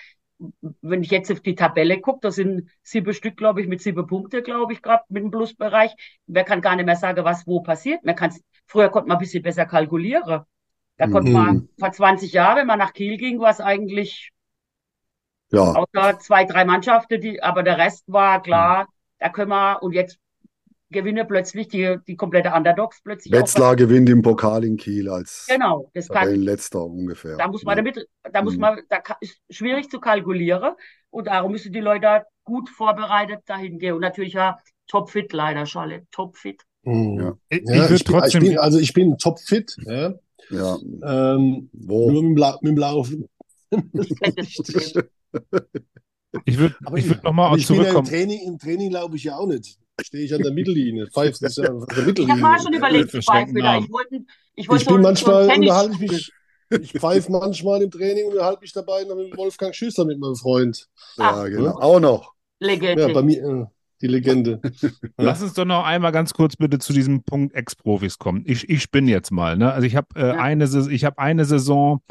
wenn 0.82 1.04
ich 1.04 1.12
jetzt 1.12 1.32
auf 1.32 1.42
die 1.42 1.56
Tabelle 1.56 2.00
gucke, 2.02 2.20
da 2.22 2.32
sind 2.32 2.70
sieben 2.84 3.14
Stück, 3.14 3.38
glaube 3.38 3.62
ich, 3.62 3.68
mit 3.68 3.82
sieben 3.82 4.08
Punkte, 4.08 4.42
glaube 4.44 4.74
ich, 4.74 4.82
gerade 4.82 5.04
mit 5.10 5.24
dem 5.24 5.32
Plusbereich. 5.32 5.92
Wer 6.28 6.44
kann 6.44 6.62
gar 6.62 6.76
nicht 6.76 6.86
mehr 6.86 6.96
sagen, 6.96 7.24
was 7.26 7.46
wo 7.48 7.62
passiert. 7.62 8.04
Man 8.06 8.16
kann, 8.16 8.34
früher 8.68 8.90
konnte 8.90 9.08
man 9.10 9.18
ein 9.18 9.22
bisschen 9.22 9.44
besser 9.44 9.66
kalkulieren. 9.66 10.44
Da 10.98 11.08
konnte 11.08 11.32
Mhm. 11.32 11.34
man 11.34 11.70
vor 11.80 11.92
20 11.92 12.34
Jahren, 12.34 12.58
wenn 12.60 12.68
man 12.68 12.80
nach 12.80 12.94
Kiel 12.94 13.18
ging, 13.18 13.40
war 13.40 13.52
es 13.52 13.62
eigentlich 13.62 14.32
Ja, 15.52 15.74
außer 15.74 16.20
zwei, 16.20 16.46
drei 16.46 16.66
Mannschaften, 16.66 17.22
die, 17.22 17.42
aber 17.44 17.64
der 17.64 17.78
Rest 17.78 18.04
war 18.08 18.42
klar, 18.42 18.88
da 19.20 19.30
können 19.30 19.50
wir, 19.50 19.82
und 19.84 19.94
jetzt 19.94 20.18
gewinnen 20.92 21.28
plötzlich 21.28 21.68
die, 21.68 21.98
die 22.08 22.16
komplette 22.16 22.52
Underdogs 22.54 23.02
plötzlich 23.04 23.34
auch. 23.34 23.40
Wetzlar 23.42 23.76
gewinnt 23.76 24.10
im 24.10 24.22
Pokal 24.22 24.64
in 24.66 24.78
Kiel 24.78 25.10
als 25.10 25.46
Genau, 25.48 25.90
das 25.94 26.08
kann, 26.08 26.24
Tabellenletzter 26.24 26.84
ungefähr. 26.86 27.38
da 27.38 27.48
muss 27.48 27.64
man 27.64 27.78
Ja. 27.78 27.84
damit, 27.84 28.08
da 28.32 28.42
muss 28.42 28.56
Mhm. 28.56 28.62
man, 28.62 28.82
da 28.90 29.02
ist 29.22 29.40
schwierig 29.50 29.90
zu 29.90 30.00
kalkulieren 30.00 30.74
und 31.10 31.28
darum 31.28 31.52
müssen 31.52 31.72
die 31.74 31.80
Leute 31.80 32.24
gut 32.44 32.70
vorbereitet 32.70 33.42
dahin 33.46 33.80
gehen 33.80 33.94
und 33.96 34.02
natürlich 34.02 34.34
ja 34.34 34.58
topfit 34.88 35.32
leider, 35.34 35.66
Charlotte, 35.66 36.06
topfit. 36.12 36.62
Hm. 36.84 37.20
Ja. 37.20 37.34
Ich, 37.50 37.62
Ja, 37.66 37.86
ich 37.86 37.92
ich 38.02 38.06
bin, 38.06 38.24
ich 38.26 38.40
bin, 38.40 38.58
also 38.58 38.80
ich 38.80 38.94
bin 38.94 39.18
topfit, 39.18 39.76
ja. 39.86 40.14
Ja, 40.50 40.78
Ähm, 41.04 41.70
wo? 41.72 42.12
nur 42.12 42.24
mit 42.24 42.32
dem, 42.32 42.38
La 42.38 42.58
mit 42.62 42.72
dem 42.72 42.78
Laufen. 42.78 43.30
Ich 46.46 46.58
würde 46.58 46.76
würd 46.82 47.24
nochmal 47.24 47.48
aber 47.48 47.58
ich 47.58 47.68
bin 47.68 47.82
ja 47.82 47.92
im 47.92 48.04
zurückkommen. 48.04 48.08
Training, 48.08 48.42
im 48.48 48.58
Training 48.60 48.92
laufe 48.92 49.16
ich 49.16 49.24
ja 49.26 49.36
auch 49.38 49.48
nicht. 49.48 49.78
Stehe 50.04 50.24
ich 50.26 50.34
an 50.34 50.42
der 50.42 50.52
Mittellinie. 50.54 51.08
Pfeife 51.08 51.38
das 51.42 51.56
ja 51.58 51.66
an 51.70 51.80
der 51.80 51.88
Ich 51.90 51.96
habe 51.98 52.06
Mittellinie. 52.08 52.42
mal 52.42 52.60
schon 52.62 52.74
überlegt, 52.74 53.12
zu 53.12 53.22
verschränkten 53.22 53.62
pfeifen, 53.62 53.86
ich 53.86 53.92
wollte, 53.92 54.16
ich 54.56 54.70
wollte 54.70 54.82
Ich 54.84 54.88
bin 54.88 54.96
so, 54.98 55.02
manchmal, 55.02 55.46
so 55.46 55.52
unterhalte 55.54 55.94
ich 55.94 56.00
mich, 56.00 56.32
ich 56.82 56.92
pfeife 56.94 57.32
manchmal 57.32 57.82
im 57.82 57.92
Training 57.92 58.26
und 58.26 58.32
unterhalte 58.34 58.62
mich 58.62 58.74
dabei 58.74 59.04
noch 59.04 59.16
mit 59.16 59.36
Wolfgang 59.38 59.76
Schüster, 59.76 60.06
mit 60.06 60.20
meinem 60.20 60.36
Freund. 60.36 60.88
Ja, 61.18 61.32
Ah. 61.32 61.48
genau. 61.48 61.72
Auch 61.80 62.00
noch. 62.00 62.34
Legende. 62.60 63.08
Ja, 63.08 63.14
bei 63.14 63.22
mir, 63.22 63.44
äh, 63.44 63.66
die 64.02 64.08
Legende. 64.08 64.62
Lass 65.18 65.42
uns 65.42 65.54
doch 65.54 65.66
noch 65.66 65.84
einmal 65.84 66.12
ganz 66.12 66.34
kurz 66.34 66.56
bitte 66.56 66.80
zu 66.80 66.94
diesem 66.94 67.24
Punkt 67.24 67.54
Ex-Profis 67.56 68.18
kommen. 68.18 68.44
Ich, 68.46 68.70
ich 68.70 68.82
spinne 68.82 69.12
jetzt 69.12 69.32
mal. 69.32 69.58
Ne? 69.58 69.72
Also 69.74 69.86
ich 69.86 69.96
habe 69.96 70.08
äh, 70.16 70.28
Ja. 70.28 70.34
eine, 70.36 70.66
ich 70.90 71.04
hab 71.06 71.20
eine 71.20 71.46
Saison 71.46 72.02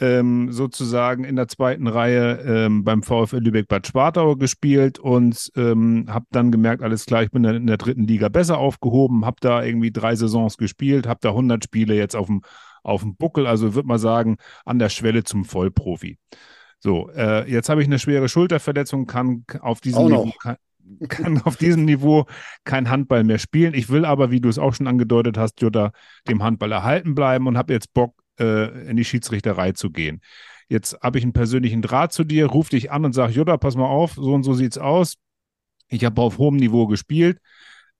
ähm, 0.00 0.50
sozusagen 0.50 1.24
in 1.24 1.36
der 1.36 1.48
zweiten 1.48 1.86
Reihe 1.86 2.40
ähm, 2.46 2.84
beim 2.84 3.02
VfL 3.02 3.38
Lübeck 3.38 3.68
Bad 3.68 3.86
Schwartau 3.86 4.36
gespielt 4.36 4.98
und 4.98 5.50
ähm, 5.56 6.06
habe 6.08 6.26
dann 6.30 6.50
gemerkt, 6.50 6.82
alles 6.82 7.06
klar, 7.06 7.22
ich 7.22 7.30
bin 7.30 7.44
in 7.44 7.66
der 7.66 7.76
dritten 7.76 8.06
Liga 8.06 8.28
besser 8.28 8.58
aufgehoben, 8.58 9.24
habe 9.24 9.36
da 9.40 9.62
irgendwie 9.62 9.92
drei 9.92 10.16
Saisons 10.16 10.56
gespielt, 10.56 11.06
habe 11.06 11.20
da 11.22 11.30
100 11.30 11.64
Spiele 11.64 11.94
jetzt 11.94 12.16
auf 12.16 12.26
dem 12.26 12.42
auf 12.84 13.00
dem 13.00 13.16
Buckel, 13.16 13.46
also 13.46 13.74
würde 13.74 13.88
mal 13.88 13.98
sagen, 13.98 14.36
an 14.64 14.78
der 14.78 14.90
Schwelle 14.90 15.24
zum 15.24 15.44
Vollprofi. 15.44 16.18
So, 16.78 17.08
äh, 17.10 17.50
jetzt 17.50 17.70
habe 17.70 17.80
ich 17.80 17.88
eine 17.88 17.98
schwere 17.98 18.28
Schulterverletzung, 18.28 19.06
kann 19.06 19.44
auf 19.60 19.80
diesem 19.80 20.04
Niveau, 20.04 20.32
kann, 20.38 20.56
kann 21.08 21.40
auf 21.42 21.56
diesem 21.56 21.86
Niveau 21.86 22.26
kein 22.64 22.90
Handball 22.90 23.24
mehr 23.24 23.38
spielen. 23.38 23.72
Ich 23.72 23.88
will 23.88 24.04
aber, 24.04 24.30
wie 24.30 24.40
du 24.40 24.50
es 24.50 24.58
auch 24.58 24.74
schon 24.74 24.86
angedeutet 24.86 25.38
hast, 25.38 25.62
Jutta, 25.62 25.92
dem 26.28 26.42
Handball 26.42 26.72
erhalten 26.72 27.14
bleiben 27.14 27.46
und 27.46 27.56
habe 27.56 27.72
jetzt 27.72 27.94
Bock, 27.94 28.14
äh, 28.38 28.88
in 28.88 28.96
die 28.96 29.04
Schiedsrichterei 29.04 29.72
zu 29.72 29.90
gehen. 29.90 30.20
Jetzt 30.68 30.98
habe 31.02 31.18
ich 31.18 31.24
einen 31.24 31.32
persönlichen 31.32 31.82
Draht 31.82 32.12
zu 32.12 32.24
dir, 32.24 32.46
ruf 32.46 32.68
dich 32.68 32.90
an 32.90 33.04
und 33.04 33.12
sag, 33.12 33.30
Jutta, 33.30 33.56
pass 33.56 33.76
mal 33.76 33.86
auf, 33.86 34.14
so 34.14 34.32
und 34.32 34.42
so 34.42 34.54
sieht's 34.54 34.78
aus. 34.78 35.16
Ich 35.88 36.04
habe 36.04 36.20
auf 36.22 36.38
hohem 36.38 36.56
Niveau 36.56 36.86
gespielt, 36.86 37.38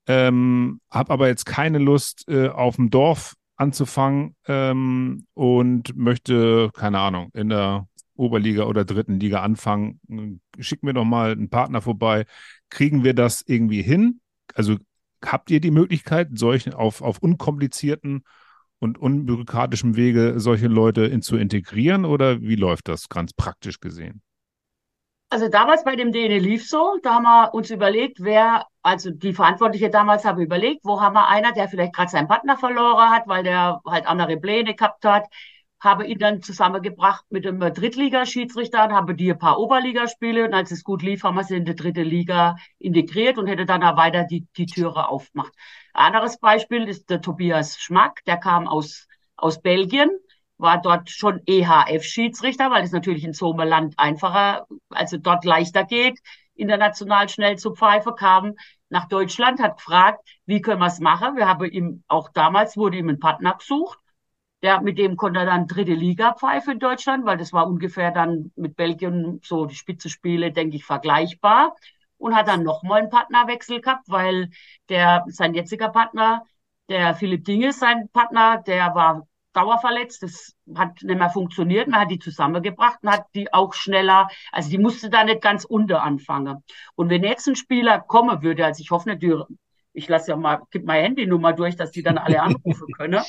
ähm, 0.07 0.81
habe 0.91 1.13
aber 1.13 1.29
jetzt 1.29 1.45
keine 1.45 1.79
Lust, 1.79 2.25
äh, 2.29 2.49
auf 2.49 2.77
dem 2.77 2.91
Dorf 2.91 3.35
anzufangen 3.57 4.35
ähm, 4.47 5.27
und 5.35 5.97
möchte, 5.97 6.71
keine 6.75 6.99
Ahnung, 6.99 7.31
in 7.35 7.51
der 7.51 7.87
Oberliga 8.17 8.65
oder 8.65 8.85
dritten 8.85 9.19
Liga 9.21 9.43
anfangen. 9.43 10.01
Schick 10.59 10.83
mir 10.83 10.95
doch 10.95 11.05
mal 11.05 11.33
einen 11.33 11.51
Partner 11.51 11.83
vorbei. 11.83 12.27
Kriegen 12.71 13.05
wir 13.05 13.15
das 13.15 13.43
irgendwie 13.47 13.83
hin? 13.83 14.21
Also 14.55 14.77
habt 15.25 15.51
ihr 15.51 15.61
die 15.61 15.71
Möglichkeit, 15.71 16.29
solche 16.35 16.77
auf, 16.77 17.03
auf 17.03 17.19
unkomplizierten 17.19 18.25
und 18.81 18.99
unbürokratischem 18.99 19.97
Wege 19.97 20.35
solche 20.37 20.69
Leute 20.69 21.05
in, 21.05 21.23
zu 21.23 21.37
integrieren 21.37 22.05
oder 22.05 22.41
wie 22.41 22.57
läuft 22.57 22.89
das 22.89 23.09
ganz 23.09 23.33
praktisch 23.33 23.81
gesehen? 23.81 24.23
Also 25.31 25.49
damals 25.49 25.83
bei 25.83 25.97
dem 25.97 26.13
DN 26.13 26.41
lief 26.41 26.69
so, 26.69 26.99
da 27.03 27.15
haben 27.15 27.25
wir 27.25 27.55
uns 27.55 27.71
überlegt, 27.71 28.19
wer, 28.21 28.67
also 28.83 29.11
die 29.11 29.33
Verantwortliche 29.33 29.91
damals 29.91 30.25
haben 30.25 30.41
überlegt, 30.41 30.85
wo 30.85 31.01
haben 31.01 31.15
wir 31.15 31.29
einer, 31.29 31.53
der 31.53 31.69
vielleicht 31.69 31.93
gerade 31.93 32.11
seinen 32.11 32.29
Partner 32.29 32.57
verloren 32.57 33.11
hat, 33.11 33.27
weil 33.27 33.43
der 33.43 33.81
halt 33.85 34.07
andere 34.07 34.37
Pläne 34.37 34.75
gehabt 34.75 35.05
hat, 35.05 35.27
habe 35.85 36.07
ihn 36.07 36.19
dann 36.19 36.43
zusammengebracht 36.43 37.25
mit 37.31 37.47
einem 37.47 37.61
Drittligaschiedsrichter 37.61 38.85
und 38.85 38.93
habe 38.93 39.15
die 39.15 39.31
ein 39.31 39.39
paar 39.39 39.59
Oberligaspiele 39.59 40.45
und 40.45 40.55
als 40.55 40.71
es 40.71 40.85
gut 40.85 41.03
lief, 41.03 41.23
haben 41.23 41.37
wir 41.37 41.45
sie 41.45 41.57
in 41.57 41.65
die 41.65 41.75
dritte 41.75 42.03
Liga 42.03 42.57
integriert 42.79 43.39
und 43.39 43.47
hätte 43.47 43.67
dann 43.67 43.83
auch 43.83 43.97
weiter 43.97 44.25
die, 44.25 44.47
die 44.57 44.67
Türe 44.67 45.09
aufgemacht. 45.09 45.53
Ein 45.93 46.15
anderes 46.15 46.39
Beispiel 46.39 46.89
ist 46.89 47.11
der 47.11 47.21
Tobias 47.21 47.79
Schmack, 47.79 48.25
der 48.27 48.39
kam 48.39 48.67
aus, 48.67 49.07
aus 49.37 49.61
Belgien, 49.61 50.11
war 50.59 50.81
dort 50.81 51.11
schon 51.11 51.41
EHF-Schiedsrichter, 51.47 52.71
weil 52.71 52.85
es 52.85 52.93
natürlich 52.93 53.25
in 53.25 53.33
so 53.33 53.53
einem 53.53 53.69
Land 53.69 53.95
einfacher, 53.99 54.67
also 54.91 55.19
dort 55.19 55.45
leichter 55.45 55.85
geht, 55.85 56.19
international 56.55 57.29
schnell 57.29 57.59
zu 57.59 57.75
pfeifen, 57.75 58.15
kam 58.17 58.55
nach 58.89 59.09
Deutschland, 59.09 59.61
hat 59.61 59.79
gefragt, 59.79 60.21
wie 60.47 60.61
können 60.61 60.81
wir 60.81 60.87
es 60.87 61.01
machen. 61.01 61.37
Wir 61.37 61.49
haben 61.49 61.69
ihm, 61.71 62.05
auch 62.07 62.29
damals 62.33 62.77
wurde 62.77 62.99
ihm 62.99 63.09
ein 63.09 63.19
Partner 63.19 63.55
gesucht. 63.59 63.99
Der, 64.65 64.81
mit 64.81 64.97
dem 64.99 65.17
konnte 65.17 65.41
er 65.41 65.47
dann 65.47 65.67
dritte 65.67 65.93
Liga 65.93 66.33
pfeifen 66.33 66.75
in 66.75 66.79
Deutschland, 66.79 67.27
weil 67.27 67.37
das 67.37 67.53
war 67.53 67.69
ungefähr 67.69 68.11
dann 68.11 68.51
mit 68.57 68.77
Belgien 68.77 69.41
so 69.45 69.67
die 69.67 69.75
Spitzenspiele, 69.75 70.53
denke 70.53 70.77
ich, 70.77 70.85
vergleichbar. 70.87 71.77
Und 72.17 72.35
hat 72.35 72.49
dann 72.49 72.63
nochmal 72.63 73.03
einen 73.03 73.11
Partnerwechsel 73.11 73.83
gehabt, 73.83 74.09
weil 74.09 74.49
der, 74.89 75.25
sein 75.29 75.53
jetziger 75.53 75.91
Partner, 75.91 76.47
der 76.89 77.15
Philipp 77.15 77.45
Dinges, 77.45 77.79
sein 77.79 78.09
Partner, 78.11 78.63
der 78.67 78.95
war 78.95 79.27
dauerverletzt, 79.53 80.23
das 80.23 80.55
hat 80.75 81.03
nicht 81.03 81.19
mehr 81.19 81.31
funktioniert. 81.31 81.89
Man 81.89 82.01
hat 82.01 82.11
die 82.11 82.19
zusammengebracht 82.19 83.01
und 83.03 83.11
hat 83.11 83.27
die 83.35 83.53
auch 83.53 83.75
schneller, 83.75 84.29
also 84.51 84.71
die 84.71 84.79
musste 84.79 85.11
da 85.11 85.25
nicht 85.25 85.43
ganz 85.43 85.65
unter 85.65 86.03
anfangen. 86.03 86.63
Und 86.95 87.11
wenn 87.11 87.23
jetzt 87.23 87.47
ein 87.49 87.57
Spieler 87.57 88.01
kommen 88.01 88.43
würde, 88.43 88.65
also 88.65 88.81
ich 88.81 88.91
hoffe 88.91 89.11
nicht, 89.11 89.23
ich 89.95 90.09
lasse 90.09 90.33
ja 90.33 90.37
mal, 90.37 90.61
gib 90.71 90.85
meine 90.85 91.05
Handynummer 91.05 91.53
durch, 91.53 91.77
dass 91.77 91.91
die 91.91 92.03
dann 92.03 92.19
alle 92.19 92.43
anrufen 92.43 92.93
können. 92.97 93.23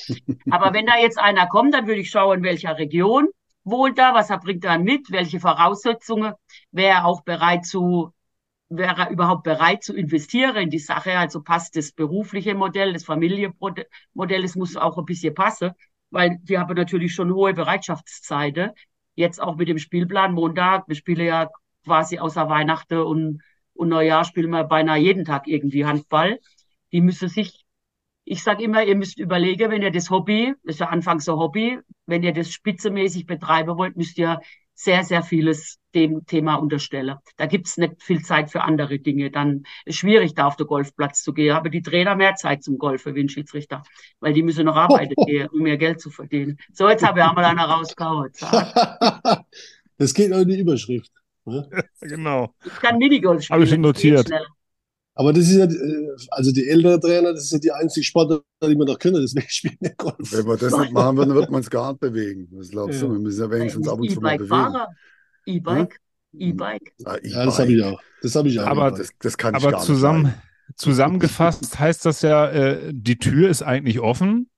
Aber 0.51 0.73
wenn 0.73 0.85
da 0.85 0.97
jetzt 0.97 1.17
einer 1.17 1.47
kommt, 1.47 1.73
dann 1.73 1.87
würde 1.87 2.01
ich 2.01 2.09
schauen, 2.09 2.39
in 2.39 2.43
welcher 2.43 2.77
Region 2.77 3.29
wohnt 3.63 3.97
er, 3.97 4.13
was 4.13 4.29
er 4.29 4.39
bringt 4.39 4.65
er 4.65 4.77
mit, 4.77 5.11
welche 5.11 5.39
Voraussetzungen, 5.39 6.33
wäre 6.71 7.05
auch 7.05 7.23
bereit 7.23 7.65
zu, 7.65 8.11
wäre 8.69 9.03
er 9.03 9.09
überhaupt 9.09 9.43
bereit 9.43 9.83
zu 9.83 9.95
investieren 9.95 10.55
in 10.57 10.69
die 10.69 10.79
Sache, 10.79 11.17
also 11.17 11.41
passt 11.41 11.75
das 11.75 11.91
berufliche 11.91 12.53
Modell, 12.53 12.93
das 12.93 13.05
Familienmodell, 13.05 14.43
es 14.43 14.55
muss 14.55 14.75
auch 14.75 14.97
ein 14.97 15.05
bisschen 15.05 15.33
passen 15.33 15.71
weil 16.15 16.39
die 16.43 16.57
haben 16.57 16.75
natürlich 16.75 17.13
schon 17.13 17.33
hohe 17.33 17.53
Bereitschaftszeiten. 17.53 18.71
Jetzt 19.15 19.41
auch 19.41 19.57
mit 19.57 19.67
dem 19.67 19.77
Spielplan 19.77 20.33
Montag, 20.33 20.87
wir 20.87 20.95
spielen 20.95 21.25
ja 21.27 21.49
quasi 21.83 22.19
außer 22.19 22.49
Weihnachten 22.49 22.99
und, 22.99 23.41
und 23.73 23.89
Neujahr 23.89 24.23
spielen 24.23 24.49
wir 24.51 24.63
beinahe 24.63 24.97
jeden 24.97 25.25
Tag 25.25 25.47
irgendwie 25.47 25.85
Handball. 25.85 26.39
Die 26.95 27.01
müssen 27.01 27.27
sich, 27.27 27.65
ich 28.23 28.41
sage 28.41 28.63
immer, 28.63 28.81
ihr 28.81 28.95
müsst 28.95 29.19
überlegen, 29.19 29.69
wenn 29.69 29.81
ihr 29.81 29.91
das 29.91 30.09
Hobby, 30.09 30.53
das 30.63 30.75
ist 30.75 30.79
ja 30.79 30.87
anfangs 30.87 31.25
so 31.25 31.37
Hobby, 31.37 31.77
wenn 32.05 32.23
ihr 32.23 32.31
das 32.31 32.51
spitzemäßig 32.51 33.25
betreiben 33.25 33.77
wollt, 33.77 33.97
müsst 33.97 34.17
ihr 34.17 34.39
sehr, 34.73 35.03
sehr 35.03 35.21
vieles 35.21 35.77
dem 35.93 36.25
Thema 36.25 36.55
unterstellen. 36.55 37.17
Da 37.35 37.47
gibt's 37.47 37.75
nicht 37.75 38.01
viel 38.01 38.21
Zeit 38.21 38.49
für 38.49 38.61
andere 38.61 38.99
Dinge. 38.99 39.29
Dann 39.29 39.63
ist 39.83 39.97
schwierig, 39.97 40.35
da 40.35 40.47
auf 40.47 40.55
den 40.55 40.67
Golfplatz 40.67 41.21
zu 41.21 41.33
gehen. 41.33 41.53
Aber 41.53 41.67
die 41.69 41.81
Trainer 41.81 42.15
mehr 42.15 42.35
Zeit 42.35 42.63
zum 42.63 42.77
Golfen 42.77 43.13
wie 43.13 43.25
ein 43.25 43.29
Schiedsrichter, 43.29 43.83
weil 44.21 44.31
die 44.31 44.43
müssen 44.43 44.63
noch 44.63 44.77
arbeiten 44.77 45.15
gehen, 45.25 45.49
um 45.49 45.63
mehr 45.63 45.75
Geld 45.75 45.99
zu 45.99 46.11
verdienen. 46.11 46.57
So, 46.71 46.87
jetzt 46.87 47.05
habe 47.05 47.19
ich 47.19 47.25
einmal 47.25 47.43
einer 47.43 47.65
rausgehauen. 47.65 48.31
das 49.97 50.13
geht 50.13 50.31
auch 50.31 50.39
in 50.39 50.47
die 50.47 50.59
Überschrift. 50.59 51.11
Ne? 51.43 51.69
genau. 51.99 52.55
Ich 52.65 52.79
kann 52.79 52.97
Minigolf 52.97 53.43
spielen. 53.43 53.55
Habe 53.55 53.65
ich 53.65 53.69
schon 53.69 53.81
notiert. 53.81 54.29
Aber 55.17 55.31
das 55.31 55.49
ist 55.49 55.55
ja, 55.55 55.67
also 56.31 56.51
die 56.51 56.67
älteren 56.67 56.99
Trainer, 56.99 57.31
das 57.31 57.45
ist 57.45 57.53
ja 57.53 57.59
die 57.59 57.71
einzige 57.71 58.03
Sportart, 58.03 58.43
die 58.61 58.75
wir 58.75 58.85
noch 58.85 58.99
können, 58.99 59.21
deswegen 59.21 59.49
spielen 59.49 59.77
wir 59.79 59.91
Golf. 59.91 60.15
Wenn 60.19 60.45
wir 60.45 60.57
das 60.57 60.77
nicht 60.77 60.91
machen 60.91 61.15
würden, 61.17 61.33
wird 61.33 61.49
man 61.49 61.61
es 61.61 61.69
gar 61.69 61.91
nicht 61.91 62.01
bewegen. 62.01 62.49
Was 62.51 62.69
glaubst 62.69 63.01
ja. 63.01 63.07
du? 63.07 63.13
Wir 63.13 63.19
müssen 63.19 63.41
ja 63.41 63.49
wenigstens 63.49 63.87
ab 63.87 63.99
und 63.99 64.11
zu 64.11 64.19
mal 64.19 64.37
bewegen. 64.37 64.75
E-Bike, 65.45 66.01
E-Bike. 66.33 66.93
Ja, 66.97 67.15
e 67.15 67.29
ja, 67.29 67.45
das 67.45 67.59
habe 67.59 67.71
ich 67.71 67.83
auch. 67.83 68.01
Das 68.21 68.35
habe 68.35 68.49
ich 68.49 68.59
auch. 68.59 68.67
Aber, 68.67 68.91
das, 68.91 69.11
das 69.19 69.37
kann 69.37 69.55
ich 69.55 69.63
aber 69.63 69.71
gar 69.71 69.81
zusammen, 69.81 70.23
nicht 70.23 70.35
zusammengefasst 70.75 71.79
heißt 71.79 72.05
das 72.05 72.21
ja, 72.21 72.49
äh, 72.49 72.91
die 72.93 73.17
Tür 73.17 73.49
ist 73.49 73.61
eigentlich 73.61 74.01
offen. 74.01 74.49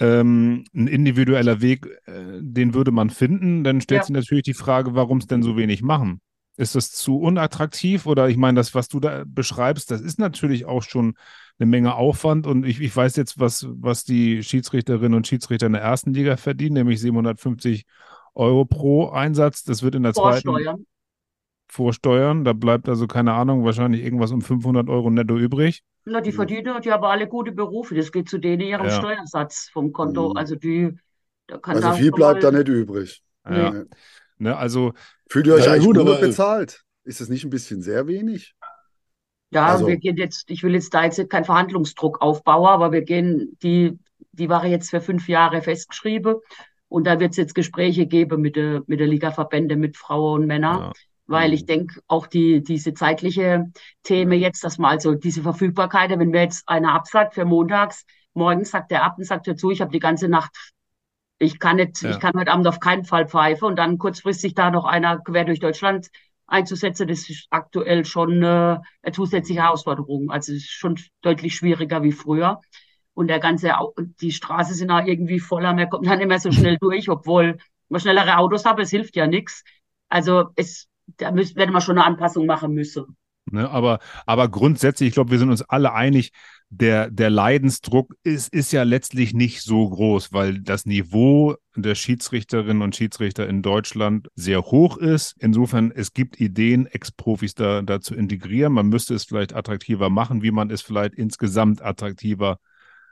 Ähm, 0.00 0.64
ein 0.74 0.86
individueller 0.88 1.60
Weg, 1.60 1.86
äh, 2.06 2.40
den 2.40 2.74
würde 2.74 2.90
man 2.90 3.10
finden. 3.10 3.64
Dann 3.64 3.80
stellt 3.80 4.02
Ja. 4.02 4.06
sich 4.06 4.14
natürlich 4.14 4.44
die 4.44 4.54
Frage, 4.54 4.94
warum 4.94 5.18
es 5.18 5.26
denn 5.26 5.42
so 5.42 5.56
wenig 5.56 5.82
machen. 5.82 6.20
Ist 6.56 6.74
das 6.76 6.92
zu 6.92 7.18
unattraktiv? 7.18 8.06
Oder 8.06 8.28
ich 8.28 8.36
meine, 8.36 8.56
das, 8.60 8.74
was 8.74 8.88
du 8.88 9.00
da 9.00 9.24
beschreibst, 9.26 9.90
das 9.90 10.00
ist 10.00 10.18
natürlich 10.18 10.66
auch 10.66 10.82
schon 10.82 11.16
eine 11.58 11.66
Menge 11.66 11.94
Aufwand. 11.96 12.46
Und 12.46 12.64
ich, 12.64 12.80
ich 12.80 12.94
weiß 12.94 13.16
jetzt, 13.16 13.40
was, 13.40 13.66
was 13.70 14.04
die 14.04 14.42
Schiedsrichterinnen 14.42 15.14
und 15.14 15.26
Schiedsrichter 15.26 15.66
in 15.66 15.72
der 15.72 15.82
ersten 15.82 16.14
Liga 16.14 16.36
verdienen, 16.36 16.74
nämlich 16.74 17.00
750 17.00 17.84
Euro 18.34 18.64
pro 18.64 19.10
Einsatz. 19.10 19.64
Das 19.64 19.82
wird 19.82 19.94
in 19.96 20.02
der 20.04 20.14
zweiten 20.14 20.48
Vorsteuern. 20.48 20.86
vorsteuern. 21.68 22.44
Da 22.44 22.52
bleibt 22.52 22.88
also, 22.88 23.06
keine 23.06 23.32
Ahnung, 23.32 23.64
wahrscheinlich 23.64 24.02
irgendwas 24.02 24.30
um 24.30 24.40
500 24.42 24.88
Euro 24.88 25.10
netto 25.10 25.36
übrig. 25.36 25.82
Na, 26.04 26.20
die 26.20 26.32
verdienen, 26.32 26.80
die 26.82 26.92
haben 26.92 27.04
alle 27.04 27.26
gute 27.26 27.52
Berufe. 27.52 27.94
Das 27.94 28.12
geht 28.12 28.28
zu 28.28 28.38
denen 28.38 28.60
ihrem 28.60 28.86
Ja. 28.86 28.90
Steuersatz 28.92 29.70
vom 29.72 29.92
Konto. 29.92 30.30
Mhm. 30.30 30.36
Also 30.36 30.54
die, 30.54 30.92
da 31.46 31.58
kann 31.58 31.76
Also 31.76 31.88
da 31.88 31.94
viel 31.94 32.10
bleibt 32.12 32.42
mal- 32.42 32.52
da 32.52 32.58
nicht 32.58 32.68
übrig. 32.68 33.22
Ja. 33.48 33.70
Nee. 33.70 33.84
Ne, 34.38 34.56
also, 34.56 34.92
Fühlt 35.30 35.46
ihr 35.46 35.54
euch 35.54 35.64
Ja, 35.66 35.72
eigentlich 35.72 35.86
gut, 35.86 35.96
gut 35.96 36.08
aber- 36.08 36.20
bezahlt? 36.20 36.82
Ist 37.04 37.20
das 37.20 37.28
nicht 37.28 37.44
ein 37.44 37.50
bisschen 37.50 37.82
sehr 37.82 38.06
wenig? 38.06 38.54
Ja, 39.50 39.66
Also- 39.66 39.86
wir 39.86 39.96
gehen 39.96 40.16
jetzt, 40.16 40.50
ich 40.50 40.62
will 40.62 40.74
jetzt 40.74 40.92
da 40.94 41.04
jetzt 41.04 41.30
keinen 41.30 41.44
Verhandlungsdruck 41.44 42.20
aufbauen, 42.20 42.66
aber 42.68 42.92
wir 42.92 43.02
gehen, 43.02 43.56
die, 43.62 43.98
die 44.32 44.48
war 44.48 44.64
jetzt 44.66 44.90
für 44.90 45.00
fünf 45.00 45.28
Jahre 45.28 45.62
festgeschrieben. 45.62 46.36
Und 46.88 47.06
da 47.06 47.18
wird 47.20 47.32
es 47.32 47.36
jetzt 47.36 47.54
Gespräche 47.54 48.06
geben 48.06 48.40
mit 48.40 48.56
der, 48.56 48.82
mit 48.86 49.00
der 49.00 49.06
Ligaverbände, 49.06 49.76
mit 49.76 49.96
Frauen 49.96 50.42
und 50.42 50.46
Männern. 50.46 50.78
ja. 50.80 50.92
Weil 51.26 51.48
Mhm. 51.48 51.54
ich 51.54 51.64
denke, 51.66 52.00
auch 52.06 52.26
die, 52.26 52.62
diese 52.62 52.92
zeitliche 52.92 53.64
Themen 54.02 54.38
jetzt, 54.38 54.62
dass 54.62 54.76
man 54.78 54.90
also 54.90 55.14
diese 55.14 55.40
Verfügbarkeit, 55.42 56.10
wenn 56.10 56.28
mir 56.28 56.42
jetzt 56.42 56.68
einer 56.68 56.92
absagt 56.92 57.34
für 57.34 57.46
montags, 57.46 58.04
morgens 58.34 58.70
sagt 58.72 58.92
er 58.92 59.04
ab 59.04 59.14
und 59.16 59.24
sagt 59.24 59.46
dazu, 59.48 59.70
ich 59.70 59.80
habe 59.80 59.90
die 59.90 60.00
ganze 60.00 60.28
Nacht, 60.28 60.50
ich 61.38 61.58
kann 61.58 61.76
nicht, 61.76 62.02
Ja. 62.02 62.10
ich 62.10 62.20
kann 62.20 62.32
heute 62.38 62.52
Abend 62.52 62.66
auf 62.66 62.80
keinen 62.80 63.04
Fall 63.04 63.26
pfeifen 63.28 63.66
und 63.68 63.76
dann 63.76 63.98
kurzfristig 63.98 64.54
da 64.54 64.70
noch 64.70 64.84
einer 64.84 65.18
quer 65.18 65.44
durch 65.44 65.60
Deutschland 65.60 66.08
einzusetzen, 66.46 67.08
das 67.08 67.28
ist 67.28 67.46
aktuell 67.50 68.04
schon 68.04 68.42
äh, 68.42 68.46
eine 69.02 69.12
zusätzliche 69.12 69.62
Herausforderung. 69.62 70.30
Also 70.30 70.52
es 70.52 70.58
ist 70.64 70.70
schon 70.70 70.98
deutlich 71.22 71.54
schwieriger 71.56 72.02
wie 72.02 72.12
früher. 72.12 72.60
Und 73.14 73.28
der 73.28 73.38
ganze, 73.40 73.78
Au- 73.78 73.94
die 74.20 74.32
Straße 74.32 74.74
sind 74.74 74.90
auch 74.90 75.04
irgendwie 75.06 75.40
voller, 75.40 75.72
man 75.72 75.88
kommt 75.88 76.06
dann 76.06 76.18
nicht 76.18 76.28
mehr 76.28 76.38
so 76.40 76.50
schnell 76.52 76.78
durch, 76.78 77.08
obwohl 77.08 77.58
man 77.88 78.00
schnellere 78.00 78.38
Autos 78.38 78.64
hat, 78.64 78.78
es 78.80 78.90
hilft 78.90 79.16
ja 79.16 79.26
nichts. 79.26 79.62
Also 80.08 80.50
es, 80.56 80.88
da 81.18 81.30
müssen, 81.30 81.56
werden 81.56 81.72
wir 81.72 81.80
schon 81.80 81.98
eine 81.98 82.06
Anpassung 82.06 82.46
machen 82.46 82.74
müssen. 82.74 83.16
Ne, 83.46 83.68
aber, 83.70 83.98
aber 84.26 84.48
grundsätzlich, 84.48 85.08
ich 85.08 85.14
glaube, 85.14 85.30
wir 85.30 85.38
sind 85.38 85.50
uns 85.50 85.62
alle 85.62 85.92
einig, 85.92 86.32
der, 86.76 87.10
der 87.10 87.30
Leidensdruck 87.30 88.14
ist, 88.22 88.52
ist 88.52 88.72
ja 88.72 88.82
letztlich 88.82 89.32
nicht 89.32 89.62
so 89.62 89.88
groß, 89.88 90.32
weil 90.32 90.60
das 90.60 90.86
Niveau 90.86 91.56
der 91.76 91.94
Schiedsrichterinnen 91.94 92.82
und 92.82 92.96
Schiedsrichter 92.96 93.48
in 93.48 93.62
Deutschland 93.62 94.28
sehr 94.34 94.62
hoch 94.62 94.96
ist. 94.96 95.34
Insofern, 95.38 95.92
es 95.94 96.12
gibt 96.12 96.40
Ideen, 96.40 96.86
Ex-Profis 96.86 97.54
da, 97.54 97.82
da 97.82 98.00
zu 98.00 98.14
integrieren. 98.14 98.72
Man 98.72 98.88
müsste 98.88 99.14
es 99.14 99.24
vielleicht 99.24 99.54
attraktiver 99.54 100.10
machen, 100.10 100.42
wie 100.42 100.50
man 100.50 100.70
es 100.70 100.82
vielleicht 100.82 101.14
insgesamt 101.14 101.82
attraktiver 101.82 102.58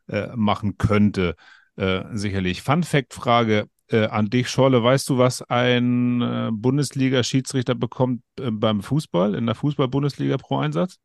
äh, 0.09 0.29
machen 0.35 0.77
könnte. 0.79 1.37
Äh, 1.77 2.03
sicherlich. 2.13 2.63
Fun-Fact-Frage 2.63 3.67
äh, 3.89 4.07
an 4.07 4.29
dich, 4.29 4.49
Scholle. 4.51 4.83
Weißt 4.83 5.09
du, 5.09 5.19
was 5.19 5.43
ein 5.43 6.21
äh, 6.21 6.51
Bundesliga-Schiedsrichter 6.53 7.75
bekommt 7.75 8.23
äh, 8.41 8.51
beim 8.51 8.83
Fußball, 8.83 9.35
in 9.35 9.47
der 9.47 9.55
Fußball-Bundesliga 9.55 10.37
pro 10.37 10.59
Einsatz? 10.59 10.99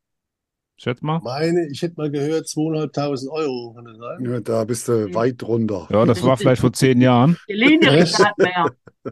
Schätz 0.79 1.01
mal. 1.01 1.19
Meine, 1.23 1.67
ich 1.71 1.81
hätte 1.81 1.95
mal 1.97 2.11
gehört, 2.11 2.45
2.500 2.47 3.27
Euro, 3.29 3.73
kann 3.73 3.85
das 3.85 3.97
sein? 3.97 4.25
Ja, 4.25 4.39
da 4.41 4.63
bist 4.63 4.87
du 4.87 5.07
Mhm. 5.07 5.15
weit 5.15 5.41
drunter. 5.41 5.87
Ja, 5.91 6.05
das 6.05 6.21
war 6.23 6.37
vielleicht 6.37 6.61
vor 6.61 6.71
zehn 6.73 7.01
Jahren. 7.01 7.35
Die 7.49 7.53
Linienrichter 7.53 8.25
hat 8.25 8.37
mehr. 8.37 8.69
Ja. 9.05 9.11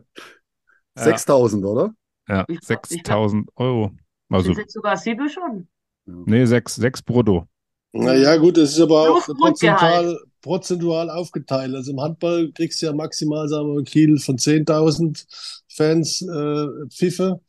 6000, 1.04 1.66
oder? 1.66 1.94
Ja, 2.28 2.46
Ich 2.48 2.60
glaub- 2.60 2.60
ich 2.60 2.68
glaub- 2.68 2.86
6000 2.88 3.50
Euro. 3.56 3.92
Also, 4.30 4.54
Sind 4.54 4.72
sogar 4.72 4.98
sieben 4.98 5.30
schon. 5.30 5.68
nee, 6.06 6.46
sechs, 6.46 6.76
sechs 6.76 7.02
brutto. 7.02 7.48
Naja, 7.94 8.36
gut, 8.38 8.58
das 8.58 8.72
ist 8.72 8.80
aber 8.82 9.10
auch 9.10 9.26
prozentual, 9.26 10.20
prozentual 10.42 11.10
aufgeteilt. 11.10 11.74
Also 11.76 11.92
im 11.92 12.02
Handball 12.02 12.52
kriegst 12.52 12.82
du 12.82 12.88
ja 12.88 12.94
maximal, 12.94 13.48
sagen 13.48 13.68
wir 13.70 13.76
mal, 13.76 13.84
Kiel 13.84 14.18
von 14.20 14.38
10.000 14.38 15.26
Fans 15.70 16.22
äh, 16.22 16.68
Pfiffe 16.90 17.40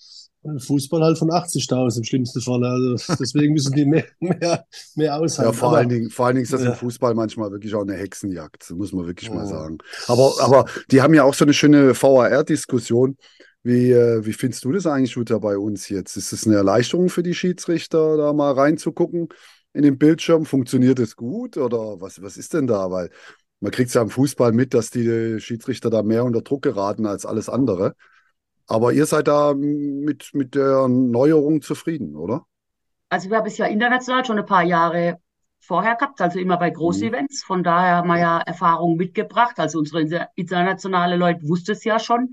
Fußball 0.58 1.02
halt 1.02 1.18
von 1.18 1.30
80.000 1.30 1.98
im 1.98 2.04
schlimmsten 2.04 2.40
Fall. 2.40 2.64
Also 2.64 3.14
deswegen 3.20 3.52
müssen 3.54 3.74
die 3.74 3.84
mehr, 3.84 4.04
mehr, 4.20 4.64
mehr 4.94 5.16
aushalten. 5.18 5.52
Ja, 5.52 5.58
vor 5.58 5.68
Aber- 5.68 5.78
allen 5.78 5.88
Dingen, 5.88 6.10
vor 6.10 6.26
allen 6.26 6.36
Dingen 6.36 6.44
ist 6.44 6.52
das 6.52 6.62
Ja. 6.62 6.70
im 6.70 6.76
Fußball 6.76 7.14
manchmal 7.14 7.50
wirklich 7.50 7.74
auch 7.74 7.82
eine 7.82 7.94
Hexenjagd, 7.94 8.70
muss 8.70 8.92
man 8.92 9.06
wirklich 9.06 9.30
mal 9.30 9.44
Ja. 9.44 9.46
sagen. 9.46 9.78
Aber, 10.06 10.32
aber 10.40 10.64
die 10.90 11.02
haben 11.02 11.14
ja 11.14 11.24
auch 11.24 11.34
so 11.34 11.44
eine 11.44 11.54
schöne 11.54 11.94
VAR-Diskussion. 12.00 13.16
Wie, 13.62 13.90
äh, 13.90 14.24
wie 14.24 14.32
findest 14.32 14.64
du 14.64 14.70
das 14.72 14.86
eigentlich, 14.86 15.12
Jutta, 15.16 15.38
bei 15.38 15.58
uns 15.58 15.88
jetzt? 15.88 16.16
Ist 16.16 16.32
es 16.32 16.46
eine 16.46 16.54
Erleichterung 16.56 17.08
für 17.08 17.24
die 17.24 17.34
Schiedsrichter, 17.34 18.16
da 18.16 18.32
mal 18.32 18.52
reinzugucken 18.52 19.28
in 19.72 19.82
den 19.82 19.98
Bildschirm? 19.98 20.44
Funktioniert 20.46 21.00
es 21.00 21.16
gut 21.16 21.56
oder 21.56 22.00
was, 22.00 22.22
was 22.22 22.36
ist 22.36 22.54
denn 22.54 22.68
da? 22.68 22.90
Weil 22.92 23.10
man 23.60 23.72
kriegt 23.72 23.88
es 23.88 23.94
ja 23.94 24.02
im 24.02 24.10
Fußball 24.10 24.52
mit, 24.52 24.72
dass 24.72 24.90
die 24.90 25.40
Schiedsrichter 25.40 25.90
da 25.90 26.04
mehr 26.04 26.24
unter 26.24 26.42
Druck 26.42 26.62
geraten 26.62 27.06
als 27.06 27.26
alles 27.26 27.48
andere. 27.48 27.94
Aber 28.66 28.92
ihr 28.92 29.06
seid 29.06 29.28
da 29.28 29.54
mit, 29.54 30.30
mit 30.32 30.54
der 30.54 30.88
Neuerung 30.88 31.62
zufrieden, 31.62 32.16
oder? 32.16 32.46
Also 33.08 33.30
wir 33.30 33.36
haben 33.36 33.46
es 33.46 33.58
ja 33.58 33.66
international 33.66 34.24
schon 34.24 34.38
ein 34.38 34.46
paar 34.46 34.64
Jahre 34.64 35.18
vorher 35.60 35.94
gehabt, 35.96 36.20
also 36.20 36.38
immer 36.38 36.56
bei 36.56 36.70
Großevents. 36.70 37.44
Von 37.44 37.62
daher 37.62 37.96
haben 37.96 38.08
wir 38.08 38.18
ja 38.18 38.38
Erfahrungen 38.38 38.96
mitgebracht. 38.96 39.58
Also 39.58 39.78
unsere 39.78 40.02
inter- 40.02 40.28
internationale 40.34 41.16
Leute 41.16 41.48
wussten 41.48 41.72
es 41.72 41.84
ja 41.84 41.98
schon. 41.98 42.30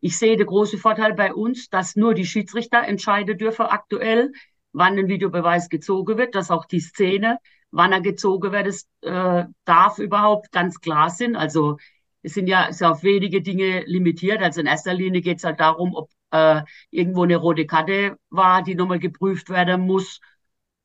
Ich 0.00 0.18
sehe 0.18 0.36
den 0.36 0.46
großen 0.46 0.78
Vorteil 0.78 1.14
bei 1.14 1.32
uns, 1.32 1.68
dass 1.68 1.96
nur 1.96 2.14
die 2.14 2.26
Schiedsrichter 2.26 2.82
entscheiden 2.82 3.38
dürfen 3.38 3.66
aktuell, 3.66 4.32
wann 4.72 4.98
ein 4.98 5.08
Videobeweis 5.08 5.68
gezogen 5.68 6.18
wird, 6.18 6.34
dass 6.34 6.50
auch 6.50 6.64
die 6.64 6.80
Szene, 6.80 7.38
wann 7.70 7.92
er 7.92 8.00
gezogen 8.00 8.52
wird, 8.52 8.66
es, 8.66 8.88
äh, 9.02 9.44
darf 9.64 9.98
überhaupt 9.98 10.50
ganz 10.50 10.80
klar 10.80 11.10
sind. 11.10 11.36
Also 11.36 11.76
es 12.22 12.34
sind 12.34 12.46
ja, 12.46 12.64
ist 12.64 12.82
auf 12.82 13.02
wenige 13.02 13.42
Dinge 13.42 13.82
limitiert. 13.86 14.42
Also 14.42 14.60
in 14.60 14.66
erster 14.66 14.94
Linie 14.94 15.20
geht 15.20 15.38
es 15.38 15.44
halt 15.44 15.60
darum, 15.60 15.94
ob 15.94 16.10
äh, 16.30 16.62
irgendwo 16.90 17.24
eine 17.24 17.36
rote 17.36 17.66
Karte 17.66 18.16
war, 18.30 18.62
die 18.62 18.74
nochmal 18.74 18.98
geprüft 18.98 19.48
werden 19.50 19.82
muss. 19.82 20.20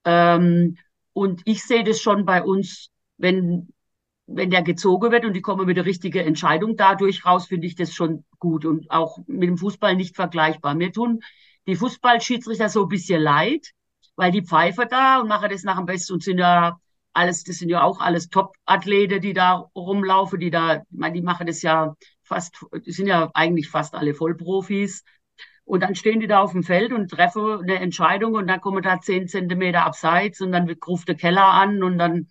Ähm, 0.05 0.77
und 1.13 1.41
ich 1.45 1.63
sehe 1.63 1.83
das 1.83 2.01
schon 2.01 2.25
bei 2.25 2.43
uns, 2.43 2.89
wenn, 3.17 3.69
wenn 4.27 4.49
der 4.49 4.61
gezogen 4.63 5.11
wird 5.11 5.25
und 5.25 5.33
die 5.33 5.41
kommen 5.41 5.65
mit 5.65 5.77
der 5.77 5.85
richtigen 5.85 6.25
Entscheidung 6.25 6.75
dadurch 6.75 7.25
raus, 7.25 7.47
finde 7.47 7.67
ich 7.67 7.75
das 7.75 7.93
schon 7.93 8.25
gut 8.39 8.65
und 8.65 8.91
auch 8.91 9.17
mit 9.27 9.49
dem 9.49 9.57
Fußball 9.57 9.95
nicht 9.95 10.15
vergleichbar. 10.15 10.75
Mir 10.75 10.91
tun 10.91 11.21
die 11.67 11.75
Fußballschiedsrichter 11.75 12.69
so 12.69 12.83
ein 12.83 12.87
bisschen 12.89 13.21
leid, 13.21 13.71
weil 14.15 14.31
die 14.31 14.43
pfeifen 14.43 14.87
da 14.89 15.19
und 15.19 15.27
machen 15.27 15.49
das 15.49 15.63
nach 15.63 15.77
dem 15.77 15.85
Besten 15.85 16.13
und 16.13 16.23
sind 16.23 16.39
ja 16.39 16.79
alles, 17.17 17.43
das 17.43 17.57
sind 17.57 17.69
ja 17.69 17.83
auch 17.83 17.99
alles 17.99 18.29
Top-Athlete, 18.29 19.19
die 19.19 19.33
da 19.33 19.69
rumlaufen, 19.75 20.39
die 20.39 20.51
da, 20.51 20.75
ich 20.77 20.81
meine, 20.91 21.15
die 21.15 21.21
machen 21.21 21.47
das 21.47 21.61
ja 21.61 21.95
fast, 22.23 22.63
die 22.85 22.91
sind 22.91 23.07
ja 23.07 23.31
eigentlich 23.33 23.69
fast 23.69 23.95
alle 23.95 24.13
Vollprofis. 24.13 25.03
Und 25.65 25.81
dann 25.83 25.95
stehen 25.95 26.21
die 26.21 26.27
da 26.27 26.39
auf 26.39 26.53
dem 26.53 26.63
Feld 26.63 26.93
und 26.93 27.09
treffen 27.09 27.61
eine 27.61 27.79
Entscheidung 27.79 28.35
und 28.35 28.47
dann 28.47 28.61
kommen 28.61 28.83
da 28.83 29.01
zehn 29.01 29.27
Zentimeter 29.27 29.85
abseits 29.85 30.39
und 30.39 30.53
dann 30.53 30.69
ruft 30.87 31.09
der 31.09 31.15
Keller 31.15 31.45
an 31.45 31.83
und 31.83 31.97
dann 31.97 32.27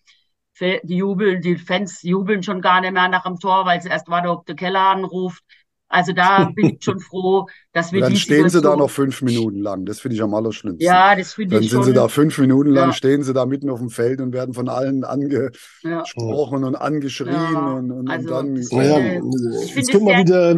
die 0.59 0.97
jubeln, 0.97 1.43
die 1.43 1.57
Fans 1.57 2.03
jubeln 2.03 2.43
schon 2.43 2.63
gar 2.63 2.81
nicht 2.81 2.93
mehr 2.93 3.09
nach 3.09 3.25
dem 3.25 3.39
Tor, 3.39 3.67
weil 3.67 3.83
sie 3.83 3.91
erst 3.91 4.09
warten, 4.09 4.29
ob 4.29 4.47
der 4.47 4.57
Keller 4.57 4.89
anruft. 4.89 5.45
Also 5.89 6.13
da 6.13 6.51
bin 6.55 6.71
ich 6.77 6.85
schon 6.85 6.99
froh, 7.11 7.47
dass 7.73 7.93
wir 7.93 8.01
dann 8.01 8.17
stehen 8.17 8.49
sie 8.49 8.61
da 8.61 8.71
Situation- 8.73 8.79
noch 8.81 8.91
fünf 8.91 9.23
Minuten 9.23 9.61
lang. 9.61 9.87
Das 9.87 10.01
finde 10.01 10.17
ich 10.17 10.23
am 10.23 10.35
allerschlimmsten. 10.35 10.85
Ja, 10.85 11.15
das 11.15 11.35
finde 11.35 11.55
Dann 11.57 11.63
ich 11.63 11.71
sind 11.71 11.79
schon. 11.79 11.87
sie 11.87 11.93
da 11.93 12.09
fünf 12.09 12.39
Minuten 12.39 12.71
lang, 12.71 12.89
Ja. 12.89 12.93
stehen 12.93 13.23
sie 13.23 13.33
da 13.33 13.47
mitten 13.47 13.71
auf 13.71 13.79
dem 13.79 13.91
Feld 13.91 14.21
und 14.21 14.33
werden 14.33 14.53
von 14.53 14.69
allen 14.69 15.03
ja. 15.03 15.09
angesprochen 15.09 16.65
und 16.65 16.75
angeschrien 16.75 17.33
Ja, 17.35 17.73
und, 17.75 17.93
und, 17.93 18.09
also 18.11 18.35
und 18.37 18.57
dann. 18.73 18.81
Äh, 18.81 19.21
ich 19.65 19.75
jetzt 19.77 19.91
können 19.93 20.07
wir 20.07 20.19
wieder, 20.19 20.57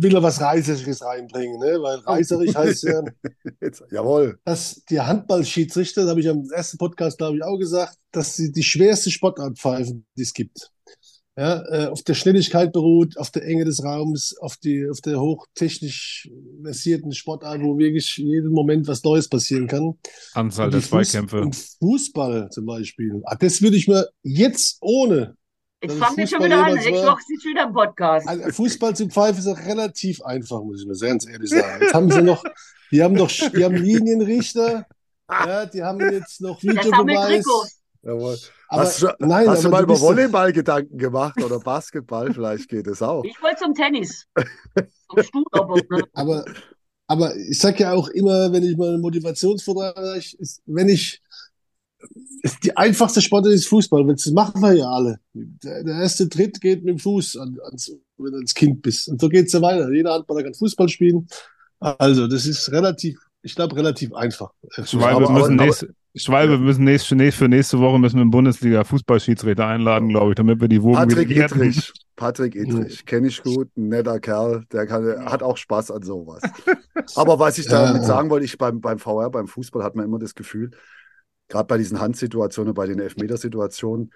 wieder 0.00 0.22
was 0.22 0.40
Reißerisches 0.40 1.04
reinbringen, 1.04 1.58
ne? 1.60 1.78
Weil 1.82 1.98
Oh. 2.06 2.10
reißerisch 2.12 2.54
heißt 2.54 2.82
ja, 2.84 3.02
Jetzt, 3.60 3.84
jawohl. 3.90 4.38
dass 4.44 4.82
die 4.88 5.00
Handballschiedsrichter, 5.00 6.02
das 6.02 6.10
habe 6.10 6.20
ich 6.20 6.28
am 6.28 6.44
ersten 6.50 6.78
Podcast, 6.78 7.18
glaube 7.18 7.36
ich, 7.36 7.44
auch 7.44 7.58
gesagt, 7.58 7.96
dass 8.10 8.34
sie 8.36 8.50
die 8.52 8.62
schwerste 8.62 9.10
Sportart 9.10 9.58
pfeifen, 9.58 10.06
die 10.16 10.22
es 10.22 10.32
gibt. 10.32 10.71
Ja, 11.34 11.62
äh, 11.66 11.86
auf 11.86 12.02
der 12.02 12.12
Schnelligkeit 12.12 12.72
beruht, 12.72 13.16
auf 13.16 13.30
der 13.30 13.44
Enge 13.46 13.64
des 13.64 13.82
Raums, 13.82 14.36
auf 14.38 14.58
die, 14.58 14.86
auf 14.90 15.00
der 15.00 15.18
hochtechnisch 15.18 16.28
versierten 16.62 17.12
Sportart, 17.12 17.62
wo 17.62 17.78
wirklich 17.78 18.18
jeden 18.18 18.50
Moment 18.52 18.86
was 18.86 19.02
Neues 19.02 19.28
passieren 19.28 19.66
kann. 19.66 19.94
Anzahl 20.34 20.70
der 20.70 20.82
Zweikämpfe. 20.82 21.40
Und 21.40 21.56
Fußball 21.78 22.50
zum 22.50 22.66
Beispiel. 22.66 23.22
Ah, 23.24 23.34
das 23.36 23.62
würde 23.62 23.76
ich 23.78 23.88
mir 23.88 24.08
jetzt 24.22 24.76
ohne 24.82 25.36
Jetzt 25.82 25.92
Also 25.94 26.04
fangen 26.04 26.16
wir 26.18 26.26
schon 26.28 26.44
wieder 26.44 26.58
an. 26.64 26.68
jemals 26.68 26.84
Nächste 26.84 27.06
war- 27.06 27.12
Woche 27.14 27.20
ist 27.34 27.44
wieder 27.44 27.66
ein 27.66 27.72
Podcast. 27.72 28.28
Also 28.28 28.50
Fußball 28.50 28.94
zu 28.94 29.08
pfeifen 29.08 29.38
ist 29.40 29.46
auch 29.48 29.58
relativ 29.58 30.22
einfach, 30.22 30.62
muss 30.62 30.82
ich 30.82 30.86
mir 30.86 30.96
ganz 30.96 31.26
ehrlich 31.26 31.50
sagen. 31.50 31.82
Jetzt 31.82 31.94
haben 31.94 32.10
sie 32.12 32.22
noch, 32.22 32.44
die 32.92 33.02
haben 33.02 33.16
doch, 33.16 33.28
die 33.30 33.64
haben 33.64 33.74
Linienrichter, 33.74 34.86
ja, 35.30 35.66
die 35.66 35.82
haben 35.82 35.98
jetzt 36.12 36.40
noch 36.40 36.60
Das 36.60 36.76
haben 36.92 37.08
wir 37.08 37.14
Videobeweis. 37.14 37.80
Jawohl. 38.04 38.36
Aber 38.72 38.82
hast 38.82 39.02
du, 39.02 39.06
nein, 39.18 39.48
hast 39.48 39.64
du 39.64 39.68
mal 39.68 39.78
du 39.78 39.84
über 39.84 39.92
bist 39.92 40.02
doch- 40.02 40.08
Volleyball 40.08 40.52
Gedanken 40.52 40.96
gemacht 40.96 41.42
oder 41.42 41.58
Basketball? 41.58 42.32
Vielleicht 42.32 42.68
geht 42.68 42.86
es 42.86 43.02
auch. 43.02 43.22
Ich 43.24 43.40
wollte 43.42 43.56
zum 43.62 43.74
Tennis. 43.74 44.26
Zum 45.10 45.22
Stuhlroboter. 45.22 46.04
Aber, 46.14 46.44
aber 47.06 47.36
ich 47.36 47.58
sage 47.58 47.82
ja 47.82 47.92
auch 47.92 48.08
immer, 48.08 48.50
wenn 48.50 48.62
ich 48.62 48.76
mal 48.78 48.94
einen 48.94 49.02
Motivationsvortrag 49.02 49.94
mache, 49.94 50.20
wenn 50.66 50.88
ich 50.88 51.20
ist 52.42 52.64
die 52.64 52.76
einfachste 52.76 53.20
Sportart 53.20 53.52
ist 53.52 53.68
Fußball. 53.68 54.04
Das 54.06 54.26
machen 54.32 54.60
wir 54.62 54.72
ja 54.72 54.86
alle. 54.86 55.20
Der, 55.34 55.84
der 55.84 55.94
erste 55.96 56.28
Tritt 56.28 56.60
geht 56.60 56.82
mit 56.82 56.94
dem 56.94 56.98
Fuß, 56.98 57.36
an, 57.36 57.58
ans, 57.64 57.92
wenn 58.16 58.32
du 58.32 58.38
als 58.38 58.54
Kind 58.54 58.82
bist. 58.82 59.08
Und 59.08 59.20
so 59.20 59.28
geht 59.28 59.46
es 59.46 59.52
ja 59.52 59.60
weiter. 59.62 59.92
Jeder 59.92 60.14
Handballer 60.14 60.42
kann 60.42 60.54
Fußball 60.54 60.88
spielen. 60.88 61.28
Also, 61.78 62.26
das 62.26 62.46
ist 62.46 62.72
relativ, 62.72 63.20
ich 63.42 63.54
glaube, 63.54 63.76
relativ 63.76 64.12
einfach. 64.14 64.52
Schwalbe, 64.84 65.28
aber, 65.28 65.30
müssen, 65.30 65.60
aber, 65.60 65.74
nächste, 66.14 66.30
Schwalbe 66.30 66.54
ja. 66.54 66.58
müssen 66.58 66.84
nächste, 66.84 67.32
für 67.32 67.48
nächste 67.48 67.78
Woche 67.80 67.98
müssen 67.98 68.16
wir 68.16 68.22
einen 68.22 68.30
Bundesliga-Fußballschiedsrichter 68.30 69.66
einladen, 69.66 70.08
glaube 70.08 70.30
ich, 70.30 70.34
damit 70.36 70.60
wir 70.60 70.68
die 70.68 70.82
Wogen 70.82 70.96
Patrick 70.96 71.30
Edrich. 71.30 71.92
Patrick 72.16 72.54
Edrich, 72.54 73.04
kenne 73.06 73.28
ich 73.28 73.42
gut, 73.42 73.68
ein 73.76 73.88
netter 73.88 74.20
Kerl, 74.20 74.64
der 74.70 74.86
kann, 74.86 75.24
hat 75.24 75.42
auch 75.42 75.56
Spaß 75.56 75.90
an 75.90 76.02
sowas. 76.02 76.42
Aber 77.16 77.38
was 77.38 77.58
ich 77.58 77.66
damit 77.66 78.04
sagen 78.04 78.30
wollte, 78.30 78.44
ich 78.44 78.58
beim, 78.58 78.80
beim 78.80 78.98
VR, 78.98 79.30
beim 79.30 79.48
Fußball 79.48 79.82
hat 79.82 79.96
man 79.96 80.04
immer 80.04 80.18
das 80.18 80.34
Gefühl, 80.34 80.70
gerade 81.48 81.66
bei 81.66 81.78
diesen 81.78 82.00
Handsituationen, 82.00 82.74
bei 82.74 82.86
den 82.86 82.98
Elfmetersituationen, 82.98 84.12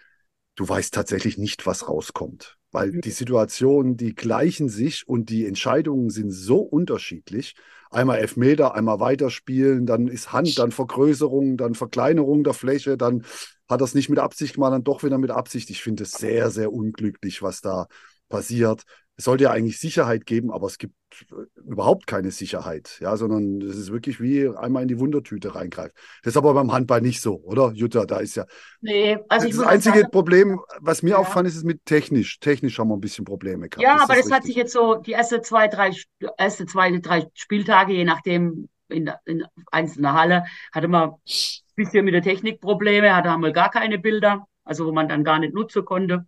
du 0.57 0.69
weißt 0.69 0.93
tatsächlich 0.93 1.39
nicht, 1.39 1.67
was 1.67 1.89
rauskommt. 1.89 2.57
Weil 2.73 2.93
die 2.93 3.11
Situationen, 3.11 3.97
die 3.97 4.15
gleichen 4.15 4.69
sich 4.69 5.07
und 5.07 5.31
die 5.31 5.47
Entscheidungen 5.47 6.11
sind 6.11 6.31
so 6.31 6.59
unterschiedlich. 6.59 7.55
Einmal 7.97 8.19
Elfmeter, 8.19 8.75
einmal 8.75 9.01
weiterspielen, 9.01 9.87
dann 9.87 10.07
ist 10.07 10.33
Hand, 10.33 10.59
dann 10.59 10.71
Vergrößerung, 10.71 11.57
dann 11.57 11.75
Verkleinerung 11.75 12.45
der 12.45 12.53
Fläche, 12.53 12.99
dann 12.99 13.25
hat 13.69 13.81
er 13.81 13.85
es 13.85 13.95
nicht 13.95 14.11
mit 14.11 14.19
Absicht 14.19 14.55
gemacht, 14.55 14.73
dann 14.73 14.85
doch 14.85 15.03
wieder 15.03 15.17
mit 15.17 15.31
Absicht. 15.31 15.71
Ich 15.71 15.83
finde 15.83 16.03
es 16.03 16.13
sehr, 16.13 16.51
sehr 16.51 16.73
unglücklich, 16.73 17.41
was 17.43 17.63
da 17.63 17.87
passiert 18.29 18.85
es 19.17 19.25
sollte 19.25 19.45
ja 19.45 19.51
eigentlich 19.51 19.79
Sicherheit 19.79 20.27
geben, 20.27 20.53
aber 20.53 20.67
es 20.67 20.77
gibt 20.77 20.95
äh, 21.31 21.61
überhaupt 21.67 22.07
keine 22.07 22.31
Sicherheit, 22.31 22.99
ja, 23.01 23.17
sondern 23.17 23.63
es 23.63 23.77
ist 23.77 23.91
wirklich 23.91 24.21
wie 24.21 24.49
einmal 24.49 24.83
in 24.83 24.89
die 24.89 24.99
Wundertüte 24.99 25.55
reingreifen. 25.55 25.93
Das 26.23 26.35
ist 26.35 26.37
aber 26.37 26.53
beim 26.53 26.71
Handball 26.73 27.01
nicht 27.01 27.23
so, 27.23 27.41
oder? 27.43 27.73
Jutta, 27.73 28.05
da 28.05 28.19
ist 28.19 28.37
ja. 28.37 28.45
Nee, 28.83 29.19
also 29.29 29.49
das 29.49 29.61
einzige 29.61 30.01
sagen, 30.01 30.11
Problem, 30.11 30.61
was 30.81 31.03
mir 31.03 31.11
ja. 31.11 31.17
auffand, 31.17 31.49
ist 31.49 31.57
es 31.57 31.65
mit 31.65 31.85
technisch. 31.87 32.39
Technisch 32.41 32.79
haben 32.79 32.89
wir 32.89 32.97
ein 32.97 33.01
bisschen 33.01 33.25
Probleme 33.25 33.71
gehabt. 33.71 33.83
Ja, 33.83 33.95
das 33.95 34.03
aber 34.03 34.15
das 34.15 34.19
richtig. 34.19 34.35
hat 34.35 34.45
sich 34.45 34.57
jetzt 34.57 34.73
so 34.73 34.97
die 34.97 35.13
erste 35.13 35.41
zwei, 35.41 35.69
drei, 35.69 35.93
erste 36.37 36.67
zwei, 36.67 36.99
drei 36.99 37.27
Spieltage, 37.33 37.95
je 37.95 38.05
nachdem, 38.05 38.69
in, 38.89 39.11
in 39.25 39.45
einzelner 39.73 40.13
Halle, 40.13 40.45
hatte 40.73 40.89
man 40.89 41.11
ein 41.11 41.19
bisschen 41.75 42.05
mit 42.05 42.13
der 42.13 42.23
Technik 42.23 42.61
Probleme, 42.61 43.17
hatte 43.17 43.31
einmal 43.31 43.53
gar 43.53 43.71
keine 43.71 43.99
Bilder, 43.99 44.47
also 44.63 44.87
wo 44.87 44.93
man 44.93 45.09
dann 45.09 45.25
gar 45.25 45.39
nicht 45.39 45.55
nutzen 45.55 45.85
konnte 45.85 46.27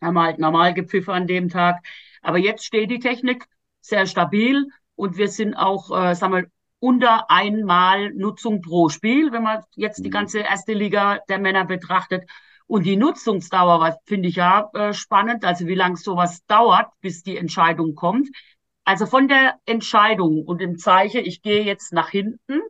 haben 0.00 0.14
wir 0.14 0.22
halt 0.22 0.38
normal 0.38 0.74
gepfiffen 0.74 1.14
an 1.14 1.26
dem 1.26 1.48
Tag. 1.48 1.84
Aber 2.22 2.38
jetzt 2.38 2.64
steht 2.64 2.90
die 2.90 2.98
Technik 2.98 3.46
sehr 3.80 4.06
stabil 4.06 4.66
und 4.94 5.16
wir 5.16 5.28
sind 5.28 5.54
auch, 5.54 5.90
äh, 5.90 6.14
sagen 6.14 6.32
wir, 6.34 6.46
unter 6.78 7.30
einmal 7.30 8.12
Nutzung 8.14 8.62
pro 8.62 8.88
Spiel, 8.88 9.32
wenn 9.32 9.42
man 9.42 9.62
jetzt 9.76 10.04
die 10.04 10.08
mhm. 10.08 10.12
ganze 10.12 10.40
erste 10.40 10.72
Liga 10.72 11.20
der 11.28 11.38
Männer 11.38 11.64
betrachtet. 11.64 12.28
Und 12.66 12.86
die 12.86 12.96
Nutzungsdauer, 12.96 13.80
was 13.80 13.96
finde 14.06 14.28
ich 14.28 14.36
ja 14.36 14.70
äh, 14.74 14.92
spannend, 14.94 15.44
also 15.44 15.66
wie 15.66 15.74
lange 15.74 15.96
sowas 15.96 16.44
dauert, 16.46 16.88
bis 17.00 17.22
die 17.22 17.36
Entscheidung 17.36 17.94
kommt. 17.94 18.28
Also 18.84 19.06
von 19.06 19.28
der 19.28 19.56
Entscheidung 19.66 20.44
und 20.44 20.60
dem 20.60 20.78
Zeichen, 20.78 21.24
ich 21.24 21.42
gehe 21.42 21.64
jetzt 21.64 21.92
nach 21.92 22.08
hinten, 22.08 22.60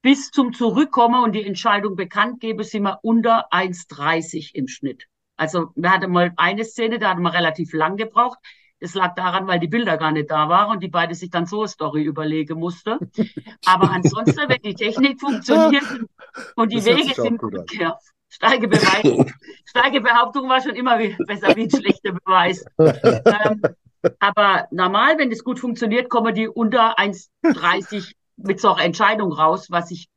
bis 0.00 0.30
zum 0.30 0.52
Zurückkommen 0.52 1.22
und 1.22 1.32
die 1.32 1.44
Entscheidung 1.44 1.96
bekannt 1.96 2.40
gebe, 2.40 2.64
sind 2.64 2.84
wir 2.84 3.00
unter 3.02 3.52
1,30 3.52 4.54
im 4.54 4.68
Schnitt. 4.68 5.06
Also 5.36 5.70
wir 5.74 5.90
hatten 5.90 6.10
mal 6.10 6.32
eine 6.36 6.64
Szene, 6.64 6.98
da 6.98 7.10
hatten 7.10 7.22
wir 7.22 7.32
relativ 7.32 7.72
lang 7.72 7.96
gebraucht. 7.96 8.38
Das 8.80 8.94
lag 8.94 9.14
daran, 9.14 9.46
weil 9.46 9.58
die 9.58 9.68
Bilder 9.68 9.96
gar 9.96 10.12
nicht 10.12 10.30
da 10.30 10.48
waren 10.48 10.72
und 10.72 10.82
die 10.82 10.88
beide 10.88 11.14
sich 11.14 11.30
dann 11.30 11.46
so 11.46 11.60
eine 11.60 11.68
Story 11.68 12.02
überlegen 12.02 12.58
musste. 12.58 12.98
Aber 13.64 13.90
ansonsten, 13.90 14.48
wenn 14.48 14.60
die 14.62 14.74
Technik 14.74 15.18
funktioniert 15.18 15.84
und 16.56 16.72
die 16.72 16.76
das 16.76 16.86
Wege 16.86 17.14
sind. 17.14 17.40
Steige, 18.28 18.68
Beweis, 18.68 19.32
steige 19.64 20.00
Behauptung 20.00 20.48
war 20.48 20.60
schon 20.60 20.74
immer 20.74 20.98
besser 20.98 21.56
wie 21.56 21.62
ein 21.62 21.70
schlechter 21.70 22.12
Beweis. 22.12 22.64
ähm, 22.78 23.62
aber 24.18 24.66
normal, 24.70 25.16
wenn 25.18 25.32
es 25.32 25.42
gut 25.42 25.58
funktioniert, 25.58 26.10
kommen 26.10 26.34
die 26.34 26.48
unter 26.48 26.98
1,30 26.98 28.12
mit 28.36 28.60
so 28.60 28.72
einer 28.72 28.84
Entscheidung 28.84 29.32
raus, 29.32 29.70
was 29.70 29.90
ich 29.90 30.08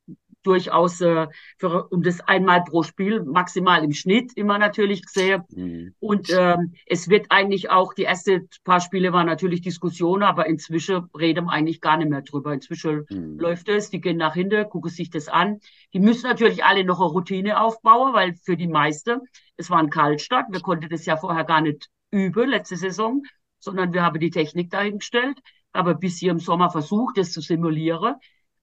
durchaus 0.43 1.01
äh, 1.01 1.27
für, 1.57 1.87
um 1.89 2.01
das 2.01 2.21
einmal 2.21 2.63
pro 2.63 2.83
Spiel, 2.83 3.23
maximal 3.23 3.83
im 3.83 3.91
Schnitt 3.91 4.31
immer 4.35 4.57
natürlich 4.57 5.01
sehe. 5.07 5.43
Mhm. 5.49 5.93
Und 5.99 6.29
ähm, 6.31 6.73
es 6.85 7.09
wird 7.09 7.27
eigentlich 7.29 7.69
auch, 7.69 7.93
die 7.93 8.05
ersten 8.05 8.49
paar 8.63 8.79
Spiele 8.79 9.11
waren 9.13 9.27
natürlich 9.27 9.61
Diskussion, 9.61 10.23
aber 10.23 10.45
inzwischen 10.47 11.07
reden 11.17 11.45
wir 11.45 11.51
eigentlich 11.51 11.81
gar 11.81 11.97
nicht 11.97 12.09
mehr 12.09 12.21
drüber. 12.21 12.53
Inzwischen 12.53 13.05
mhm. 13.09 13.39
läuft 13.39 13.69
es, 13.69 13.89
die 13.89 14.01
gehen 14.01 14.17
nach 14.17 14.33
hinten, 14.33 14.69
gucken 14.69 14.91
sich 14.91 15.09
das 15.09 15.27
an. 15.27 15.59
Die 15.93 15.99
müssen 15.99 16.27
natürlich 16.27 16.63
alle 16.63 16.83
noch 16.83 16.99
eine 16.99 17.09
Routine 17.09 17.61
aufbauen, 17.61 18.13
weil 18.13 18.33
für 18.35 18.55
die 18.55 18.67
meisten, 18.67 19.21
es 19.57 19.69
war 19.69 19.79
ein 19.79 19.89
Kaltstart, 19.89 20.47
wir 20.51 20.61
konnten 20.61 20.89
das 20.89 21.05
ja 21.05 21.17
vorher 21.17 21.43
gar 21.43 21.61
nicht 21.61 21.89
üben, 22.11 22.49
letzte 22.49 22.75
Saison, 22.75 23.23
sondern 23.59 23.93
wir 23.93 24.03
haben 24.03 24.19
die 24.19 24.31
Technik 24.31 24.71
dahingestellt, 24.71 25.37
aber 25.73 25.93
bis 25.93 26.17
hier 26.17 26.31
im 26.31 26.39
Sommer 26.39 26.69
versucht, 26.69 27.17
das 27.17 27.31
zu 27.31 27.41
simulieren 27.41 28.15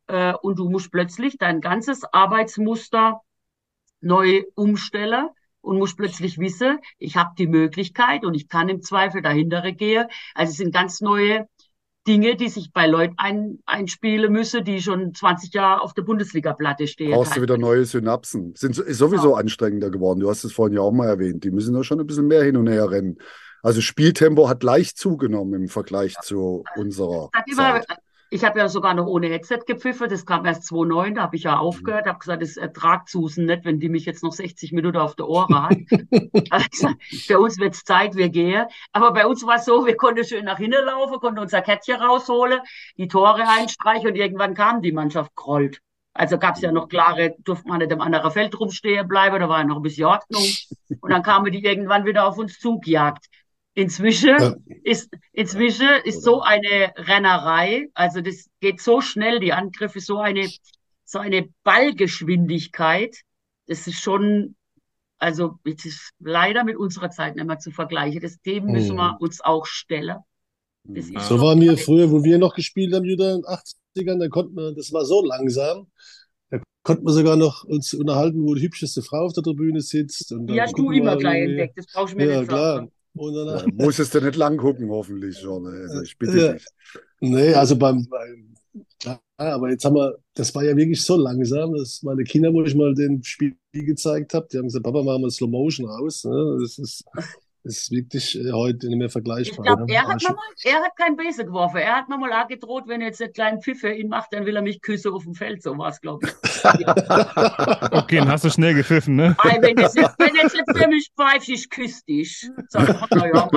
äh, 0.06 0.32
und 0.34 0.58
du 0.58 0.68
musst 0.68 0.90
plötzlich 0.90 1.38
dein 1.38 1.60
ganzes 1.60 2.02
Arbeitsmuster 2.04 3.20
neu 4.00 4.44
umstellen 4.54 5.28
und 5.60 5.78
musst 5.78 5.96
plötzlich 5.96 6.38
wissen, 6.38 6.78
ich 6.98 7.16
habe 7.16 7.30
die 7.38 7.48
Möglichkeit 7.48 8.24
und 8.24 8.34
ich 8.34 8.48
kann 8.48 8.68
im 8.68 8.82
Zweifel 8.82 9.20
dahinter 9.22 9.72
gehen. 9.72 10.06
Also 10.34 10.50
es 10.50 10.56
sind 10.58 10.72
ganz 10.72 11.00
neue 11.00 11.48
Dinge, 12.06 12.36
die 12.36 12.48
sich 12.48 12.72
bei 12.72 12.86
Leuten 12.86 13.14
ein, 13.16 13.58
einspielen 13.66 14.32
müssen, 14.32 14.64
die 14.64 14.80
schon 14.80 15.12
20 15.12 15.52
Jahre 15.52 15.82
auf 15.82 15.92
der 15.92 16.02
Bundesliga-Platte 16.02 16.86
stehen. 16.86 17.10
Brauchst 17.10 17.36
du 17.36 17.42
wieder 17.42 17.58
neue 17.58 17.84
Synapsen. 17.84 18.54
Sind 18.54 18.78
ist 18.78 18.98
sowieso 18.98 19.32
ja. 19.32 19.38
anstrengender 19.38 19.90
geworden. 19.90 20.20
Du 20.20 20.30
hast 20.30 20.44
es 20.44 20.52
vorhin 20.52 20.76
ja 20.76 20.82
auch 20.82 20.92
mal 20.92 21.08
erwähnt. 21.08 21.42
Die 21.42 21.50
müssen 21.50 21.74
doch 21.74 21.82
schon 21.82 21.98
ein 21.98 22.06
bisschen 22.06 22.28
mehr 22.28 22.44
hin 22.44 22.56
und 22.56 22.68
her 22.68 22.88
rennen. 22.90 23.18
Also 23.62 23.80
Spieltempo 23.80 24.48
hat 24.48 24.62
leicht 24.62 24.96
zugenommen 24.96 25.62
im 25.62 25.68
Vergleich 25.68 26.14
ja. 26.14 26.20
zu 26.20 26.62
unserer. 26.76 27.30
Hat 27.32 27.44
immer, 27.50 27.80
ich 28.36 28.44
habe 28.44 28.58
ja 28.58 28.68
sogar 28.68 28.92
noch 28.92 29.06
ohne 29.06 29.28
Headset 29.28 29.60
gepfiffen, 29.66 30.08
das 30.10 30.26
kam 30.26 30.44
erst 30.44 30.70
2.9, 30.70 31.14
da 31.14 31.22
habe 31.22 31.36
ich 31.36 31.44
ja 31.44 31.56
mhm. 31.56 31.62
aufgehört, 31.62 32.06
habe 32.06 32.18
gesagt, 32.18 32.42
das 32.42 32.56
ertragt 32.56 33.08
Susan 33.08 33.46
nicht, 33.46 33.64
wenn 33.64 33.80
die 33.80 33.88
mich 33.88 34.04
jetzt 34.04 34.22
noch 34.22 34.32
60 34.32 34.72
Minuten 34.72 34.98
auf 34.98 35.16
der 35.16 35.26
Ohren 35.26 35.62
hat. 35.62 35.70
gesagt, 36.70 36.96
bei 37.28 37.38
uns 37.38 37.58
wird 37.58 37.74
es 37.74 37.84
Zeit, 37.84 38.14
wir 38.14 38.28
gehen. 38.28 38.66
Aber 38.92 39.12
bei 39.12 39.26
uns 39.26 39.44
war 39.46 39.56
es 39.56 39.64
so, 39.64 39.86
wir 39.86 39.96
konnten 39.96 40.24
schön 40.24 40.44
nach 40.44 40.58
hinten 40.58 40.84
laufen, 40.84 41.18
konnten 41.18 41.40
unser 41.40 41.62
Kettchen 41.62 41.96
rausholen, 41.96 42.60
die 42.98 43.08
Tore 43.08 43.48
einstreichen 43.48 44.08
und 44.08 44.16
irgendwann 44.16 44.54
kam 44.54 44.82
die 44.82 44.92
Mannschaft 44.92 45.34
grollt. 45.34 45.80
Also 46.12 46.38
gab 46.38 46.56
es 46.56 46.62
ja 46.62 46.72
noch 46.72 46.88
klare, 46.88 47.34
durfte 47.38 47.68
man 47.68 47.78
nicht 47.78 47.92
im 47.92 48.00
anderen 48.00 48.30
Feld 48.30 48.58
rumstehen 48.58 49.08
bleiben, 49.08 49.40
da 49.40 49.48
war 49.48 49.58
ja 49.58 49.64
noch 49.64 49.76
ein 49.76 49.82
bisschen 49.82 50.06
Ordnung. 50.06 50.44
Und 51.00 51.10
dann 51.10 51.22
kamen 51.22 51.50
die 51.52 51.64
irgendwann 51.64 52.04
wieder 52.04 52.26
auf 52.26 52.38
uns 52.38 52.58
zugejagt. 52.58 53.26
Inzwischen 53.76 54.30
ja. 54.30 54.56
ist, 54.84 55.10
inzwischen 55.32 55.86
ist 56.04 56.22
so 56.22 56.40
eine 56.40 56.94
Rennerei, 56.96 57.88
also 57.92 58.22
das 58.22 58.48
geht 58.60 58.80
so 58.80 59.02
schnell, 59.02 59.38
die 59.38 59.52
Angriffe, 59.52 60.00
so 60.00 60.18
eine, 60.18 60.48
so 61.04 61.18
eine 61.18 61.50
Ballgeschwindigkeit. 61.62 63.14
Das 63.66 63.86
ist 63.86 64.00
schon, 64.00 64.56
also, 65.18 65.58
es 65.64 65.84
ist 65.84 66.10
leider 66.20 66.64
mit 66.64 66.78
unserer 66.78 67.10
Zeit 67.10 67.36
nicht 67.36 67.46
mehr 67.46 67.58
zu 67.58 67.70
vergleichen. 67.70 68.22
Das, 68.22 68.40
dem 68.40 68.64
müssen 68.64 68.96
wir 68.96 69.18
uns 69.20 69.42
auch 69.42 69.66
stellen. 69.66 70.20
so 70.84 71.38
waren 71.42 71.60
wir 71.60 71.76
früher, 71.76 72.10
wo 72.10 72.24
wir 72.24 72.38
noch 72.38 72.54
gespielt 72.54 72.94
haben, 72.94 73.04
in 73.04 73.18
den 73.18 73.42
80ern, 73.42 74.18
da 74.18 74.28
konnten 74.28 74.56
wir, 74.56 74.72
das 74.72 74.90
war 74.94 75.04
so 75.04 75.22
langsam. 75.22 75.88
Da 76.48 76.62
konnten 76.82 77.04
wir 77.04 77.12
sogar 77.12 77.36
noch 77.36 77.64
uns 77.64 77.92
unterhalten, 77.92 78.42
wo 78.42 78.54
die 78.54 78.62
hübscheste 78.62 79.02
Frau 79.02 79.26
auf 79.26 79.34
der 79.34 79.42
Tribüne 79.42 79.82
sitzt. 79.82 80.32
Und 80.32 80.46
die 80.46 80.58
hast 80.58 80.78
du 80.78 80.92
immer 80.92 81.18
gleich 81.18 81.42
entdeckt, 81.42 81.76
das 81.76 81.86
brauchst 81.92 82.14
du 82.14 82.16
mir 82.16 82.26
ja, 82.26 82.38
nicht 82.38 82.48
klar. 82.48 82.88
Sagen. 83.16 83.76
Ja, 83.78 83.84
musstest 83.84 84.14
du 84.14 84.20
nicht 84.20 84.36
lang 84.36 84.56
gucken, 84.56 84.88
hoffentlich 84.90 85.38
schon. 85.38 85.66
Also 85.66 86.02
ich 86.02 86.16
bitte 86.18 86.38
ja. 86.38 86.52
dich. 86.52 86.66
Nee, 87.20 87.54
also 87.54 87.76
beim, 87.76 88.06
beim 88.08 88.54
ja, 89.04 89.20
aber 89.38 89.70
jetzt 89.70 89.84
haben 89.84 89.96
wir, 89.96 90.18
das 90.34 90.54
war 90.54 90.64
ja 90.64 90.76
wirklich 90.76 91.02
so 91.02 91.16
langsam, 91.16 91.74
dass 91.74 92.02
meine 92.02 92.24
Kinder, 92.24 92.52
wo 92.52 92.62
ich 92.62 92.74
mal 92.74 92.94
den 92.94 93.22
Spiel 93.22 93.56
gezeigt 93.72 94.34
habe, 94.34 94.48
die 94.50 94.58
haben 94.58 94.64
gesagt, 94.64 94.84
Papa, 94.84 95.02
machen 95.02 95.22
wir 95.22 95.30
Slow 95.30 95.50
Motion 95.50 95.88
aus. 95.88 96.24
Ne? 96.24 96.58
Das 96.60 96.78
ist, 96.78 97.04
ist 97.66 97.90
wirklich 97.90 98.38
äh, 98.38 98.52
heute 98.52 98.88
nicht 98.88 98.98
mehr 98.98 99.10
vergleichbar. 99.10 99.64
Ich 99.64 99.76
glaube, 99.76 99.92
er, 99.92 100.06
hat 100.06 100.22
mal, 100.22 100.36
er 100.64 100.82
hat 100.82 100.96
kein 100.96 101.16
Base 101.16 101.44
geworfen. 101.44 101.78
Er 101.78 101.96
hat 101.96 102.08
mir 102.08 102.16
mal 102.16 102.32
angedroht, 102.32 102.84
wenn 102.86 103.00
er 103.00 103.08
jetzt 103.08 103.20
einen 103.20 103.32
kleinen 103.32 103.60
Pfiff 103.60 103.80
für 103.80 103.92
ihn 103.92 104.08
macht, 104.08 104.32
dann 104.32 104.46
will 104.46 104.56
er 104.56 104.62
mich 104.62 104.80
küssen 104.80 105.12
auf 105.12 105.24
dem 105.24 105.34
Feld. 105.34 105.62
So 105.62 105.76
war 105.76 105.90
es, 105.90 106.00
glaube 106.00 106.26
ich. 106.26 106.32
okay, 107.92 108.18
dann 108.18 108.28
hast 108.28 108.44
du 108.44 108.50
schnell 108.50 108.74
gepfiffen, 108.74 109.16
ne? 109.16 109.36
Nein, 109.44 109.62
wenn 109.62 109.76
jetzt, 109.76 109.96
wenn 109.96 110.34
jetzt, 110.34 110.54
jetzt 110.54 110.78
für 110.78 110.88
mich 110.88 111.10
pfeift, 111.16 111.48
ich 111.48 111.68
küsse 111.68 112.04
dich. 112.08 112.48
Sag 112.68 112.88
ich, 112.88 113.10
naja, 113.10 113.48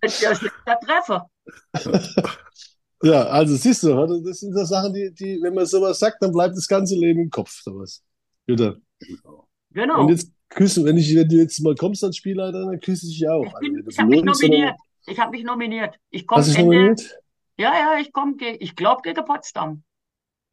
das 0.00 0.14
ist 0.14 0.22
ja 0.22 0.30
ein 0.30 0.36
schlechter 0.36 0.78
Treffer. 0.84 1.30
Ja, 3.02 3.24
also 3.26 3.54
siehst 3.56 3.82
du, 3.82 4.22
das 4.24 4.40
sind 4.40 4.54
so 4.54 4.64
Sachen, 4.64 4.94
die, 4.94 5.12
die, 5.12 5.38
wenn 5.42 5.54
man 5.54 5.66
sowas 5.66 5.98
sagt, 5.98 6.22
dann 6.22 6.32
bleibt 6.32 6.56
das 6.56 6.66
ganze 6.66 6.94
Leben 6.94 7.20
im 7.20 7.30
Kopf. 7.30 7.50
Sowas. 7.62 8.02
Jutta. 8.46 8.76
Genau. 9.70 10.00
Und 10.00 10.08
jetzt 10.08 10.33
küssen, 10.54 10.84
wenn, 10.84 10.96
ich, 10.96 11.14
wenn 11.14 11.28
du 11.28 11.36
jetzt 11.36 11.60
mal 11.60 11.74
kommst 11.74 12.02
als 12.04 12.16
Spielleiter, 12.16 12.64
dann 12.64 12.80
küsse 12.80 13.06
ich 13.06 13.18
dich 13.18 13.28
auch. 13.28 13.44
Ich, 13.44 13.52
bin, 13.60 13.76
also, 13.76 13.88
ich 13.88 13.98
habe 13.98 14.10
mich 14.10 14.24
nominiert. 14.24 14.76
Ich 15.06 15.18
habe 15.18 15.30
mich 15.32 15.44
nominiert. 15.44 15.98
Ich 16.10 16.26
komme 16.26 16.44
Ende, 16.44 16.60
nominiert? 16.60 17.20
Ja, 17.58 17.72
ja, 17.72 18.00
ich 18.00 18.12
komme, 18.12 18.34
ich 18.58 18.74
glaube 18.74 19.02
gegen 19.02 19.24
Potsdam. 19.24 19.82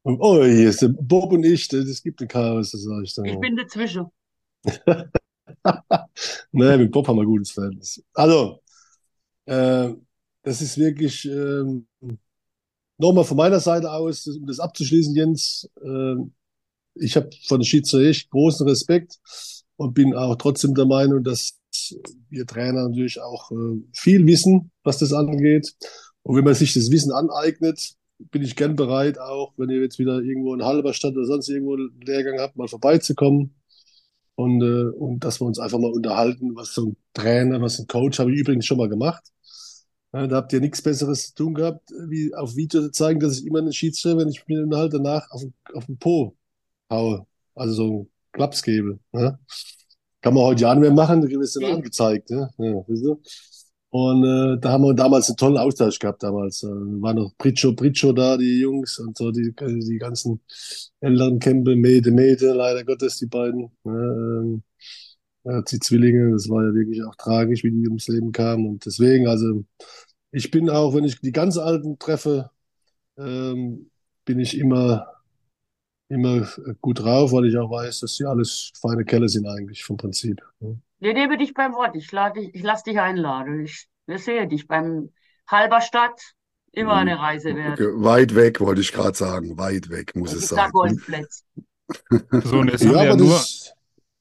Oh, 0.04 0.42
hier 0.44 0.68
ist 0.68 0.82
der 0.82 0.88
Bob 0.88 1.32
und 1.32 1.44
ich, 1.44 1.68
das 1.68 2.02
gibt 2.02 2.20
ein 2.20 2.28
Chaos, 2.28 2.72
das 2.72 2.82
sage 2.82 3.04
ich 3.04 3.14
dann. 3.14 3.24
Ich 3.24 3.38
bin 3.38 3.56
dazwischen. 3.56 4.06
nee, 6.52 6.76
mit 6.76 6.90
Bob 6.90 7.06
haben 7.06 7.16
wir 7.16 7.22
ein 7.22 7.26
gutes 7.26 7.52
Verhältnis. 7.52 8.02
Also, 8.12 8.60
äh, 9.46 9.90
das 10.42 10.60
ist 10.60 10.76
wirklich 10.76 11.24
äh, 11.28 11.64
nochmal 12.98 13.24
von 13.24 13.36
meiner 13.36 13.60
Seite 13.60 13.90
aus, 13.92 14.26
um 14.26 14.46
das 14.46 14.58
abzuschließen, 14.58 15.14
Jens. 15.14 15.70
Äh, 15.80 16.16
ich 16.94 17.16
habe 17.16 17.30
von 17.46 17.60
der 17.60 17.66
Schiedsrichter 17.66 18.08
echt 18.08 18.30
großen 18.30 18.68
Respekt 18.68 19.18
und 19.82 19.94
bin 19.94 20.14
auch 20.14 20.36
trotzdem 20.36 20.74
der 20.74 20.86
Meinung, 20.86 21.24
dass 21.24 21.58
wir 22.30 22.46
Trainer 22.46 22.88
natürlich 22.88 23.20
auch 23.20 23.50
äh, 23.50 23.82
viel 23.92 24.26
wissen, 24.26 24.70
was 24.84 24.98
das 24.98 25.12
angeht. 25.12 25.74
Und 26.22 26.36
wenn 26.36 26.44
man 26.44 26.54
sich 26.54 26.74
das 26.74 26.90
Wissen 26.90 27.12
aneignet, 27.12 27.94
bin 28.30 28.42
ich 28.42 28.54
gern 28.54 28.76
bereit, 28.76 29.18
auch 29.18 29.52
wenn 29.56 29.70
ihr 29.70 29.80
jetzt 29.80 29.98
wieder 29.98 30.20
irgendwo 30.20 30.54
in 30.54 30.64
Halberstadt 30.64 31.16
oder 31.16 31.26
sonst 31.26 31.48
irgendwo 31.48 31.74
einen 31.74 32.00
Lehrgang 32.00 32.38
habt, 32.38 32.56
mal 32.56 32.68
vorbeizukommen. 32.68 33.56
Und, 34.36 34.62
äh, 34.62 34.90
und 34.96 35.24
dass 35.24 35.40
wir 35.40 35.46
uns 35.46 35.58
einfach 35.58 35.78
mal 35.78 35.90
unterhalten, 35.90 36.54
was 36.54 36.74
so 36.74 36.86
ein 36.86 36.96
Trainer, 37.12 37.60
was 37.60 37.78
ein 37.78 37.86
Coach, 37.86 38.18
habe 38.20 38.32
ich 38.32 38.38
übrigens 38.38 38.66
schon 38.66 38.78
mal 38.78 38.88
gemacht. 38.88 39.24
Da 40.12 40.28
habt 40.30 40.52
ihr 40.52 40.60
nichts 40.60 40.82
Besseres 40.82 41.28
zu 41.28 41.34
tun 41.34 41.54
gehabt, 41.54 41.90
wie 42.08 42.34
auf 42.34 42.54
Video 42.54 42.82
zu 42.82 42.90
zeigen, 42.90 43.18
dass 43.18 43.38
ich 43.38 43.46
immer 43.46 43.60
einen 43.60 43.72
Schiedsrichter, 43.72 44.18
wenn 44.18 44.28
ich 44.28 44.46
mir 44.46 44.68
halt 44.76 44.92
danach 44.92 45.30
auf, 45.30 45.42
auf 45.72 45.86
den 45.86 45.96
Po 45.98 46.36
haue. 46.90 47.26
Also 47.54 47.74
so 47.74 48.11
Klaps 48.32 48.62
gebe. 48.62 48.98
Ja. 49.12 49.38
Kann 50.20 50.34
man 50.34 50.44
heute 50.44 50.62
ja 50.62 50.74
nicht 50.74 50.82
mehr 50.82 50.92
machen, 50.92 51.20
da 51.20 51.28
wird 51.28 51.42
es 51.42 51.52
dann 51.54 51.64
angezeigt. 51.64 52.30
Ja. 52.30 52.48
Ja, 52.58 52.84
und 53.92 54.24
äh, 54.24 54.58
da 54.58 54.72
haben 54.72 54.84
wir 54.84 54.94
damals 54.94 55.28
einen 55.28 55.36
tollen 55.36 55.58
Austausch 55.58 55.98
gehabt 55.98 56.22
damals. 56.22 56.62
Äh, 56.62 56.68
war 56.68 57.12
noch 57.12 57.36
Pricho, 57.36 57.74
Pricho 57.74 58.14
da, 58.14 58.38
die 58.38 58.60
Jungs 58.60 58.98
und 58.98 59.18
so, 59.18 59.30
die, 59.30 59.54
die 59.54 59.98
ganzen 59.98 60.40
älteren 61.00 61.38
Kämpfe, 61.38 61.76
Mede, 61.76 62.10
Mede, 62.10 62.54
leider 62.54 62.84
Gottes, 62.84 63.18
die 63.18 63.26
beiden. 63.26 63.70
Ähm, 63.84 64.62
ja, 65.44 65.60
die 65.60 65.78
Zwillinge, 65.78 66.32
das 66.32 66.48
war 66.48 66.64
ja 66.64 66.74
wirklich 66.74 67.04
auch 67.04 67.14
tragisch, 67.16 67.64
wie 67.64 67.70
die 67.70 67.86
ums 67.86 68.08
Leben 68.08 68.32
kamen. 68.32 68.66
Und 68.66 68.86
deswegen, 68.86 69.28
also 69.28 69.62
ich 70.30 70.50
bin 70.50 70.70
auch, 70.70 70.94
wenn 70.94 71.04
ich 71.04 71.20
die 71.20 71.32
ganz 71.32 71.58
Alten 71.58 71.98
treffe, 71.98 72.50
ähm, 73.18 73.90
bin 74.24 74.40
ich 74.40 74.56
immer, 74.56 75.06
immer 76.12 76.46
gut 76.80 77.00
drauf, 77.00 77.32
weil 77.32 77.46
ich 77.46 77.56
auch 77.56 77.70
weiß, 77.70 78.00
dass 78.00 78.16
sie 78.16 78.24
alles 78.24 78.70
feine 78.80 79.04
Kerle 79.04 79.28
sind 79.28 79.46
eigentlich 79.46 79.84
vom 79.84 79.96
Prinzip. 79.96 80.40
Ne? 80.60 80.78
Wir 81.00 81.14
nehmen 81.14 81.38
dich 81.38 81.54
beim 81.54 81.72
Wort. 81.72 81.96
Ich, 81.96 82.12
lade, 82.12 82.40
ich 82.40 82.62
lasse 82.62 82.84
dich 82.84 83.00
einladen. 83.00 83.64
Ich, 83.64 83.88
ich 84.06 84.24
sehe 84.24 84.46
dich 84.46 84.68
beim 84.68 85.10
Halberstadt. 85.48 86.20
Immer 86.74 86.94
eine 86.94 87.18
Reise 87.18 87.54
wert. 87.54 87.78
Weit 87.80 88.34
weg, 88.34 88.60
wollte 88.60 88.80
ich 88.80 88.92
gerade 88.92 89.16
sagen. 89.16 89.58
Weit 89.58 89.90
weg, 89.90 90.16
muss 90.16 90.32
es 90.32 90.48
sein. 90.48 90.70
Golfplatz. 90.70 91.44
So, 92.30 92.60
und 92.60 92.70
jetzt 92.70 92.86
haben 92.86 92.94
wir 92.94 93.04
ja 93.04 93.16
nur, 93.16 93.40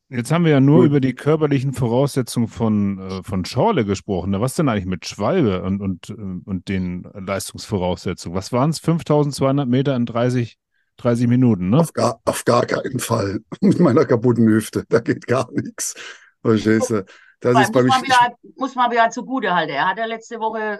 jetzt 0.09 0.31
haben 0.31 0.43
wir 0.43 0.51
ja 0.51 0.59
nur 0.59 0.79
Gut. 0.79 0.87
über 0.87 0.99
die 0.99 1.13
körperlichen 1.13 1.71
Voraussetzungen 1.71 2.49
von, 2.49 2.99
äh, 2.99 3.23
von 3.23 3.45
Schorle 3.45 3.85
gesprochen. 3.85 4.37
Was 4.41 4.55
denn 4.55 4.67
eigentlich 4.67 4.87
mit 4.87 5.05
Schwalbe 5.05 5.61
und, 5.61 5.79
und, 5.79 6.09
äh, 6.09 6.13
und 6.13 6.67
den 6.67 7.07
Leistungsvoraussetzungen? 7.13 8.35
Was 8.35 8.51
waren 8.51 8.71
es? 8.71 8.79
5200 8.79 9.69
Meter 9.69 9.95
in 9.95 10.05
30, 10.05 10.57
30 11.01 11.27
Minuten, 11.27 11.69
ne? 11.69 11.79
Auf 11.79 11.93
gar, 11.93 12.19
auf 12.25 12.45
gar 12.45 12.65
keinen 12.65 12.99
Fall. 12.99 13.39
Mit 13.61 13.79
meiner 13.79 14.05
kaputten 14.05 14.47
Hüfte. 14.47 14.85
Da 14.89 14.99
geht 14.99 15.27
gar 15.27 15.49
nichts. 15.51 15.95
Verstehst 16.41 16.89
du? 16.89 17.05
Das 17.39 17.59
ist 17.59 17.71
bei 17.71 17.81
muss, 17.81 17.89
man 17.89 18.03
wieder, 18.03 18.35
muss 18.55 18.75
man 18.75 18.91
wieder 18.91 19.09
zugute 19.09 19.53
halten. 19.55 19.73
Er 19.73 19.89
hat 19.89 19.97
ja 19.97 20.05
letzte 20.05 20.39
Woche 20.39 20.79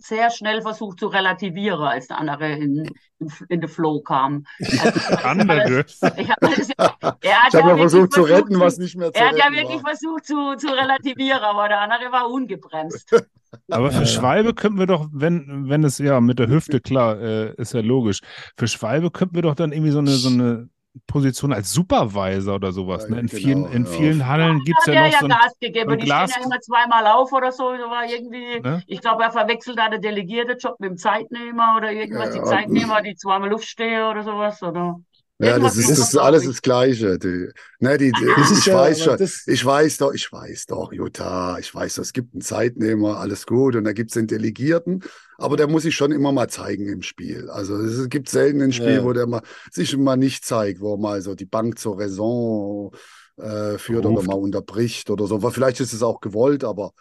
sehr 0.00 0.30
schnell 0.30 0.62
versucht 0.62 0.98
zu 0.98 1.08
relativieren, 1.08 1.82
als 1.82 2.08
der 2.08 2.18
andere 2.18 2.52
in, 2.52 2.90
in, 3.18 3.32
in 3.48 3.60
den 3.60 3.68
Flow 3.68 4.00
kam. 4.00 4.44
Also, 4.58 5.16
andere? 5.22 5.84
ich 5.86 6.30
habe 6.30 6.46
hab 7.02 7.24
ja 7.24 7.76
versucht 7.76 8.12
zu 8.12 8.22
retten, 8.22 8.54
zu, 8.54 8.60
was 8.60 8.78
nicht 8.78 8.96
mehr 8.96 9.12
zu 9.12 9.20
Er 9.20 9.28
hat 9.28 9.38
ja 9.38 9.52
wirklich 9.52 9.82
war. 9.82 9.90
versucht 9.90 10.26
zu, 10.26 10.56
zu 10.56 10.68
relativieren, 10.68 11.42
aber 11.42 11.68
der 11.68 11.80
andere 11.80 12.10
war 12.10 12.30
ungebremst. 12.30 13.14
Aber 13.70 13.90
für 13.90 14.06
Schwalbe 14.06 14.54
könnten 14.54 14.78
wir 14.78 14.86
doch, 14.86 15.08
wenn, 15.12 15.68
wenn 15.68 15.84
es 15.84 15.98
ja 15.98 16.20
mit 16.20 16.38
der 16.38 16.48
Hüfte, 16.48 16.80
klar, 16.80 17.20
äh, 17.20 17.54
ist 17.56 17.74
ja 17.74 17.80
logisch, 17.80 18.20
für 18.56 18.68
Schwalbe 18.68 19.10
könnten 19.10 19.34
wir 19.34 19.42
doch 19.42 19.54
dann 19.54 19.72
irgendwie 19.72 19.90
so 19.90 19.98
eine, 19.98 20.10
so 20.10 20.28
eine 20.28 20.68
Position 21.06 21.52
als 21.52 21.72
Supervisor 21.72 22.56
oder 22.56 22.72
sowas. 22.72 23.04
Ja, 23.04 23.10
ne? 23.10 23.20
in, 23.20 23.26
genau, 23.26 23.40
vielen, 23.40 23.64
in 23.72 23.84
ja. 23.84 23.90
vielen 23.90 24.26
Hallen 24.26 24.60
gibt 24.64 24.78
es 24.80 24.86
ja, 24.86 24.94
ja 24.94 25.00
noch 25.00 25.12
ja 25.12 25.18
so 25.18 25.26
ein, 25.26 25.30
Gas 25.30 25.58
gegeben. 25.60 25.98
Die 25.98 26.04
Glas 26.04 26.30
stehen 26.30 26.42
ja 26.42 26.46
immer 26.46 26.60
zweimal 26.60 27.06
auf 27.06 27.32
oder 27.32 27.52
so. 27.52 27.64
war 27.64 28.04
irgendwie, 28.08 28.60
ne? 28.60 28.82
Ich 28.86 29.00
glaube, 29.00 29.22
er 29.22 29.30
verwechselt 29.30 29.78
da 29.78 29.88
den 29.88 30.00
delegierten 30.00 30.58
Job 30.58 30.80
mit 30.80 30.90
dem 30.90 30.96
Zeitnehmer 30.96 31.74
oder 31.76 31.92
irgendwas. 31.92 32.34
die 32.34 32.42
Zeitnehmer, 32.42 33.02
die 33.02 33.14
zweimal 33.14 33.50
Luft 33.50 33.68
stehen 33.68 34.02
oder 34.02 34.22
sowas. 34.24 34.62
Oder? 34.62 35.00
Ja, 35.42 35.58
das 35.58 35.76
ist, 35.76 35.90
das 35.90 35.98
ist 35.98 36.16
alles 36.16 36.44
das 36.44 36.60
Gleiche. 36.60 37.18
Die, 37.18 37.48
ne, 37.78 37.96
die, 37.96 38.12
die 38.12 38.58
ich 38.58 38.66
ja, 38.66 38.74
weiß 38.74 39.04
schon, 39.04 39.16
ich 39.46 39.64
weiß 39.64 39.96
doch, 39.96 40.12
ich 40.12 40.30
weiß 40.30 40.66
doch, 40.66 40.92
Jutta, 40.92 41.58
ich 41.58 41.74
weiß 41.74 41.94
doch, 41.94 42.02
es 42.02 42.12
gibt 42.12 42.34
einen 42.34 42.42
Zeitnehmer, 42.42 43.18
alles 43.18 43.46
gut, 43.46 43.74
und 43.74 43.84
da 43.84 43.92
gibt 43.92 44.10
es 44.10 44.14
den 44.14 44.26
Delegierten, 44.26 45.02
aber 45.38 45.56
der 45.56 45.66
muss 45.66 45.84
sich 45.84 45.96
schon 45.96 46.12
immer 46.12 46.32
mal 46.32 46.48
zeigen 46.48 46.86
im 46.88 47.00
Spiel. 47.00 47.48
Also 47.48 47.76
es 47.76 48.08
gibt 48.10 48.28
selten 48.28 48.60
ein 48.60 48.72
Spiel, 48.72 48.96
ja. 48.96 49.04
wo 49.04 49.14
der 49.14 49.26
mal, 49.26 49.42
sich 49.70 49.96
mal 49.96 50.16
nicht 50.16 50.44
zeigt, 50.44 50.80
wo 50.80 50.98
mal 50.98 51.22
so 51.22 51.34
die 51.34 51.46
Bank 51.46 51.78
zur 51.78 51.98
Raison 51.98 52.92
äh, 53.38 53.78
führt 53.78 54.04
Ruft. 54.04 54.18
oder 54.18 54.26
mal 54.26 54.40
unterbricht 54.40 55.08
oder 55.08 55.26
so. 55.26 55.40
Vielleicht 55.50 55.80
ist 55.80 55.94
es 55.94 56.02
auch 56.02 56.20
gewollt, 56.20 56.64
aber 56.64 56.92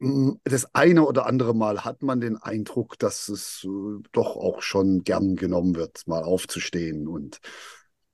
das 0.00 0.74
eine 0.74 1.04
oder 1.04 1.26
andere 1.26 1.54
Mal 1.54 1.84
hat 1.84 2.02
man 2.02 2.20
den 2.20 2.36
Eindruck, 2.36 2.98
dass 2.98 3.28
es 3.28 3.64
äh, 3.64 4.02
doch 4.12 4.36
auch 4.36 4.62
schon 4.62 5.02
gern 5.02 5.34
genommen 5.34 5.74
wird, 5.74 6.06
mal 6.06 6.22
aufzustehen 6.22 7.08
und, 7.08 7.40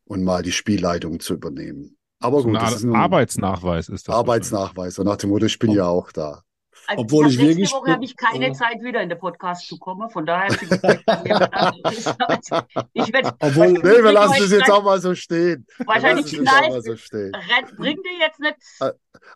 und 0.05 0.25
mal 0.25 0.43
die 0.43 0.53
Spielleitung 0.53 1.21
zu 1.21 1.35
übernehmen. 1.35 1.99
Aber 2.21 2.41
so 2.41 2.49
gut, 2.49 2.57
das 2.57 2.77
ist 2.77 2.85
ein 2.85 2.97
Arbeitsnachweis 2.97 3.91
ist 3.91 4.09
das. 4.09 4.15
Arbeitsnachweis. 4.15 4.99
Und 4.99 5.07
nach 5.07 5.17
dem 5.17 5.29
Motto, 5.31 5.45
ich 5.45 5.59
bin 5.59 5.71
oh. 5.71 5.75
ja 5.75 5.87
auch 5.87 6.11
da. 6.11 6.43
Also 6.87 7.03
Obwohl 7.03 7.27
ich, 7.29 7.35
ich 7.35 7.41
wirklich. 7.41 7.73
Woche 7.73 7.93
habe 7.93 8.05
ich 8.05 8.17
keine 8.17 8.51
oh. 8.51 8.55
Zeit, 8.55 8.83
wieder 8.83 9.01
in 9.03 9.09
den 9.09 9.19
Podcast 9.19 9.67
zu 9.69 9.79
kommen. 9.79 10.11
Von 10.11 10.27
daher 10.27 10.55
bin 10.57 10.69
ich, 10.69 10.73
ich 12.93 13.13
werd, 13.13 13.35
Obwohl, 13.41 13.73
nee, 13.73 13.83
wir 13.83 14.13
lassen 14.13 14.43
es 14.43 14.51
jetzt 14.51 14.71
auch 14.71 14.83
mal 14.83 15.01
so 15.01 15.15
stehen. 15.15 15.67
Wahrscheinlich 15.85 16.33
knallt. 16.33 16.83
So 16.83 16.95
bringt 17.77 18.05
dir 18.05 18.19
jetzt 18.21 18.41
nicht. 18.41 18.57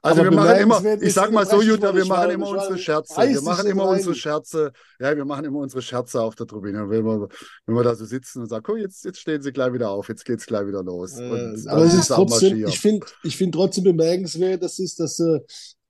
Also 0.02 0.20
Aber 0.20 0.30
wir 0.30 0.36
machen 0.36 0.60
immer, 0.60 1.02
ich 1.02 1.12
sag 1.12 1.32
mal 1.32 1.46
so, 1.46 1.60
Jutta, 1.60 1.94
wir 1.94 2.04
machen 2.04 2.30
immer 2.30 2.48
unsere 2.48 2.78
Scherze. 2.78 3.16
Wir 3.16 3.42
machen 3.42 3.66
immer 3.66 3.88
unsere 3.88 4.14
Scherze. 4.14 4.72
Ja, 5.00 5.16
wir 5.16 5.24
machen 5.24 5.44
immer 5.44 5.58
unsere 5.58 5.82
Scherze 5.82 6.20
auf 6.20 6.34
der 6.34 6.46
Tribüne. 6.46 6.88
Wenn 6.88 7.04
wir, 7.04 7.28
wenn 7.66 7.74
wir 7.74 7.82
da 7.82 7.94
so 7.94 8.04
sitzen 8.04 8.42
und 8.42 8.48
sagen, 8.48 8.62
guck, 8.62 8.78
jetzt, 8.78 9.04
jetzt 9.04 9.20
stehen 9.20 9.42
sie 9.42 9.52
gleich 9.52 9.72
wieder 9.72 9.90
auf, 9.90 10.08
jetzt 10.08 10.24
geht's 10.24 10.46
gleich 10.46 10.66
wieder 10.66 10.82
los. 10.82 11.18
Äh, 11.18 11.56
aber 11.66 11.82
es 11.82 11.94
ist 11.94 12.08
trotzdem, 12.08 12.66
ich 12.66 12.78
finde 12.78 13.06
ich 13.22 13.36
find 13.36 13.54
trotzdem 13.54 13.84
bemerkenswert, 13.84 14.62
das 14.62 14.78
ist, 14.78 15.00
dass 15.00 15.18
äh, 15.18 15.40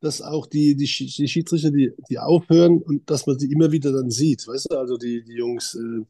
dass 0.01 0.23
auch 0.23 0.47
die, 0.47 0.77
die, 0.77 0.85
die 0.85 1.29
Schiedsrichter, 1.29 1.71
die, 1.71 1.93
die 2.09 2.19
aufhören 2.19 2.81
und 2.81 3.11
dass 3.11 3.27
man 3.27 3.39
sie 3.39 3.51
immer 3.51 3.73
wieder 3.73 3.93
dann 3.93 4.11
sieht, 4.11 4.47
weißt 4.47 4.71
du, 4.71 4.79
also 4.79 4.97
die, 4.97 5.25
die 5.25 5.35
Jungs, 5.35 5.75
äh, 5.75 6.05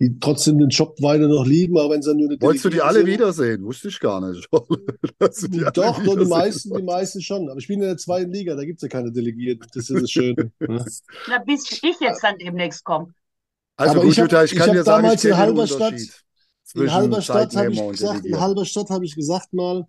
die 0.00 0.18
trotzdem 0.18 0.58
den 0.58 0.70
Job 0.70 0.96
weiter 1.02 1.28
noch 1.28 1.44
lieben, 1.44 1.76
auch 1.76 1.90
wenn 1.90 2.02
sie 2.02 2.14
nur 2.14 2.30
eine 2.30 2.40
Wolltest 2.40 2.64
du 2.64 2.70
die 2.70 2.80
alle 2.80 3.00
sind. 3.00 3.06
wiedersehen? 3.08 3.64
Wusste 3.64 3.88
ich 3.88 4.00
gar 4.00 4.20
nicht. 4.20 4.48
Doch, 4.52 5.72
doch, 5.72 6.18
die 6.18 6.24
meisten, 6.24 6.74
die 6.74 6.82
meisten 6.82 7.20
schon. 7.20 7.48
Aber 7.48 7.58
ich 7.58 7.68
bin 7.68 7.80
in 7.80 7.86
der 7.86 7.96
zweiten 7.96 8.32
Liga, 8.32 8.54
da 8.54 8.64
gibt 8.64 8.78
es 8.78 8.82
ja 8.82 8.88
keine 8.88 9.12
Delegierten. 9.12 9.66
Das 9.74 9.90
ist 9.90 10.02
das 10.02 10.10
Schöne. 10.10 10.52
Ne? 10.60 10.84
Na, 11.28 11.38
bis 11.38 11.70
ich 11.70 11.82
jetzt 12.00 12.22
dann 12.22 12.36
demnächst 12.38 12.84
komme. 12.84 13.12
Also 13.76 13.92
Aber 13.92 14.02
gut, 14.02 14.12
ich, 14.12 14.18
hab, 14.18 14.24
Jutta, 14.24 14.44
ich 14.44 14.54
kann 14.54 14.68
ich 14.68 14.74
dir 14.76 14.84
sagen, 14.84 15.02
damals 15.02 15.24
ich 15.24 15.30
in 15.30 15.36
Halberstadt, 15.36 15.94
in 16.74 16.92
Halberstadt 16.92 17.56
habe 17.56 17.72
ich 17.72 17.88
gesagt, 17.88 18.24
in 18.24 18.40
Halberstadt 18.40 18.90
habe 18.90 19.04
ich 19.04 19.14
gesagt 19.14 19.52
mal, 19.52 19.86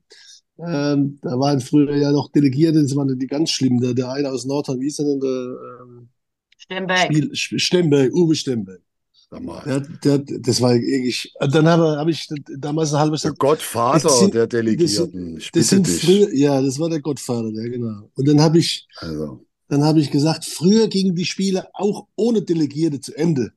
ähm, 0.59 1.19
da 1.21 1.39
waren 1.39 1.59
früher 1.59 1.95
ja 1.95 2.11
noch 2.11 2.31
Delegierte, 2.31 2.81
das 2.81 2.95
waren 2.95 3.17
die 3.17 3.27
ganz 3.27 3.51
schlimmen. 3.51 3.79
Der, 3.79 3.93
der 3.93 4.11
eine 4.11 4.31
aus 4.31 4.45
Nordrhein, 4.45 4.79
wie 4.79 4.93
er 4.97 5.05
denn? 5.05 5.19
Der, 5.19 5.29
ähm, 5.29 6.09
Stemberg. 6.57 7.13
Spiel, 7.33 7.59
Stemberg, 7.59 8.13
Uwe 8.13 8.35
Stemberg. 8.35 8.81
Der, 9.29 9.81
der, 9.81 10.19
das 10.19 10.61
war 10.61 10.71
eigentlich, 10.71 11.33
dann 11.51 11.67
habe 11.67 11.97
hab 11.97 12.07
ich 12.07 12.29
damals 12.57 12.93
eine 12.93 13.01
halbe 13.01 13.17
Stunde. 13.17 13.37
Der 13.37 13.49
Gottvater 13.49 14.09
sind, 14.09 14.33
der 14.33 14.47
Delegierten. 14.47 15.35
Das, 15.35 15.49
das 15.51 15.67
sind 15.67 15.85
früher, 15.85 16.33
ja, 16.33 16.61
das 16.61 16.79
war 16.79 16.89
der 16.89 17.01
Gottvater, 17.01 17.49
ja, 17.49 17.63
genau. 17.63 18.09
Und 18.15 18.27
dann 18.27 18.39
habe 18.39 18.59
ich, 18.59 18.87
also. 18.97 19.45
dann 19.67 19.83
habe 19.83 19.99
ich 19.99 20.11
gesagt, 20.11 20.45
früher 20.45 20.87
gingen 20.87 21.13
die 21.13 21.25
Spiele 21.25 21.67
auch 21.73 22.07
ohne 22.15 22.41
Delegierte 22.41 23.01
zu 23.01 23.13
Ende. 23.15 23.51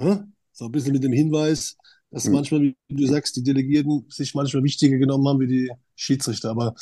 Ja? 0.00 0.26
So 0.52 0.64
ein 0.64 0.72
bisschen 0.72 0.92
mit 0.92 1.04
dem 1.04 1.12
Hinweis, 1.12 1.76
dass 2.10 2.24
hm. 2.24 2.32
manchmal, 2.32 2.60
wie 2.62 2.74
du 2.88 3.06
sagst, 3.06 3.36
die 3.36 3.42
Delegierten 3.42 4.06
sich 4.08 4.34
manchmal 4.34 4.64
wichtiger 4.64 4.96
genommen 4.96 5.28
haben 5.28 5.40
wie 5.40 5.46
die 5.46 5.70
Schiedsrichter. 5.96 6.50
Aber 6.50 6.74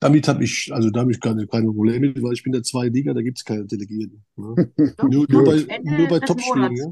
damit 0.00 0.28
habe 0.28 0.44
ich, 0.44 0.70
also 0.72 0.90
da 0.90 1.00
habe 1.00 1.12
ich 1.12 1.20
keine, 1.20 1.46
keine 1.46 1.66
Probleme 1.66 2.08
mit, 2.08 2.22
weil 2.22 2.32
ich 2.32 2.42
bin 2.42 2.52
in 2.52 2.58
der 2.58 2.62
zweiten 2.62 2.94
Liga, 2.94 3.14
da 3.14 3.22
gibt 3.22 3.38
es 3.38 3.44
keine 3.44 3.64
Delegierten. 3.64 4.24
Ne? 4.36 4.72
nur, 5.02 5.26
nur, 5.28 5.44
bei, 5.44 5.80
nur 5.82 6.08
bei 6.08 6.20
Topspielen. 6.20 6.76
Ja? 6.76 6.86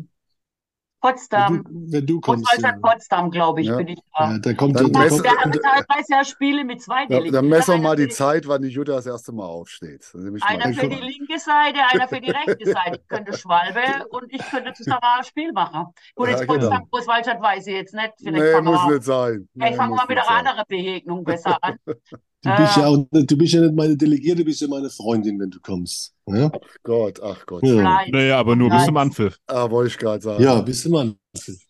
Potsdam. 1.01 1.63
Wenn 1.69 1.87
du, 1.87 1.93
wenn 1.93 2.07
du 2.07 2.21
kommst. 2.21 2.45
Großwaldstadt 2.47 2.81
Ja. 2.83 2.91
Potsdam, 2.93 3.31
glaube 3.31 3.61
ich, 3.61 3.67
Ja. 3.69 3.77
bin 3.77 3.89
ich 3.89 3.99
da. 4.17 4.31
Ja, 4.33 4.39
da 4.39 4.55
kommt, 4.55 4.77
Dann 4.77 4.85
haben 4.87 4.95
wir 5.11 5.21
da- 5.21 5.83
teilweise 5.83 6.13
ja 6.13 6.25
Spiele 6.25 6.65
mit 6.65 6.83
zwei 6.83 7.07
Delegierten. 7.07 7.33
dann 7.33 7.49
messen 7.49 7.75
wir 7.75 7.83
mal 7.83 7.97
die 7.97 8.09
Zeit, 8.09 8.49
wann 8.49 8.63
die 8.63 8.69
Jutta 8.69 8.93
das 8.95 9.07
erste 9.07 9.33
Mal 9.33 9.45
aufsteht. 9.45 10.11
Einer 10.43 10.73
für 10.75 10.89
die 10.89 10.97
linke 10.97 11.39
Seite, 11.39 11.79
einer 11.93 12.09
für 12.09 12.21
die 12.21 12.31
rechte 12.31 12.65
Seite. 12.65 13.01
Ich 13.03 13.09
könnte 13.09 13.37
Schwalbe 13.37 14.07
und 14.11 14.33
ich 14.33 14.43
könnte 14.51 14.73
zusammen 14.73 15.01
ein 15.03 15.25
Spiel 15.25 15.53
machen. 15.53 15.87
Gut, 16.15 16.29
jetzt 16.29 16.41
Ja, 16.41 16.47
genau. 16.47 16.59
Potsdam, 16.69 16.89
Großwaldstadt 16.91 17.41
weiß 17.43 17.67
ich 17.67 17.75
jetzt 17.75 17.95
nicht. 17.95 18.13
Vielleicht 18.19 18.55
Nee, 18.57 18.61
muss 18.63 18.75
mal- 18.77 18.93
nicht 18.95 19.05
sein. 19.05 19.49
Nee, 19.55 19.77
wir 19.77 19.87
muss 19.87 19.97
mal 19.99 20.07
mit 20.09 20.19
einer 20.19 20.31
anderen 20.31 20.65
Begegnung 20.69 21.25
besser 21.25 21.59
an. 21.63 21.77
du 22.47 22.57
bist 22.63 22.77
Äh, 22.77 22.81
ja 22.81 22.87
auch, 22.87 23.07
nicht- 23.11 23.31
du 23.31 23.37
bist 23.37 23.53
ja 23.55 23.61
nicht 23.61 23.75
meine 23.75 23.97
Delegierte, 23.97 24.43
du 24.43 24.45
bist 24.47 24.61
ja 24.61 24.69
meine 24.69 24.91
Freundin, 24.91 25.39
wenn 25.41 25.51
du 25.51 25.61
kommst. 25.61 26.13
Ja, 26.29 26.51
Gott, 26.83 27.21
ach 27.23 27.47
Gott. 27.47 27.63
ja. 27.63 27.75
Nein. 27.83 28.11
Naja, 28.11 28.39
aber 28.39 28.57
nur 28.57 28.69
bis 28.71 28.85
zum 28.85 28.95
Nein. 28.95 29.09
Anpfiff. 29.09 29.39
Ah, 29.47 29.71
wollte 29.71 29.89
ich 29.93 29.99
gerade 29.99 30.23
sagen. 30.23 30.43
ja 30.43 30.61
bist 30.61 30.85
du 30.85 30.91
Mann. 30.91 31.15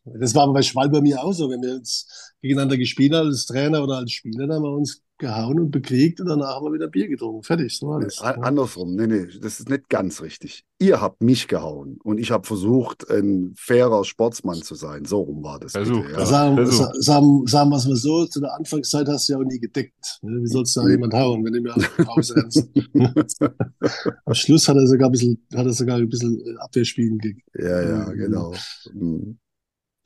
Das 0.05 0.35
war 0.35 0.45
aber 0.45 0.55
bei 0.55 0.63
Schwalbe 0.63 0.93
bei 0.99 1.01
mir 1.03 1.23
auch 1.23 1.33
so. 1.33 1.51
Wenn 1.51 1.61
wir 1.61 1.75
uns 1.75 2.35
gegeneinander 2.47 2.77
gespielt 2.79 3.13
als 3.15 3.47
Trainer 3.47 3.83
oder 3.83 3.97
als 3.99 4.13
Spieler, 4.13 4.47
dann 4.47 4.57
haben 4.57 4.63
wir 4.63 4.73
uns 4.73 5.03
gehauen 5.19 5.59
und 5.59 5.71
bekriegt 5.71 6.21
und 6.21 6.27
danach 6.27 6.57
haben 6.57 6.67
wir 6.67 6.75
wieder 6.75 6.89
Bier 6.89 7.09
getrunken. 7.09 7.43
Fertig, 7.43 7.79
so 7.79 7.87
war 7.89 8.01
das. 8.01 8.21
A- 8.21 8.33
Andersrum, 8.33 8.95
nee, 8.97 9.07
nee, 9.07 9.27
das 9.41 9.61
ist 9.61 9.71
nicht 9.71 9.89
ganz 9.89 10.21
richtig. 10.21 10.65
Ihr 10.79 11.01
habt 11.01 11.23
mich 11.23 11.49
gehauen 11.49 11.99
und 12.05 12.19
ich 12.19 12.31
habe 12.31 12.47
versucht, 12.47 13.09
ein 13.11 13.55
fairer 13.57 14.05
Sportsmann 14.05 14.61
zu 14.63 14.75
sein. 14.75 15.07
So 15.07 15.21
rum 15.23 15.43
war 15.43 15.59
das. 15.59 15.73
Versuch, 15.73 16.03
bitte, 16.03 16.13
Ja, 16.13 16.19
ja. 16.19 16.27
sagen, 16.27 16.59
Also. 16.59 16.73
sa- 16.73 16.93
sagen, 17.01 17.47
sagen 17.47 17.71
wir 17.71 17.77
es 17.77 17.87
mal 17.87 17.97
so, 17.97 18.27
zu 18.27 18.41
der 18.41 18.55
Anfangszeit 18.55 19.09
hast 19.09 19.27
du 19.29 19.33
ja 19.33 19.39
auch 19.39 19.45
nie 19.45 19.59
gedeckt. 19.59 20.19
ne? 20.21 20.43
Wie 20.43 20.49
sollst 20.49 20.77
du 20.77 20.81
da 20.81 20.87
Nee. 20.87 20.93
jemand 20.93 21.15
hauen, 21.15 21.43
wenn 21.47 21.53
du 21.55 21.61
mir 21.63 21.73
rausrennst? 22.07 22.69
Am 24.27 24.35
Schluss 24.35 24.69
hat 24.69 24.77
er 24.77 24.87
sogar 24.87 25.09
ein 25.09 25.13
bisschen, 25.13 25.47
hat 25.55 25.67
er 25.67 25.73
sogar 25.73 25.97
ein 25.97 26.09
bisschen 26.09 26.39
äh, 26.45 26.57
Abwehrspielen 26.59 27.19
gegeben. 27.19 27.43
ja, 27.59 27.83
ja, 27.83 28.07
Mhm. 28.13 28.17
genau. 28.19 28.55
Mhm. 28.93 29.39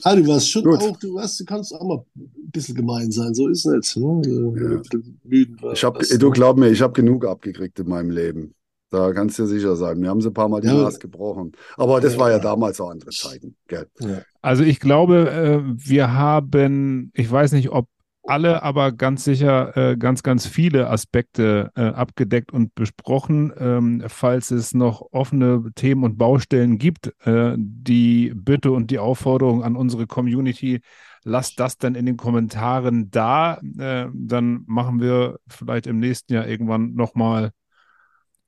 Ah, 0.03 0.17
du 0.17 0.27
warst 0.27 0.51
schon 0.51 0.65
Gut. 0.65 0.81
auch, 0.83 0.97
du 0.99 1.15
warst, 1.15 1.39
du 1.41 1.45
kannst 1.45 1.75
auch 1.75 1.85
mal 1.85 2.05
ein 2.17 2.51
bisschen 2.53 2.75
gemein 2.75 3.11
sein, 3.11 3.35
so 3.35 3.49
ist 3.49 3.65
es. 3.67 3.97
Ne? 3.97 4.23
Du 4.23 4.57
Ja. 4.57 5.73
Ich 5.73 5.85
hab, 5.85 6.01
ne? 6.01 6.19
du 6.19 6.31
glaub 6.31 6.57
mir, 6.59 6.69
ich 6.71 6.81
habe 6.83 6.93
genug 6.93 7.27
abgekriegt 7.27 7.79
in 7.81 7.89
meinem 7.89 8.11
Leben. 8.11 8.55
Da 8.91 9.13
kannst 9.13 9.39
du 9.39 9.45
dir 9.45 9.49
sicher 9.49 9.77
sein. 9.77 10.01
Mir 10.01 10.09
haben 10.09 10.21
sie 10.21 10.29
ein 10.29 10.35
paar 10.35 10.49
Mal 10.49 10.61
die 10.61 10.67
Ja. 10.67 10.75
Nase 10.75 10.99
gebrochen. 10.99 11.53
Aber 11.77 12.01
das 12.01 12.15
Ja. 12.15 12.19
war 12.19 12.31
ja 12.31 12.39
damals 12.41 12.81
auch 12.81 12.91
andere 12.91 13.11
Zeiten. 13.11 13.55
Gell? 13.69 13.87
Ja. 14.01 14.23
Also 14.43 14.65
ich 14.65 14.81
glaube, 14.81 15.31
äh, 15.31 15.61
wir 15.77 16.13
haben, 16.13 17.13
ich 17.15 17.31
weiß 17.31 17.53
nicht, 17.53 17.71
ob 17.71 17.87
alle, 18.31 18.63
aber 18.63 18.93
ganz 18.93 19.25
sicher 19.25 19.77
äh, 19.77 19.97
ganz, 19.97 20.23
ganz 20.23 20.47
viele 20.47 20.89
Aspekte 20.89 21.71
äh, 21.75 21.83
abgedeckt 21.83 22.53
und 22.53 22.75
besprochen. 22.75 23.53
Ähm, 23.59 24.05
falls 24.07 24.51
es 24.51 24.73
noch 24.73 25.03
offene 25.11 25.71
Themen 25.75 26.05
und 26.05 26.17
Baustellen 26.17 26.79
gibt, 26.79 27.13
äh, 27.27 27.55
die 27.59 28.33
Bitte 28.35 28.71
und 28.71 28.91
die 28.91 29.01
Aufforderung 29.01 29.65
an 29.65 29.77
unsere 29.77 30.07
Community, 30.07 30.81
lasst 31.25 31.59
das 31.59 31.77
dann 31.77 31.95
in 31.95 32.07
den 32.07 32.17
Kommentaren 32.17 33.11
da. 33.11 33.61
Äh, 33.79 34.07
dann 34.15 34.63
machen 34.67 35.01
wir 35.01 35.39
vielleicht 35.49 35.87
im 35.87 35.99
nächsten 35.99 36.33
Jahr 36.33 36.47
irgendwann 36.47 36.95
nochmal 36.95 37.51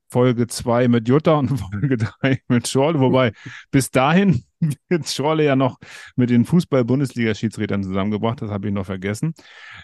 Folge 0.08 0.46
2 0.46 0.88
mit 0.88 1.08
Jutta 1.08 1.34
und 1.34 1.48
Folge 1.58 1.96
3 1.96 2.40
mit 2.48 2.68
Schorle. 2.68 3.00
Wobei 3.00 3.32
bis 3.70 3.90
dahin 3.90 4.44
Schorle 5.04 5.44
ja 5.44 5.56
noch 5.56 5.78
mit 6.16 6.30
den 6.30 6.44
Fußball-Bundesliga-Schiedsrichtern 6.44 7.82
zusammengebracht. 7.82 8.42
Das 8.42 8.50
habe 8.50 8.68
ich 8.68 8.74
noch 8.74 8.86
vergessen. 8.86 9.34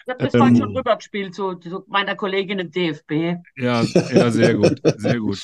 Ich 0.05 0.09
habe 0.11 0.19
das 0.19 0.33
Ähm, 0.33 0.35
vorhin 0.35 0.55
schon 0.55 0.75
rübergespielt 0.75 1.33
zu, 1.35 1.55
zu 1.55 1.85
meiner 1.87 2.15
Kollegin 2.15 2.59
im 2.59 2.71
DFB. 2.71 3.35
Ja, 3.55 3.87
ja, 4.07 4.31
sehr 4.31 4.55
gut, 4.55 4.81
sehr 4.95 5.19
gut. 5.19 5.41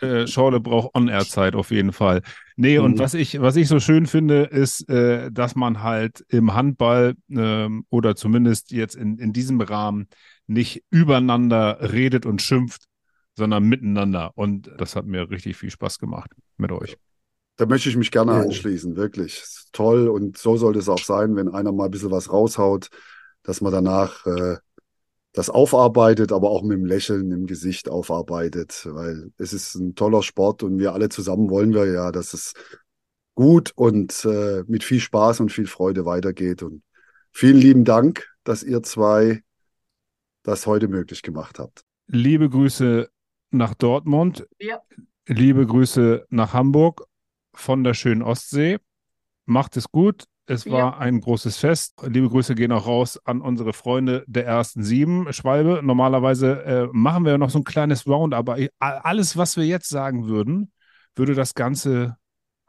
Äh, 0.00 0.26
Schorle 0.26 0.60
braucht 0.60 0.94
On-Air-Zeit 0.94 1.54
auf 1.56 1.70
jeden 1.70 1.92
Fall. 1.92 2.22
Nee, 2.56 2.78
und 2.78 2.94
Mhm. 2.94 2.98
was 2.98 3.14
ich, 3.14 3.40
was 3.40 3.56
ich 3.56 3.68
so 3.68 3.80
schön 3.80 4.06
finde, 4.06 4.42
ist, 4.44 4.88
äh, 4.90 5.30
dass 5.32 5.54
man 5.56 5.82
halt 5.82 6.24
im 6.28 6.54
Handball 6.54 7.14
ähm, 7.30 7.86
oder 7.90 8.16
zumindest 8.16 8.72
jetzt 8.72 8.96
in, 8.96 9.18
in 9.18 9.32
diesem 9.32 9.60
Rahmen 9.60 10.08
nicht 10.46 10.84
übereinander 10.90 11.92
redet 11.92 12.26
und 12.26 12.42
schimpft, 12.42 12.84
sondern 13.36 13.64
miteinander. 13.64 14.32
Und 14.36 14.70
das 14.78 14.96
hat 14.96 15.06
mir 15.06 15.30
richtig 15.30 15.56
viel 15.56 15.70
Spaß 15.70 15.98
gemacht 15.98 16.30
mit 16.58 16.72
euch. 16.72 16.96
Da 17.56 17.66
möchte 17.66 17.88
ich 17.88 17.96
mich 17.96 18.10
gerne 18.10 18.32
Ja. 18.32 18.40
anschließen, 18.40 18.96
wirklich. 18.96 19.42
Toll 19.72 20.08
und 20.08 20.38
so 20.38 20.56
sollte 20.56 20.78
es 20.78 20.88
auch 20.88 21.02
sein, 21.02 21.36
wenn 21.36 21.48
einer 21.48 21.72
mal 21.72 21.86
ein 21.86 21.90
bisschen 21.90 22.10
was 22.10 22.32
raushaut, 22.32 22.88
dass 23.42 23.60
man 23.60 23.72
danach 23.72 24.24
äh, 24.26 24.56
das 25.32 25.50
aufarbeitet, 25.50 26.32
aber 26.32 26.50
auch 26.50 26.62
mit 26.62 26.78
dem 26.78 26.86
Lächeln 26.86 27.30
im 27.30 27.46
Gesicht 27.46 27.88
aufarbeitet, 27.90 28.86
weil 28.90 29.32
es 29.36 29.52
ist 29.52 29.74
ein 29.74 29.94
toller 29.94 30.22
Sport 30.22 30.62
und 30.62 30.78
wir 30.78 30.94
alle 30.94 31.08
zusammen 31.10 31.50
wollen 31.50 31.74
wir 31.74 31.86
ja, 31.86 32.10
dass 32.10 32.32
es 32.32 32.54
gut 33.34 33.72
und 33.74 34.24
äh, 34.24 34.64
mit 34.66 34.82
viel 34.82 35.00
Spaß 35.00 35.40
und 35.40 35.52
viel 35.52 35.66
Freude 35.66 36.06
weitergeht. 36.06 36.62
Und 36.62 36.82
vielen 37.32 37.58
lieben 37.58 37.84
Dank, 37.84 38.26
dass 38.44 38.62
ihr 38.62 38.82
zwei 38.82 39.42
das 40.42 40.66
heute 40.66 40.88
möglich 40.88 41.22
gemacht 41.22 41.58
habt. 41.58 41.82
Liebe 42.06 42.48
Grüße 42.48 43.08
nach 43.50 43.74
Dortmund. 43.74 44.46
Ja. 44.58 44.80
Liebe 45.26 45.66
Grüße 45.66 46.24
nach 46.30 46.54
Hamburg 46.54 47.04
von 47.56 47.84
der 47.84 47.94
schönen 47.94 48.22
Ostsee. 48.22 48.78
Macht 49.46 49.76
es 49.76 49.90
gut. 49.90 50.24
Es 50.48 50.64
Ja. 50.64 50.72
war 50.72 50.98
ein 50.98 51.20
großes 51.20 51.56
Fest. 51.56 51.94
Liebe 52.06 52.28
Grüße 52.28 52.54
gehen 52.54 52.70
auch 52.70 52.86
raus 52.86 53.18
an 53.24 53.40
unsere 53.40 53.72
Freunde 53.72 54.24
der 54.28 54.46
ersten 54.46 54.84
sieben. 54.84 55.32
Schwalbe, 55.32 55.80
normalerweise 55.82 56.62
äh, 56.64 56.88
machen 56.92 57.24
wir 57.24 57.32
ja 57.32 57.38
noch 57.38 57.50
so 57.50 57.58
ein 57.58 57.64
kleines 57.64 58.06
Round, 58.06 58.32
aber 58.32 58.56
alles, 58.78 59.36
was 59.36 59.56
wir 59.56 59.64
jetzt 59.64 59.88
sagen 59.88 60.28
würden, 60.28 60.70
würde 61.16 61.34
das 61.34 61.54
Ganze 61.54 62.16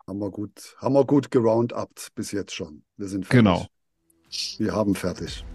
Haben 0.07 0.19
wir 0.19 0.31
gut, 0.31 0.75
haben 0.77 0.93
wir 0.95 1.05
gut 1.05 1.29
geroundupt 1.29 2.09
bis 2.15 2.31
jetzt 2.31 2.55
schon. 2.55 2.83
Wir 2.95 3.07
sind 3.07 3.25
fertig. 3.27 3.43
Genau. 3.43 3.67
Wir 4.57 4.73
haben 4.73 4.95
fertig. 4.95 5.45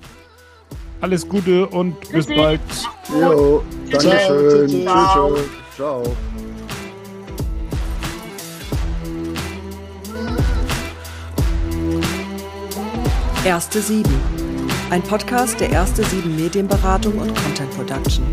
alles 1.00 1.28
Gute 1.28 1.66
und 1.66 1.98
bis 2.12 2.26
bald. 2.26 2.60
Jo, 3.08 3.64
Dankeschön. 3.90 4.68
Tschüss. 4.68 4.82
Ciao. 4.84 5.34
tschüss. 5.34 5.48
Ciao. 5.74 6.16
Erste 13.44 13.82
Sieben. 13.82 14.14
Ein 14.90 15.02
Podcast 15.02 15.58
der 15.58 15.70
Erste 15.70 16.04
Sieben 16.04 16.36
Medienberatung 16.36 17.18
und 17.18 17.34
Content 17.34 17.70
Production. 17.72 18.24